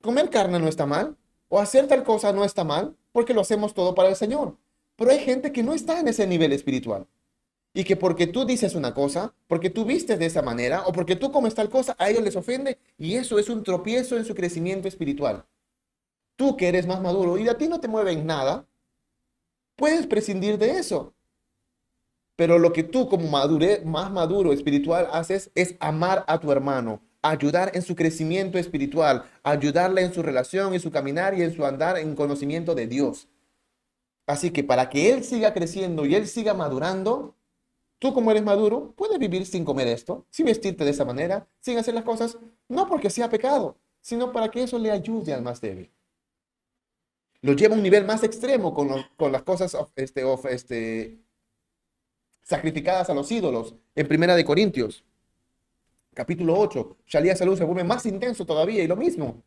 [0.00, 1.16] Comer carne no está mal,
[1.48, 4.56] o hacer tal cosa no está mal, porque lo hacemos todo para el Señor.
[4.94, 7.08] Pero hay gente que no está en ese nivel espiritual.
[7.78, 11.14] Y que porque tú dices una cosa, porque tú vistes de esa manera, o porque
[11.14, 14.34] tú comes tal cosa, a ellos les ofende, y eso es un tropiezo en su
[14.34, 15.44] crecimiento espiritual.
[16.34, 18.66] Tú que eres más maduro y a ti no te mueve en nada,
[19.76, 21.14] puedes prescindir de eso.
[22.34, 27.00] Pero lo que tú como madure, más maduro espiritual haces es amar a tu hermano,
[27.22, 31.64] ayudar en su crecimiento espiritual, ayudarle en su relación, en su caminar y en su
[31.64, 33.28] andar en conocimiento de Dios.
[34.26, 37.36] Así que para que él siga creciendo y él siga madurando,
[37.98, 41.78] tú como eres maduro, puedes vivir sin comer esto, sin vestirte de esa manera, sin
[41.78, 42.38] hacer las cosas,
[42.68, 45.90] no porque sea pecado, sino para que eso le ayude al más débil
[47.40, 51.18] lo lleva a un nivel más extremo con, las cosas este, este,
[52.42, 53.74] sacrificadas a los ídolos.
[53.94, 55.04] En Primera de Corintios,
[56.14, 59.42] capítulo 8, Shalía Salud se vuelve más intenso todavía y lo mismo.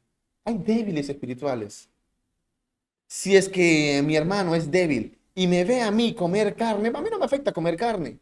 [0.45, 1.89] Hay débiles espirituales.
[3.07, 7.01] Si es que mi hermano es débil y me ve a mí comer carne, a
[7.01, 8.19] mí no me afecta comer carne,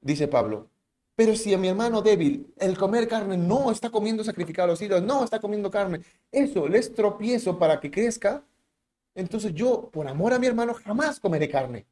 [0.00, 0.68] dice Pablo.
[1.16, 4.82] Pero si a mi hermano débil el comer carne no está comiendo sacrificado a los
[4.82, 6.00] ídolos, no está comiendo carne,
[6.30, 8.44] eso les tropiezo para que crezca,
[9.14, 11.86] entonces yo, por amor a mi hermano, jamás comeré carne,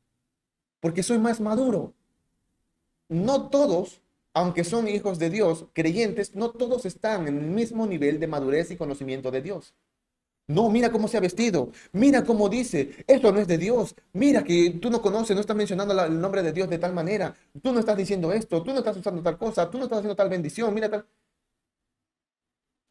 [0.79, 1.93] porque soy más maduro.
[3.09, 4.01] No todos,
[4.33, 8.71] aunque son hijos de Dios, creyentes, no todos están en el mismo nivel de madurez
[8.71, 9.75] y conocimiento de Dios.
[10.49, 11.73] No, mira cómo se ha vestido.
[11.93, 13.95] Mira cómo dice, esto no es de Dios.
[14.13, 17.35] Mira que tú no conoces, no estás mencionando el nombre de Dios de tal manera.
[17.63, 20.17] Tú no estás diciendo esto, tú no estás usando tal cosa, tú no estás haciendo
[20.17, 20.73] tal bendición.
[20.73, 21.07] Mira tal.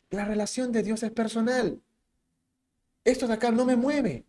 [0.10, 1.80] La relación de Dios es personal.
[3.06, 4.26] Esto de acá no me mueve.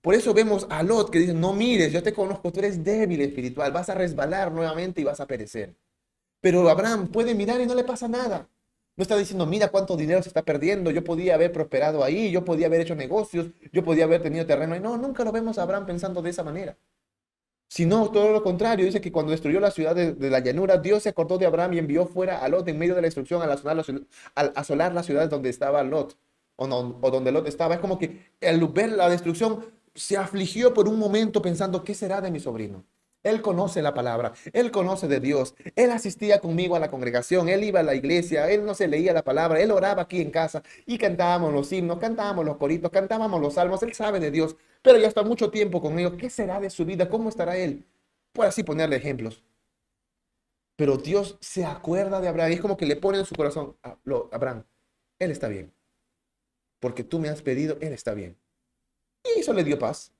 [0.00, 3.22] Por eso vemos a Lot que dice, no mires, yo te conozco, tú eres débil
[3.22, 5.74] espiritual, vas a resbalar nuevamente y vas a perecer.
[6.40, 8.48] Pero Abraham puede mirar y no le pasa nada.
[8.96, 12.44] No está diciendo, mira cuánto dinero se está perdiendo, yo podía haber prosperado ahí, yo
[12.44, 14.76] podía haber hecho negocios, yo podía haber tenido terreno.
[14.76, 16.76] Y no, nunca lo vemos a Abraham pensando de esa manera.
[17.68, 21.08] Sino todo lo contrario, dice que cuando destruyó la ciudad de, la llanura, Dios se
[21.08, 23.84] acordó de Abraham y envió fuera a Lot en medio de la destrucción al asolar,
[24.36, 26.16] al asolar la ciudad donde estaba Lot,
[26.54, 27.74] o, no, o donde Lot estaba.
[27.74, 29.64] Es como que al ver la destrucción
[29.94, 32.84] se afligió por un momento pensando, ¿qué será de mi sobrino?
[33.24, 37.64] Él conoce la palabra, él conoce de Dios, él asistía conmigo a la congregación, él
[37.64, 40.62] iba a la iglesia, él no se leía la palabra, él oraba aquí en casa
[40.84, 44.98] y cantábamos los himnos, cantábamos los coritos, cantábamos los salmos, él sabe de Dios, pero
[44.98, 47.08] ya está mucho tiempo conmigo, ¿qué será de su vida?
[47.08, 47.86] ¿Cómo estará él?
[48.34, 49.42] Por así ponerle ejemplos.
[50.76, 53.74] Pero Dios se acuerda de Abraham y es como que le pone en su corazón,
[53.82, 53.96] a
[54.32, 54.64] Abraham,
[55.18, 55.72] él está bien,
[56.78, 58.36] porque tú me has pedido, él está bien.
[59.24, 60.12] Y eso le dio paz.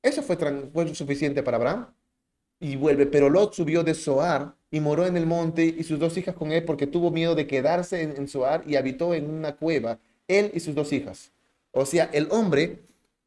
[0.00, 0.36] Eso fue
[0.94, 1.92] suficiente para Abraham
[2.64, 3.04] y vuelve.
[3.04, 6.50] Pero Lot subió de Zoar y moró en el monte y sus dos hijas con
[6.50, 10.60] él porque tuvo miedo de quedarse en, Zoar y habitó en una cueva él y
[10.60, 11.30] sus dos hijas.
[11.72, 12.80] O sea, el hombre,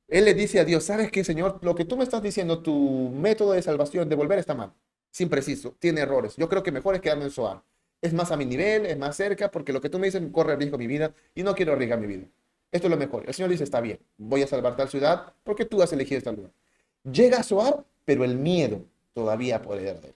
[0.08, 1.60] él le dice a Dios, ¿sabes qué, Señor?
[1.62, 4.74] Lo que tú me estás diciendo, tu método de salvación, de volver, está mal.
[5.12, 6.36] Sin preciso, tiene errores.
[6.36, 7.62] Yo creo que mejor es quedarme en Soar.
[8.02, 10.56] Es más a mi nivel, es más cerca, porque lo que tú me dices corre
[10.56, 12.26] riesgo mi vida y no quiero arriesgar mi vida.
[12.72, 13.24] Esto es lo mejor.
[13.28, 16.32] El Señor dice, está bien, voy a salvar tal ciudad porque tú has elegido este
[16.32, 16.52] lugar.
[17.04, 18.84] Llega a Soar, pero el miedo
[19.18, 20.14] todavía puede él.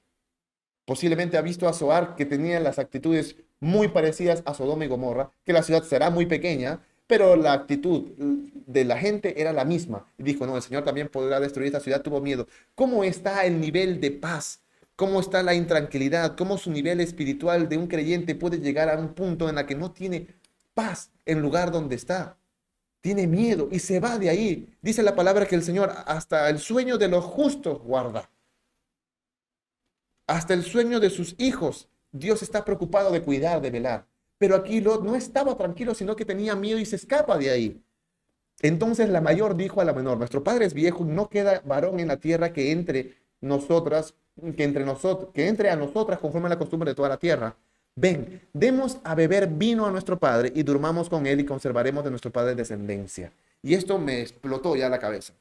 [0.86, 5.32] Posiblemente ha visto a Soar que tenía las actitudes muy parecidas a Sodoma y Gomorra,
[5.44, 10.06] que la ciudad será muy pequeña, pero la actitud de la gente era la misma.
[10.20, 12.48] Dijo, no, el Señor también podrá destruir esta ciudad, tuvo miedo.
[12.76, 14.62] ¿Cómo está el nivel de paz?
[14.96, 16.36] ¿Cómo está la intranquilidad?
[16.36, 19.74] ¿Cómo su nivel espiritual de un creyente puede llegar a un punto en la que
[19.74, 20.28] no tiene
[20.76, 22.38] paz en lugar donde está?
[23.02, 24.72] Tiene miedo y se va de ahí.
[24.80, 28.30] Dice la palabra que el Señor hasta el sueño de los justos guarda
[30.32, 31.90] hasta el sueño de sus hijos.
[32.12, 34.06] Dios está preocupado de cuidar, de velar.
[34.38, 37.84] Pero aquí Lot no estaba tranquilo, sino que tenía miedo y se escapa de ahí.
[38.62, 42.08] Entonces la mayor dijo a la menor, nuestro padre es viejo, no queda varón en
[42.08, 44.14] la tierra que entre nosotras,
[44.56, 47.56] que entre nosotros, que entre a nosotras conforme a la costumbre de toda la tierra.
[47.96, 52.10] Ven, demos a beber vino a nuestro padre y durmamos con él y conservaremos de
[52.10, 53.34] nuestro padre descendencia.
[53.62, 55.34] Y esto me explotó ya la cabeza.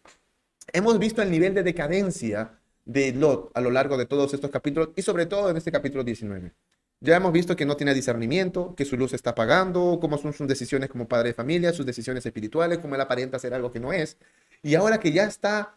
[0.72, 2.59] Hemos visto el nivel de decadencia
[2.92, 6.02] de Lot a lo largo de todos estos capítulos y sobre todo en este capítulo
[6.02, 6.52] 19.
[7.00, 10.46] Ya hemos visto que no tiene discernimiento, que su luz está apagando, cómo son sus
[10.46, 13.92] decisiones como padre de familia, sus decisiones espirituales, cómo él aparenta ser algo que no
[13.92, 14.18] es.
[14.62, 15.74] Y ahora que ya está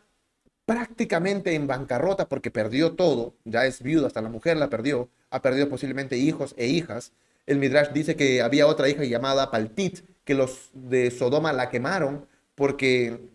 [0.66, 5.42] prácticamente en bancarrota porque perdió todo, ya es viudo, hasta la mujer la perdió, ha
[5.42, 7.14] perdido posiblemente hijos e hijas.
[7.46, 12.28] El Midrash dice que había otra hija llamada Paltit, que los de Sodoma la quemaron
[12.56, 13.33] porque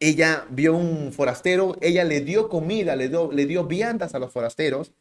[0.00, 4.32] ella vio un forastero, ella le dio comida, le dio, le dio viandas a los
[4.32, 4.92] forasteros,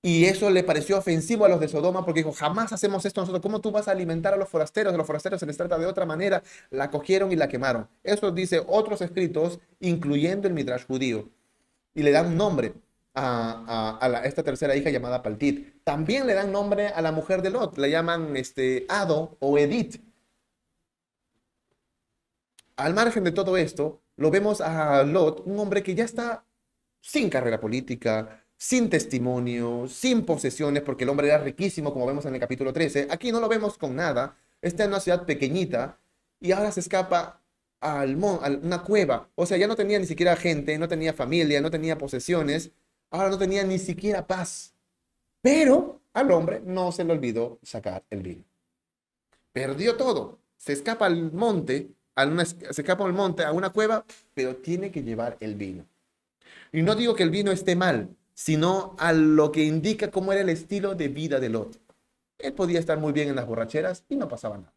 [0.00, 3.42] y eso le pareció ofensivo a los de Sodoma porque dijo, jamás hacemos esto nosotros,
[3.42, 4.94] ¿cómo tú vas a alimentar a los forasteros?
[4.94, 7.88] A los forasteros se les trata de otra manera, la cogieron y la quemaron.
[8.04, 11.28] Eso dice otros escritos, incluyendo el Midrash judío,
[11.94, 12.74] y le dan nombre
[13.14, 15.82] a, esta tercera hija llamada Paltit.
[15.82, 20.00] También le dan nombre a la mujer de Lot, la llaman este, Ado o Edith.
[22.78, 26.44] Al margen de todo esto, lo vemos a Lot, un hombre que ya está
[27.00, 32.34] sin carrera política, sin testimonio, sin posesiones, porque el hombre era riquísimo, como vemos en
[32.34, 33.08] el capítulo 13.
[33.10, 35.98] Aquí no lo vemos con nada, está en una ciudad pequeñita
[36.38, 37.42] y ahora se escapa
[37.80, 39.28] al a una cueva.
[39.34, 42.70] O sea, ya no tenía ni siquiera gente, no tenía familia, no tenía posesiones,
[43.10, 44.72] ahora no tenía ni siquiera paz.
[45.42, 48.44] Pero al hombre no se le olvidó sacar el vino.
[49.52, 51.97] Perdió todo, se escapa al monte
[52.72, 54.04] se escapa al monte, a una cueva,
[54.34, 55.84] pero tiene que llevar el vino.
[56.72, 60.42] Y no digo que el vino esté mal, sino a lo que indica cómo era
[60.42, 61.80] el estilo de vida de Lot.
[62.38, 64.72] Él podía estar muy bien en las borracheras y no pasaba nada.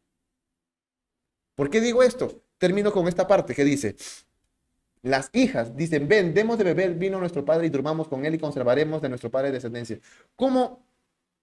[1.56, 2.42] ¿Por qué digo esto?
[2.58, 3.96] Termino con esta parte que dice,
[5.04, 8.36] las hijas dicen, ven, demos de beber vino a nuestro padre y durmamos con él
[8.36, 10.00] y conservaremos de nuestro padre descendencia.
[10.36, 10.84] Como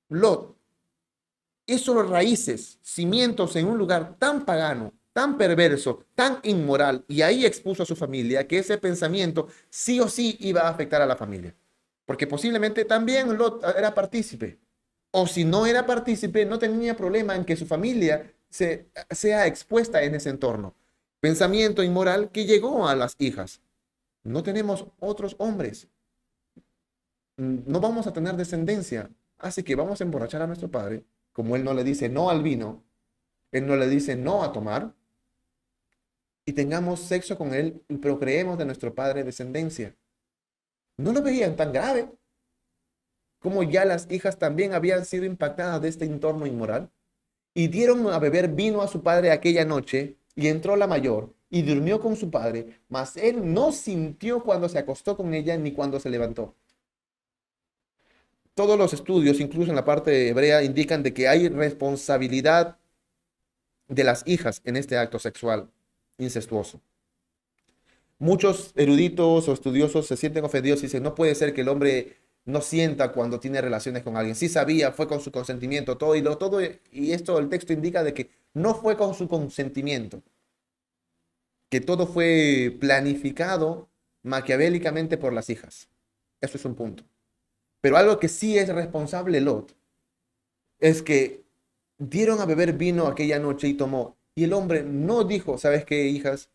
[0.08, 0.56] Lot
[1.66, 7.44] hizo los raíces, cimientos en un lugar tan pagano, tan perverso, tan inmoral, y ahí
[7.44, 11.16] expuso a su familia que ese pensamiento sí o sí iba a afectar a la
[11.16, 11.56] familia.
[12.06, 14.60] Porque posiblemente también Lot era partícipe.
[15.10, 20.04] O si no era partícipe, no tenía problema en que su familia se, sea expuesta
[20.04, 20.76] en ese entorno.
[21.18, 23.60] Pensamiento inmoral que llegó a las hijas.
[24.22, 25.88] No tenemos otros hombres.
[27.36, 29.10] No vamos a tener descendencia.
[29.36, 31.02] Así que vamos a emborrachar a nuestro padre.
[31.32, 32.84] Como él no le dice no al vino,
[33.50, 34.94] él no le dice no a tomar,
[36.48, 39.94] y tengamos sexo con él y procreemos de nuestro padre descendencia.
[40.96, 42.08] No lo veían tan grave
[43.38, 46.90] como ya las hijas también habían sido impactadas de este entorno inmoral
[47.52, 51.60] y dieron a beber vino a su padre aquella noche y entró la mayor y
[51.60, 56.00] durmió con su padre, mas él no sintió cuando se acostó con ella ni cuando
[56.00, 56.54] se levantó.
[58.54, 62.78] Todos los estudios, incluso en la parte hebrea, indican de que hay responsabilidad
[63.86, 65.70] de las hijas en este acto sexual
[66.18, 66.80] incestuoso.
[68.18, 72.16] Muchos eruditos o estudiosos se sienten ofendidos y dicen, no puede ser que el hombre
[72.44, 74.34] no sienta cuando tiene relaciones con alguien.
[74.34, 78.02] Sí sabía, fue con su consentimiento, todo y lo todo y esto el texto indica
[78.02, 80.22] de que no fue con su consentimiento.
[81.70, 83.88] Que todo fue planificado
[84.22, 85.88] maquiavélicamente por las hijas.
[86.40, 87.04] Eso es un punto.
[87.80, 89.76] Pero algo que sí es responsable Lot
[90.80, 91.44] es que
[91.98, 96.06] dieron a beber vino aquella noche y tomó y el hombre no dijo, ¿sabes qué,
[96.06, 96.48] hijas?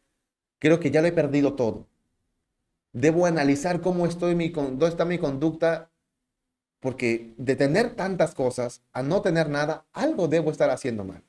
[0.57, 1.85] Creo que ya lo he perdido todo.
[2.93, 5.91] Debo analizar cómo estoy, mi, dónde está mi conducta,
[6.79, 11.25] porque de tener tantas cosas a no tener nada, algo debo estar haciendo mal.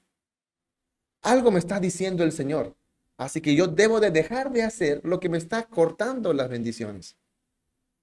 [1.23, 2.77] algo me está diciendo el Señor.
[3.17, 7.17] Así que yo debo de dejar de hacer lo que me está cortando las bendiciones.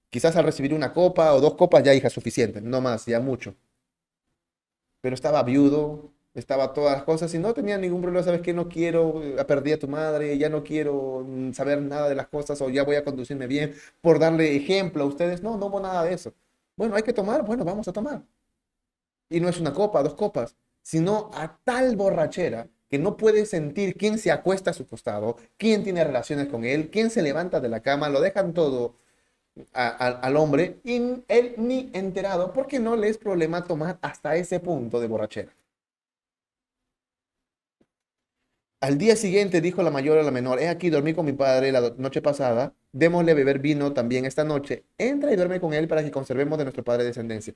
[0.10, 3.56] Quizás al recibir una copa o dos copas ya hija suficiente, no más, ya mucho.
[5.00, 8.70] Pero estaba viudo, estaba todas las cosas y no tenía ningún problema, sabes que no
[8.70, 12.62] quiero, eh, perdí a tu madre, ya no quiero mm, saber nada de las cosas
[12.62, 15.42] o ya voy a conducirme bien por darle ejemplo a ustedes.
[15.44, 16.34] No, no hubo nada de eso.
[16.78, 18.24] Bueno, hay que tomar, bueno, vamos a tomar.
[19.30, 23.96] Y no es una copa, dos copas, sino a tal borrachera que no puede sentir
[23.98, 27.70] quién se acuesta a su costado, quién tiene relaciones con él, quién se levanta de
[27.70, 28.96] la cama, lo dejan todo
[29.74, 35.00] al hombre y él ni enterado porque no le es problema tomar hasta ese punto
[35.00, 35.54] de borrachera.
[38.82, 41.72] Al día siguiente dijo la mayor a la menor, he aquí, dormí con mi padre
[41.72, 46.04] la noche pasada, démosle beber vino también esta noche, entra y duerme con él para
[46.04, 47.54] que conservemos de nuestro padre descendencia.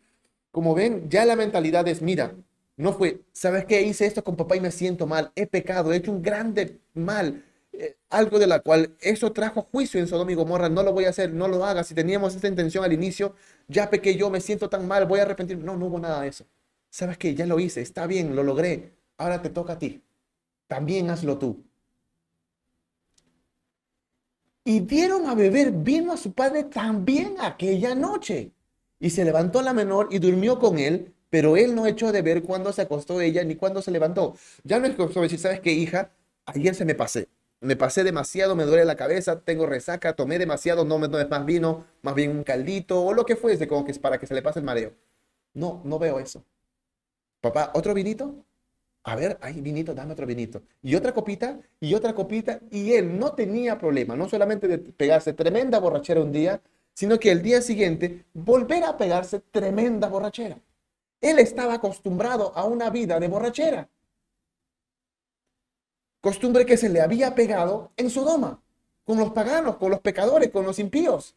[0.51, 2.35] Como ven, ya la mentalidad es, mira,
[2.77, 3.81] no fue, ¿sabes qué?
[3.81, 7.43] Hice esto con papá y me siento mal, he pecado, he hecho un grande mal,
[7.73, 11.05] eh, algo de la cual eso trajo juicio en Sodoma y Gomorra, no lo voy
[11.05, 13.33] a hacer, no lo hagas, si teníamos esta intención al inicio,
[13.67, 15.63] ya pequé yo, me siento tan mal, voy a arrepentirme.
[15.63, 16.45] No, no hubo nada de eso.
[16.91, 17.33] ¿Sabes qué?
[17.33, 20.04] Ya lo hice, está bien, lo logré, ahora te toca a ti
[20.67, 21.63] también hazlo tú.
[24.63, 28.51] Y dieron a beber vino a su padre también aquella noche.
[28.99, 32.41] Y se levantó la menor y durmió con él, pero él no echó de ver
[32.41, 34.35] cuándo se acostó ella ni cuándo se levantó.
[34.63, 36.11] Ya no es como decir, ¿sabes qué, hija?
[36.45, 37.29] Ayer se me pasé.
[37.61, 41.45] Me pasé demasiado, me duele la cabeza, tengo resaca, tomé demasiado, no me tomes más
[41.45, 44.33] vino, más bien un caldito o lo que fuese, como que es para que se
[44.33, 44.93] le pase el mareo.
[45.53, 46.43] No, no veo eso.
[47.41, 48.45] Papá, ¿otro vinito?
[49.07, 50.63] A ver, hay vinito, dame otro vinito.
[50.81, 52.59] Y otra copita, y otra copita.
[52.71, 56.59] Y él no tenía problema, no solamente de pegarse tremenda borrachera un día,
[56.95, 60.57] sino que el día siguiente volver a pegarse tremenda borrachera.
[61.21, 63.87] Él estaba acostumbrado a una vida de borrachera.
[66.19, 68.59] Costumbre que se le había pegado en Sodoma,
[69.03, 71.35] con los paganos, con los pecadores, con los impíos.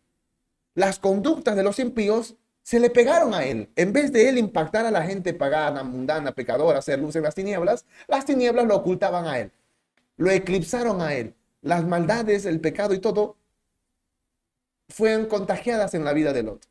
[0.74, 2.34] Las conductas de los impíos
[2.68, 3.70] se le pegaron a él.
[3.76, 7.34] En vez de él impactar a la gente pagana, mundana, pecadora, hacer luz en las
[7.34, 9.52] tinieblas, las tinieblas lo ocultaban a él.
[10.18, 11.34] Lo eclipsaron a él.
[11.62, 13.38] Las maldades, el pecado y todo
[14.90, 16.68] fueron contagiadas en la vida de Lot.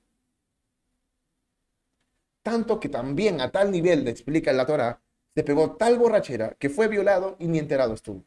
[2.43, 5.01] Tanto que también a tal nivel, le explica la Torah,
[5.33, 8.23] se pegó tal borrachera que fue violado y ni enterado estuvo.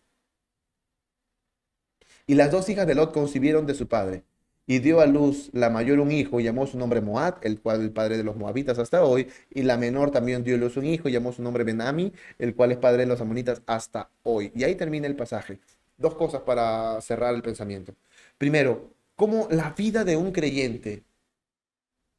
[2.27, 4.25] Y las dos hijas de Lot concibieron de su padre
[4.67, 7.85] y dio a luz la mayor un hijo llamó su nombre Moab, el cual es
[7.85, 10.87] el padre de los moabitas hasta hoy, y la menor también dio a luz un
[10.87, 14.53] hijo llamó su nombre Benami, el cual es padre de los amonitas hasta hoy.
[14.55, 15.59] Y ahí termina el pasaje.
[15.97, 17.95] Dos cosas para cerrar el pensamiento.
[18.39, 21.03] Primero, cómo la vida de un creyente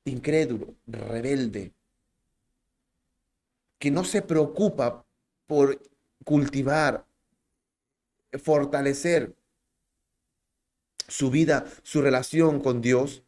[0.06, 1.74] incrédulo, rebelde,
[3.80, 5.06] que no se preocupa
[5.48, 5.82] por
[6.24, 7.06] cultivar,
[8.44, 9.34] fortalecer
[11.12, 13.24] su vida, su relación con Dios,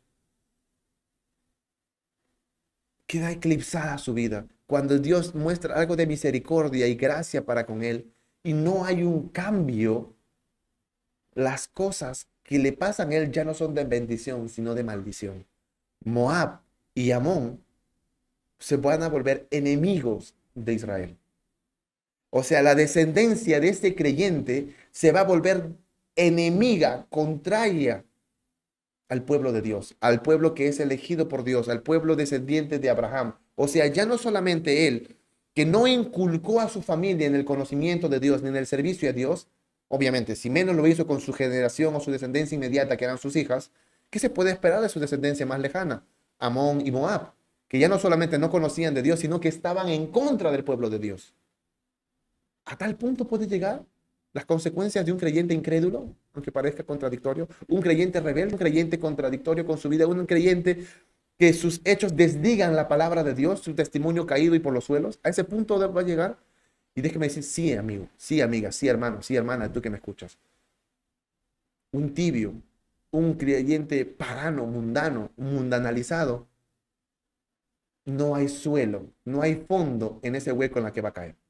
[3.06, 4.48] queda eclipsada su vida.
[4.66, 8.10] Cuando Dios muestra algo de misericordia y gracia para con él
[8.42, 10.16] y no hay un cambio,
[11.34, 15.46] las cosas que le pasan a él ya no son de bendición, sino de maldición.
[16.06, 16.62] Moab
[16.96, 17.62] y Amón
[18.60, 21.18] se van a volver enemigos de Israel.
[22.30, 25.83] O sea, la descendencia de este creyente se va a volver
[26.16, 28.06] enemiga, contraria
[29.10, 32.90] al pueblo de Dios, al pueblo que es elegido por Dios, al pueblo descendiente de
[32.90, 33.36] Abraham.
[33.56, 35.18] O sea, ya no solamente él,
[35.54, 39.10] que no inculcó a su familia en el conocimiento de Dios ni en el servicio
[39.10, 39.48] a Dios,
[39.88, 43.36] obviamente, si menos lo hizo con su generación o su descendencia inmediata, que eran sus
[43.36, 43.72] hijas,
[44.10, 46.06] ¿qué se puede esperar de su descendencia más lejana?
[46.40, 47.34] Amón y Moab,
[47.68, 50.90] que ya no solamente no conocían de Dios, sino que estaban en contra del pueblo
[50.90, 51.36] de Dios.
[52.66, 53.86] ¿A tal punto puede llegar?
[54.34, 59.66] Las consecuencias de un creyente incrédulo, aunque parezca contradictorio, un creyente rebelde, un creyente contradictorio
[59.66, 60.86] con su vida, un creyente
[61.38, 65.20] que sus hechos desdigan la palabra de Dios, su testimonio caído y por los suelos,
[65.24, 66.38] a ese punto va a llegar.
[66.96, 70.38] Y déjeme decir, sí, amigo, sí, amiga, sí, hermano, sí, hermana, tú que me escuchas.
[71.92, 72.54] Un tibio,
[73.12, 76.48] un creyente pagano, mundano, mundanalizado,
[78.06, 81.43] no hay suelo, no hay fondo en ese hueco en la que va a caer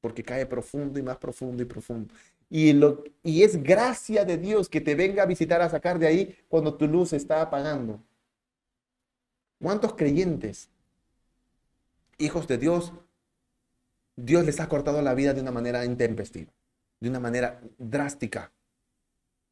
[0.00, 2.12] porque cae profundo y más profundo y profundo.
[2.48, 6.06] Y, lo, y es gracia de Dios que te venga a visitar a sacar de
[6.06, 8.00] ahí cuando tu luz está apagando.
[9.60, 10.70] ¿Cuántos creyentes,
[12.18, 12.92] hijos de Dios,
[14.14, 16.52] Dios les ha cortado la vida de una manera intempestiva,
[17.00, 18.52] de una manera drástica?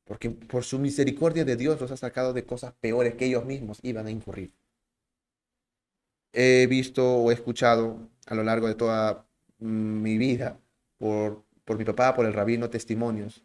[0.05, 3.79] Porque por su misericordia de Dios los ha sacado de cosas peores que ellos mismos
[3.83, 4.53] iban a incurrir.
[6.33, 9.27] He visto o escuchado a lo largo de toda
[9.65, 10.61] mi vida
[10.99, 13.43] por por mi papá, por el rabino, testimonios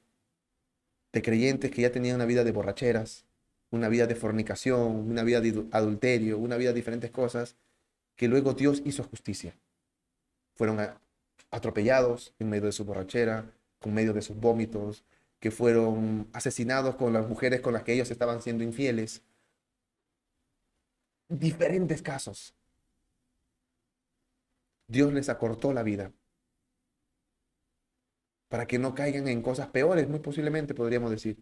[1.11, 3.25] de creyentes que ya tenían una vida de borracheras,
[3.71, 7.55] una vida de fornicación, una vida de adulterio, una vida de diferentes cosas,
[8.15, 9.55] que luego Dios hizo justicia.
[10.55, 10.79] Fueron
[11.51, 13.51] atropellados en medio de su borrachera,
[13.81, 15.03] en medio de sus vómitos,
[15.39, 19.23] que fueron asesinados con las mujeres con las que ellos estaban siendo infieles.
[21.29, 22.53] Diferentes casos.
[24.89, 26.11] Dios les acortó la vida
[28.49, 31.37] para que no caigan en cosas peores, muy posiblemente podríamos decir.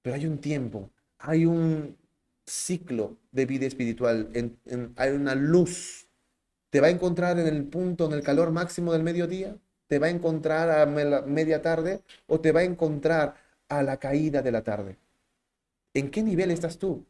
[0.00, 1.98] Pero hay un tiempo, hay un
[2.46, 4.30] ciclo de vida espiritual,
[4.96, 6.08] hay una luz.
[6.70, 9.56] Te va a encontrar en el punto, en el calor máximo del mediodía,
[9.88, 13.34] te va a encontrar a media tarde o te va a encontrar
[13.68, 14.98] a la caída de la tarde.
[15.94, 17.04] ¿En qué nivel estás tú?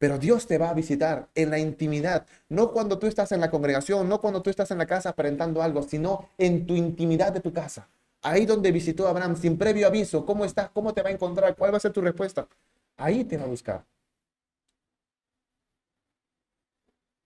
[0.00, 3.50] Pero Dios te va a visitar en la intimidad, no cuando tú estás en la
[3.50, 7.40] congregación, no cuando tú estás en la casa aparentando algo, sino en tu intimidad de
[7.40, 7.86] tu casa.
[8.22, 10.70] Ahí donde visitó Abraham sin previo aviso, ¿cómo estás?
[10.70, 11.54] ¿Cómo te va a encontrar?
[11.54, 12.48] ¿Cuál va a ser tu respuesta?
[12.96, 13.84] Ahí te va a buscar.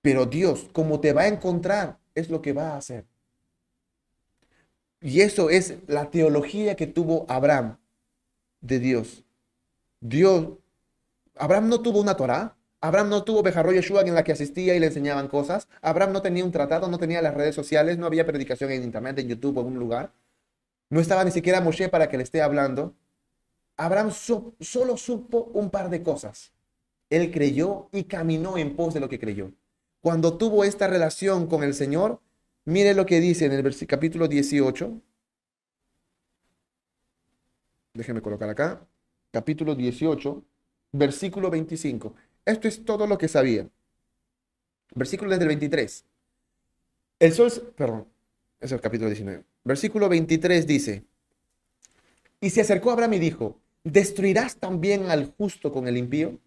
[0.02, 3.05] Pero Dios, como te va a encontrar, es lo que va a hacer.
[5.01, 7.76] Y eso es la teología que tuvo Abraham
[8.62, 9.22] de Dios.
[10.01, 10.59] Dios,
[11.36, 14.78] Abraham no tuvo una Torah, Abraham no tuvo Bejarro Yeshua en la que asistía y
[14.78, 15.69] le enseñaban cosas.
[15.81, 19.19] Abraham no tenía un tratado, no tenía las redes sociales, no había predicación en internet,
[19.19, 20.12] en YouTube en un lugar.
[20.90, 22.94] No estaba ni siquiera Moshe para que le esté hablando.
[23.78, 26.52] Abraham solo supo un par de cosas.
[27.09, 29.51] Él creyó y caminó en pos de lo que creyó.
[30.02, 32.20] Cuando tuvo esta relación con el Señor,
[32.66, 34.93] mire lo que dice en el capítulo 18.
[37.94, 38.86] Déjeme colocar acá.
[39.31, 40.44] Capítulo 18,
[40.93, 42.15] versículo 25.
[42.45, 43.69] Esto es todo lo que sabía.
[44.95, 46.05] Versículo desde el 23.
[47.21, 48.07] El sol, perdón,
[48.61, 49.45] es el capítulo 19.
[49.65, 51.05] Versículo 23 dice,
[52.41, 56.39] y se acercó Abraham y dijo, ¿destruirás también al justo con el impío?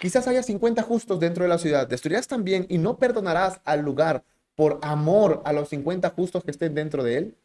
[0.00, 1.86] Quizás haya 50 justos dentro de la ciudad.
[1.86, 4.24] ¿Destruirás también y no perdonarás al lugar
[4.54, 7.36] por amor a los 50 justos que estén dentro de él?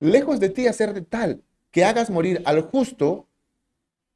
[0.00, 3.28] Lejos de ti hacer de tal que hagas morir al justo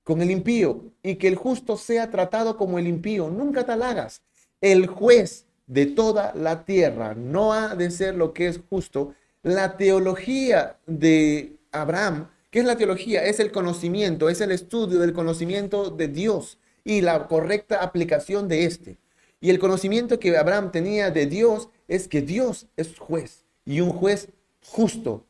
[0.07, 3.29] con el impío y que el justo sea tratado como el impío.
[3.29, 4.23] Nunca tal hagas.
[4.61, 9.77] El juez de toda la tierra no ha de ser lo que es justo, la
[9.77, 13.25] teología de Abraham, ¿qué es la teología?
[13.25, 18.65] Es el conocimiento, es el estudio del conocimiento de Dios y la correcta aplicación de
[18.65, 18.99] este.
[19.41, 23.91] Y el conocimiento que Abraham tenía de Dios es que Dios es juez y un
[23.91, 24.29] juez
[24.65, 25.25] justo,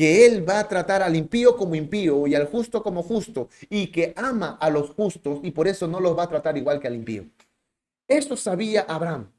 [0.00, 3.88] que él va a tratar al impío como impío y al justo como justo y
[3.88, 6.86] que ama a los justos y por eso no los va a tratar igual que
[6.88, 7.26] al impío.
[8.08, 9.30] Esto sabía Abraham.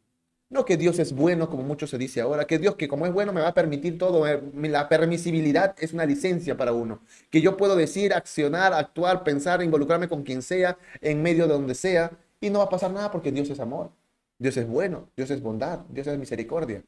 [0.52, 3.12] No que Dios es bueno, como mucho se dice ahora, que Dios que como es
[3.12, 4.28] bueno me va a permitir todo.
[4.28, 7.02] Eh, la permisibilidad es una licencia para uno.
[7.32, 11.74] Que yo puedo decir, accionar, actuar, pensar, involucrarme con quien sea, en medio de donde
[11.74, 13.90] sea, y no va a pasar nada porque Dios es amor.
[14.38, 16.84] Dios es bueno, Dios es bondad, Dios es misericordia.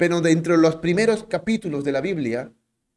[0.00, 2.50] Pero dentro de los primeros capítulos de la Biblia,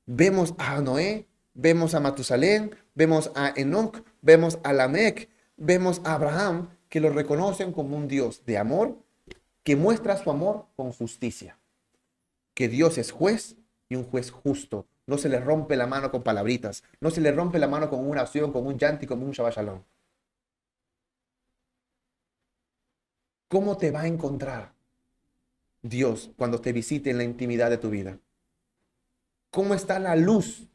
[0.05, 6.69] vemos a Noé, vemos a Matusalén, vemos a Enoch, vemos a Lamec, vemos a Abraham,
[6.87, 8.99] que lo reconocen como un Dios de amor,
[9.63, 11.59] que muestra su amor con justicia.
[12.53, 13.57] Que Dios es juez
[13.89, 14.87] y un juez justo.
[15.05, 18.07] No se le rompe la mano con palabritas, no se le rompe la mano con
[18.07, 19.57] una acción, con un llanto y con un Shabbat
[23.49, 24.72] ¿Cómo te va a encontrar
[25.83, 28.17] Dios cuando te visite en la intimidad de tu vida?
[29.51, 30.67] ¿Cómo está la luz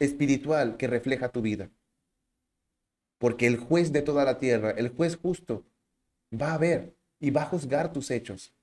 [0.00, 1.70] espiritual que refleja tu vida?
[3.20, 5.66] porque el juez de toda la tierra, el juez justo,
[6.32, 8.54] va a ver y va a juzgar tus hechos.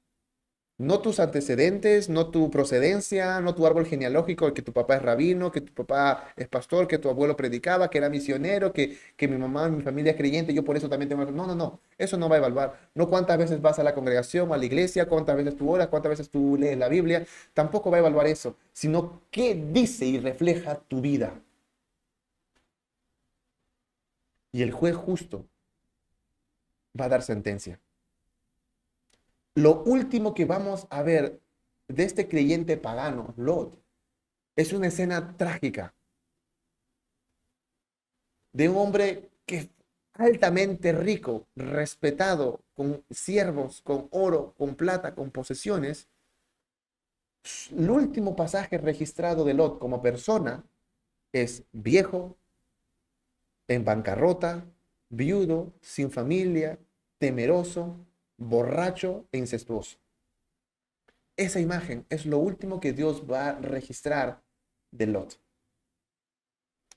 [0.79, 5.51] No tus antecedentes, no tu procedencia, no tu árbol genealógico, que tu papá es rabino,
[5.51, 9.37] que tu papá es pastor, que tu abuelo predicaba, que era misionero, que, que mi
[9.37, 11.25] mamá, mi familia es creyente, yo por eso también tengo...
[11.25, 12.89] No, no, no, eso no va a evaluar.
[12.93, 16.11] No cuántas veces vas a la congregación, a la iglesia, cuántas veces tú oras, cuántas
[16.11, 17.25] veces tú lees la Biblia,
[17.55, 21.41] tampoco va a evaluar eso, sino qué dice y refleja tu vida.
[24.51, 25.47] y el juez justo
[26.99, 27.79] va a dar sentencia.
[29.57, 31.41] Lo último que vamos a ver
[31.87, 33.75] de este creyente pagano, Lot,
[34.55, 35.95] es una escena trágica
[38.53, 39.71] de un hombre que
[40.13, 46.07] altamente rico, respetado, con siervos, con oro, con plata, con posesiones.
[47.71, 50.63] El último pasaje registrado de Lot como persona
[51.31, 52.37] es viejo,
[53.67, 54.67] en bancarrota,
[55.09, 56.77] viudo, sin familia,
[57.17, 57.97] temeroso,
[58.37, 59.97] borracho e incestuoso.
[61.35, 64.41] Esa imagen es lo último que Dios va a registrar
[64.91, 65.39] de Lot.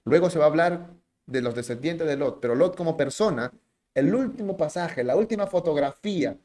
[0.04, 0.94] Luego se va a hablar
[1.26, 3.52] de los descendientes de Lot, pero Lot como persona,
[3.94, 6.38] el último pasaje, la última fotografía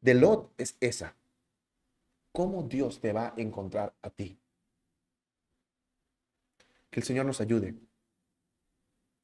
[0.00, 1.16] de Lot es esa.
[2.32, 4.38] ¿Cómo Dios te va a encontrar a ti?
[6.90, 7.74] Que el Señor nos ayude.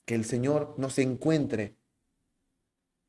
[0.04, 1.76] Que el Señor nos encuentre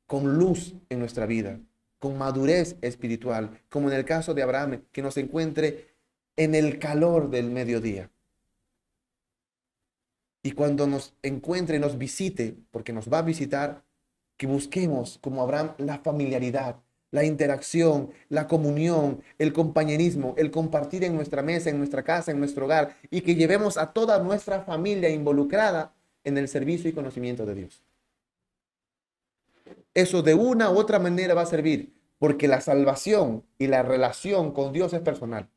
[0.05, 1.59] con luz en nuestra vida,
[2.01, 5.93] con madurez espiritual, como en el caso de Abraham, que nos encuentre
[6.35, 8.09] en el calor del mediodía.
[10.41, 13.83] Y cuando nos encuentre, nos visite, porque nos va a visitar,
[14.35, 16.77] que busquemos, como Abraham, la familiaridad,
[17.11, 22.39] la interacción, la comunión, el compañerismo, el compartir en nuestra mesa, en nuestra casa, en
[22.39, 27.45] nuestro hogar, y que llevemos a toda nuestra familia involucrada en el servicio y conocimiento
[27.45, 27.83] de Dios.
[29.93, 34.53] Eso de una u otra manera va a servir, porque la salvación y la relación
[34.53, 35.49] con Dios es personal.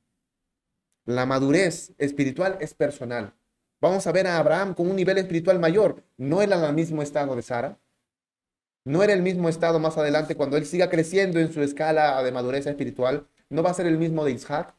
[1.05, 3.35] La madurez espiritual es personal.
[3.81, 6.02] Vamos a ver a Abraham con un nivel espiritual mayor.
[6.16, 7.78] No era el mismo estado de Sara.
[8.85, 12.32] No era el mismo estado más adelante cuando él siga creciendo en su escala de
[12.32, 13.28] madurez espiritual.
[13.51, 14.74] No va a ser el mismo de Isaac.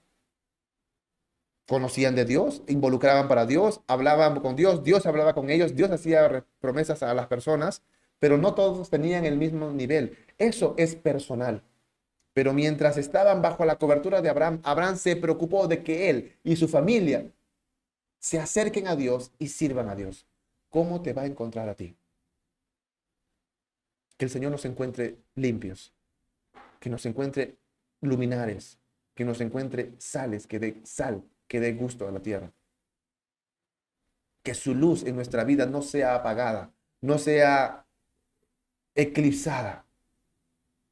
[1.67, 6.45] Conocían de Dios, involucraban para Dios, hablaban con Dios, Dios hablaba con ellos, Dios hacía
[6.59, 7.83] promesas a las personas,
[8.19, 10.17] pero no todos tenían el mismo nivel.
[10.37, 11.63] Eso es personal.
[12.33, 16.57] Pero mientras estaban bajo la cobertura de Abraham, Abraham se preocupó de que él y
[16.57, 17.31] su familia
[18.19, 20.27] se acerquen a Dios y sirvan a Dios.
[20.69, 21.95] ¿Cómo te va a encontrar a ti?
[24.17, 25.93] Que el Señor nos encuentre limpios,
[26.79, 27.57] que nos encuentre
[28.01, 28.79] luminares,
[29.13, 32.51] que nos encuentre sales, que dé sal, que dé gusto a la tierra.
[34.43, 37.84] Que su luz en nuestra vida no sea apagada, no sea
[38.95, 39.85] eclipsada,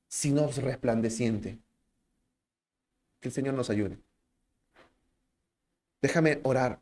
[0.08, 1.58] sino resplandeciente.
[3.20, 3.98] Que el Señor nos ayude.
[6.02, 6.82] Déjame orar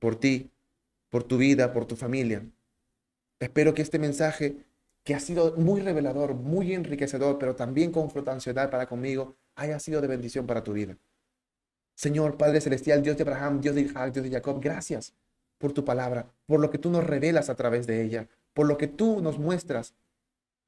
[0.00, 0.50] por ti,
[1.08, 2.44] por tu vida, por tu familia.
[3.38, 4.56] Espero que este mensaje,
[5.04, 10.08] que ha sido muy revelador, muy enriquecedor, pero también confrontacional para conmigo, haya sido de
[10.08, 10.96] bendición para tu vida.
[11.94, 15.14] Señor, Padre Celestial, Dios de Abraham, Dios de Isaac, Dios de Jacob, gracias
[15.58, 18.76] por tu palabra, por lo que tú nos revelas a través de ella, por lo
[18.78, 19.94] que tú nos muestras.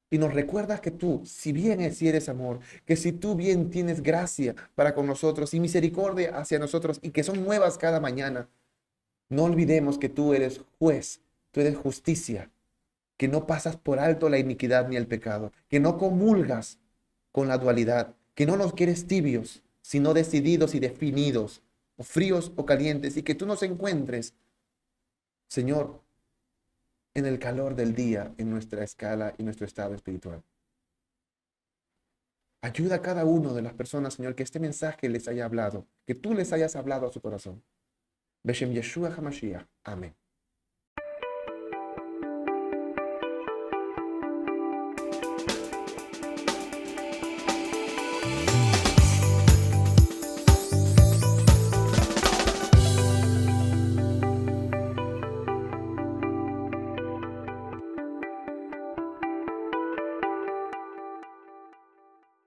[0.09, 4.03] Y nos recuerdas que tú, si bien si eres amor, que si tú bien tienes
[4.03, 8.47] gracia para con nosotros y misericordia hacia nosotros y que son nuevas cada mañana,
[9.29, 11.21] no olvidemos que tú eres juez,
[11.51, 12.51] tú eres justicia,
[13.17, 16.79] que no pasas por alto la iniquidad ni el pecado, que no comulgas
[17.31, 21.61] con la dualidad, que no nos quieres tibios, sino decididos y definidos,
[21.97, 24.35] o fríos o calientes, y que tú nos encuentres,
[25.47, 26.01] Señor,
[27.15, 30.43] en el calor del día, en nuestra escala y nuestro estado espiritual.
[32.61, 36.15] Ayuda a cada una de las personas, Señor, que este mensaje les haya hablado, que
[36.15, 37.63] tú les hayas hablado a su corazón.
[38.43, 39.65] Beshem Yeshua Hamashiach.
[39.83, 40.15] Amén.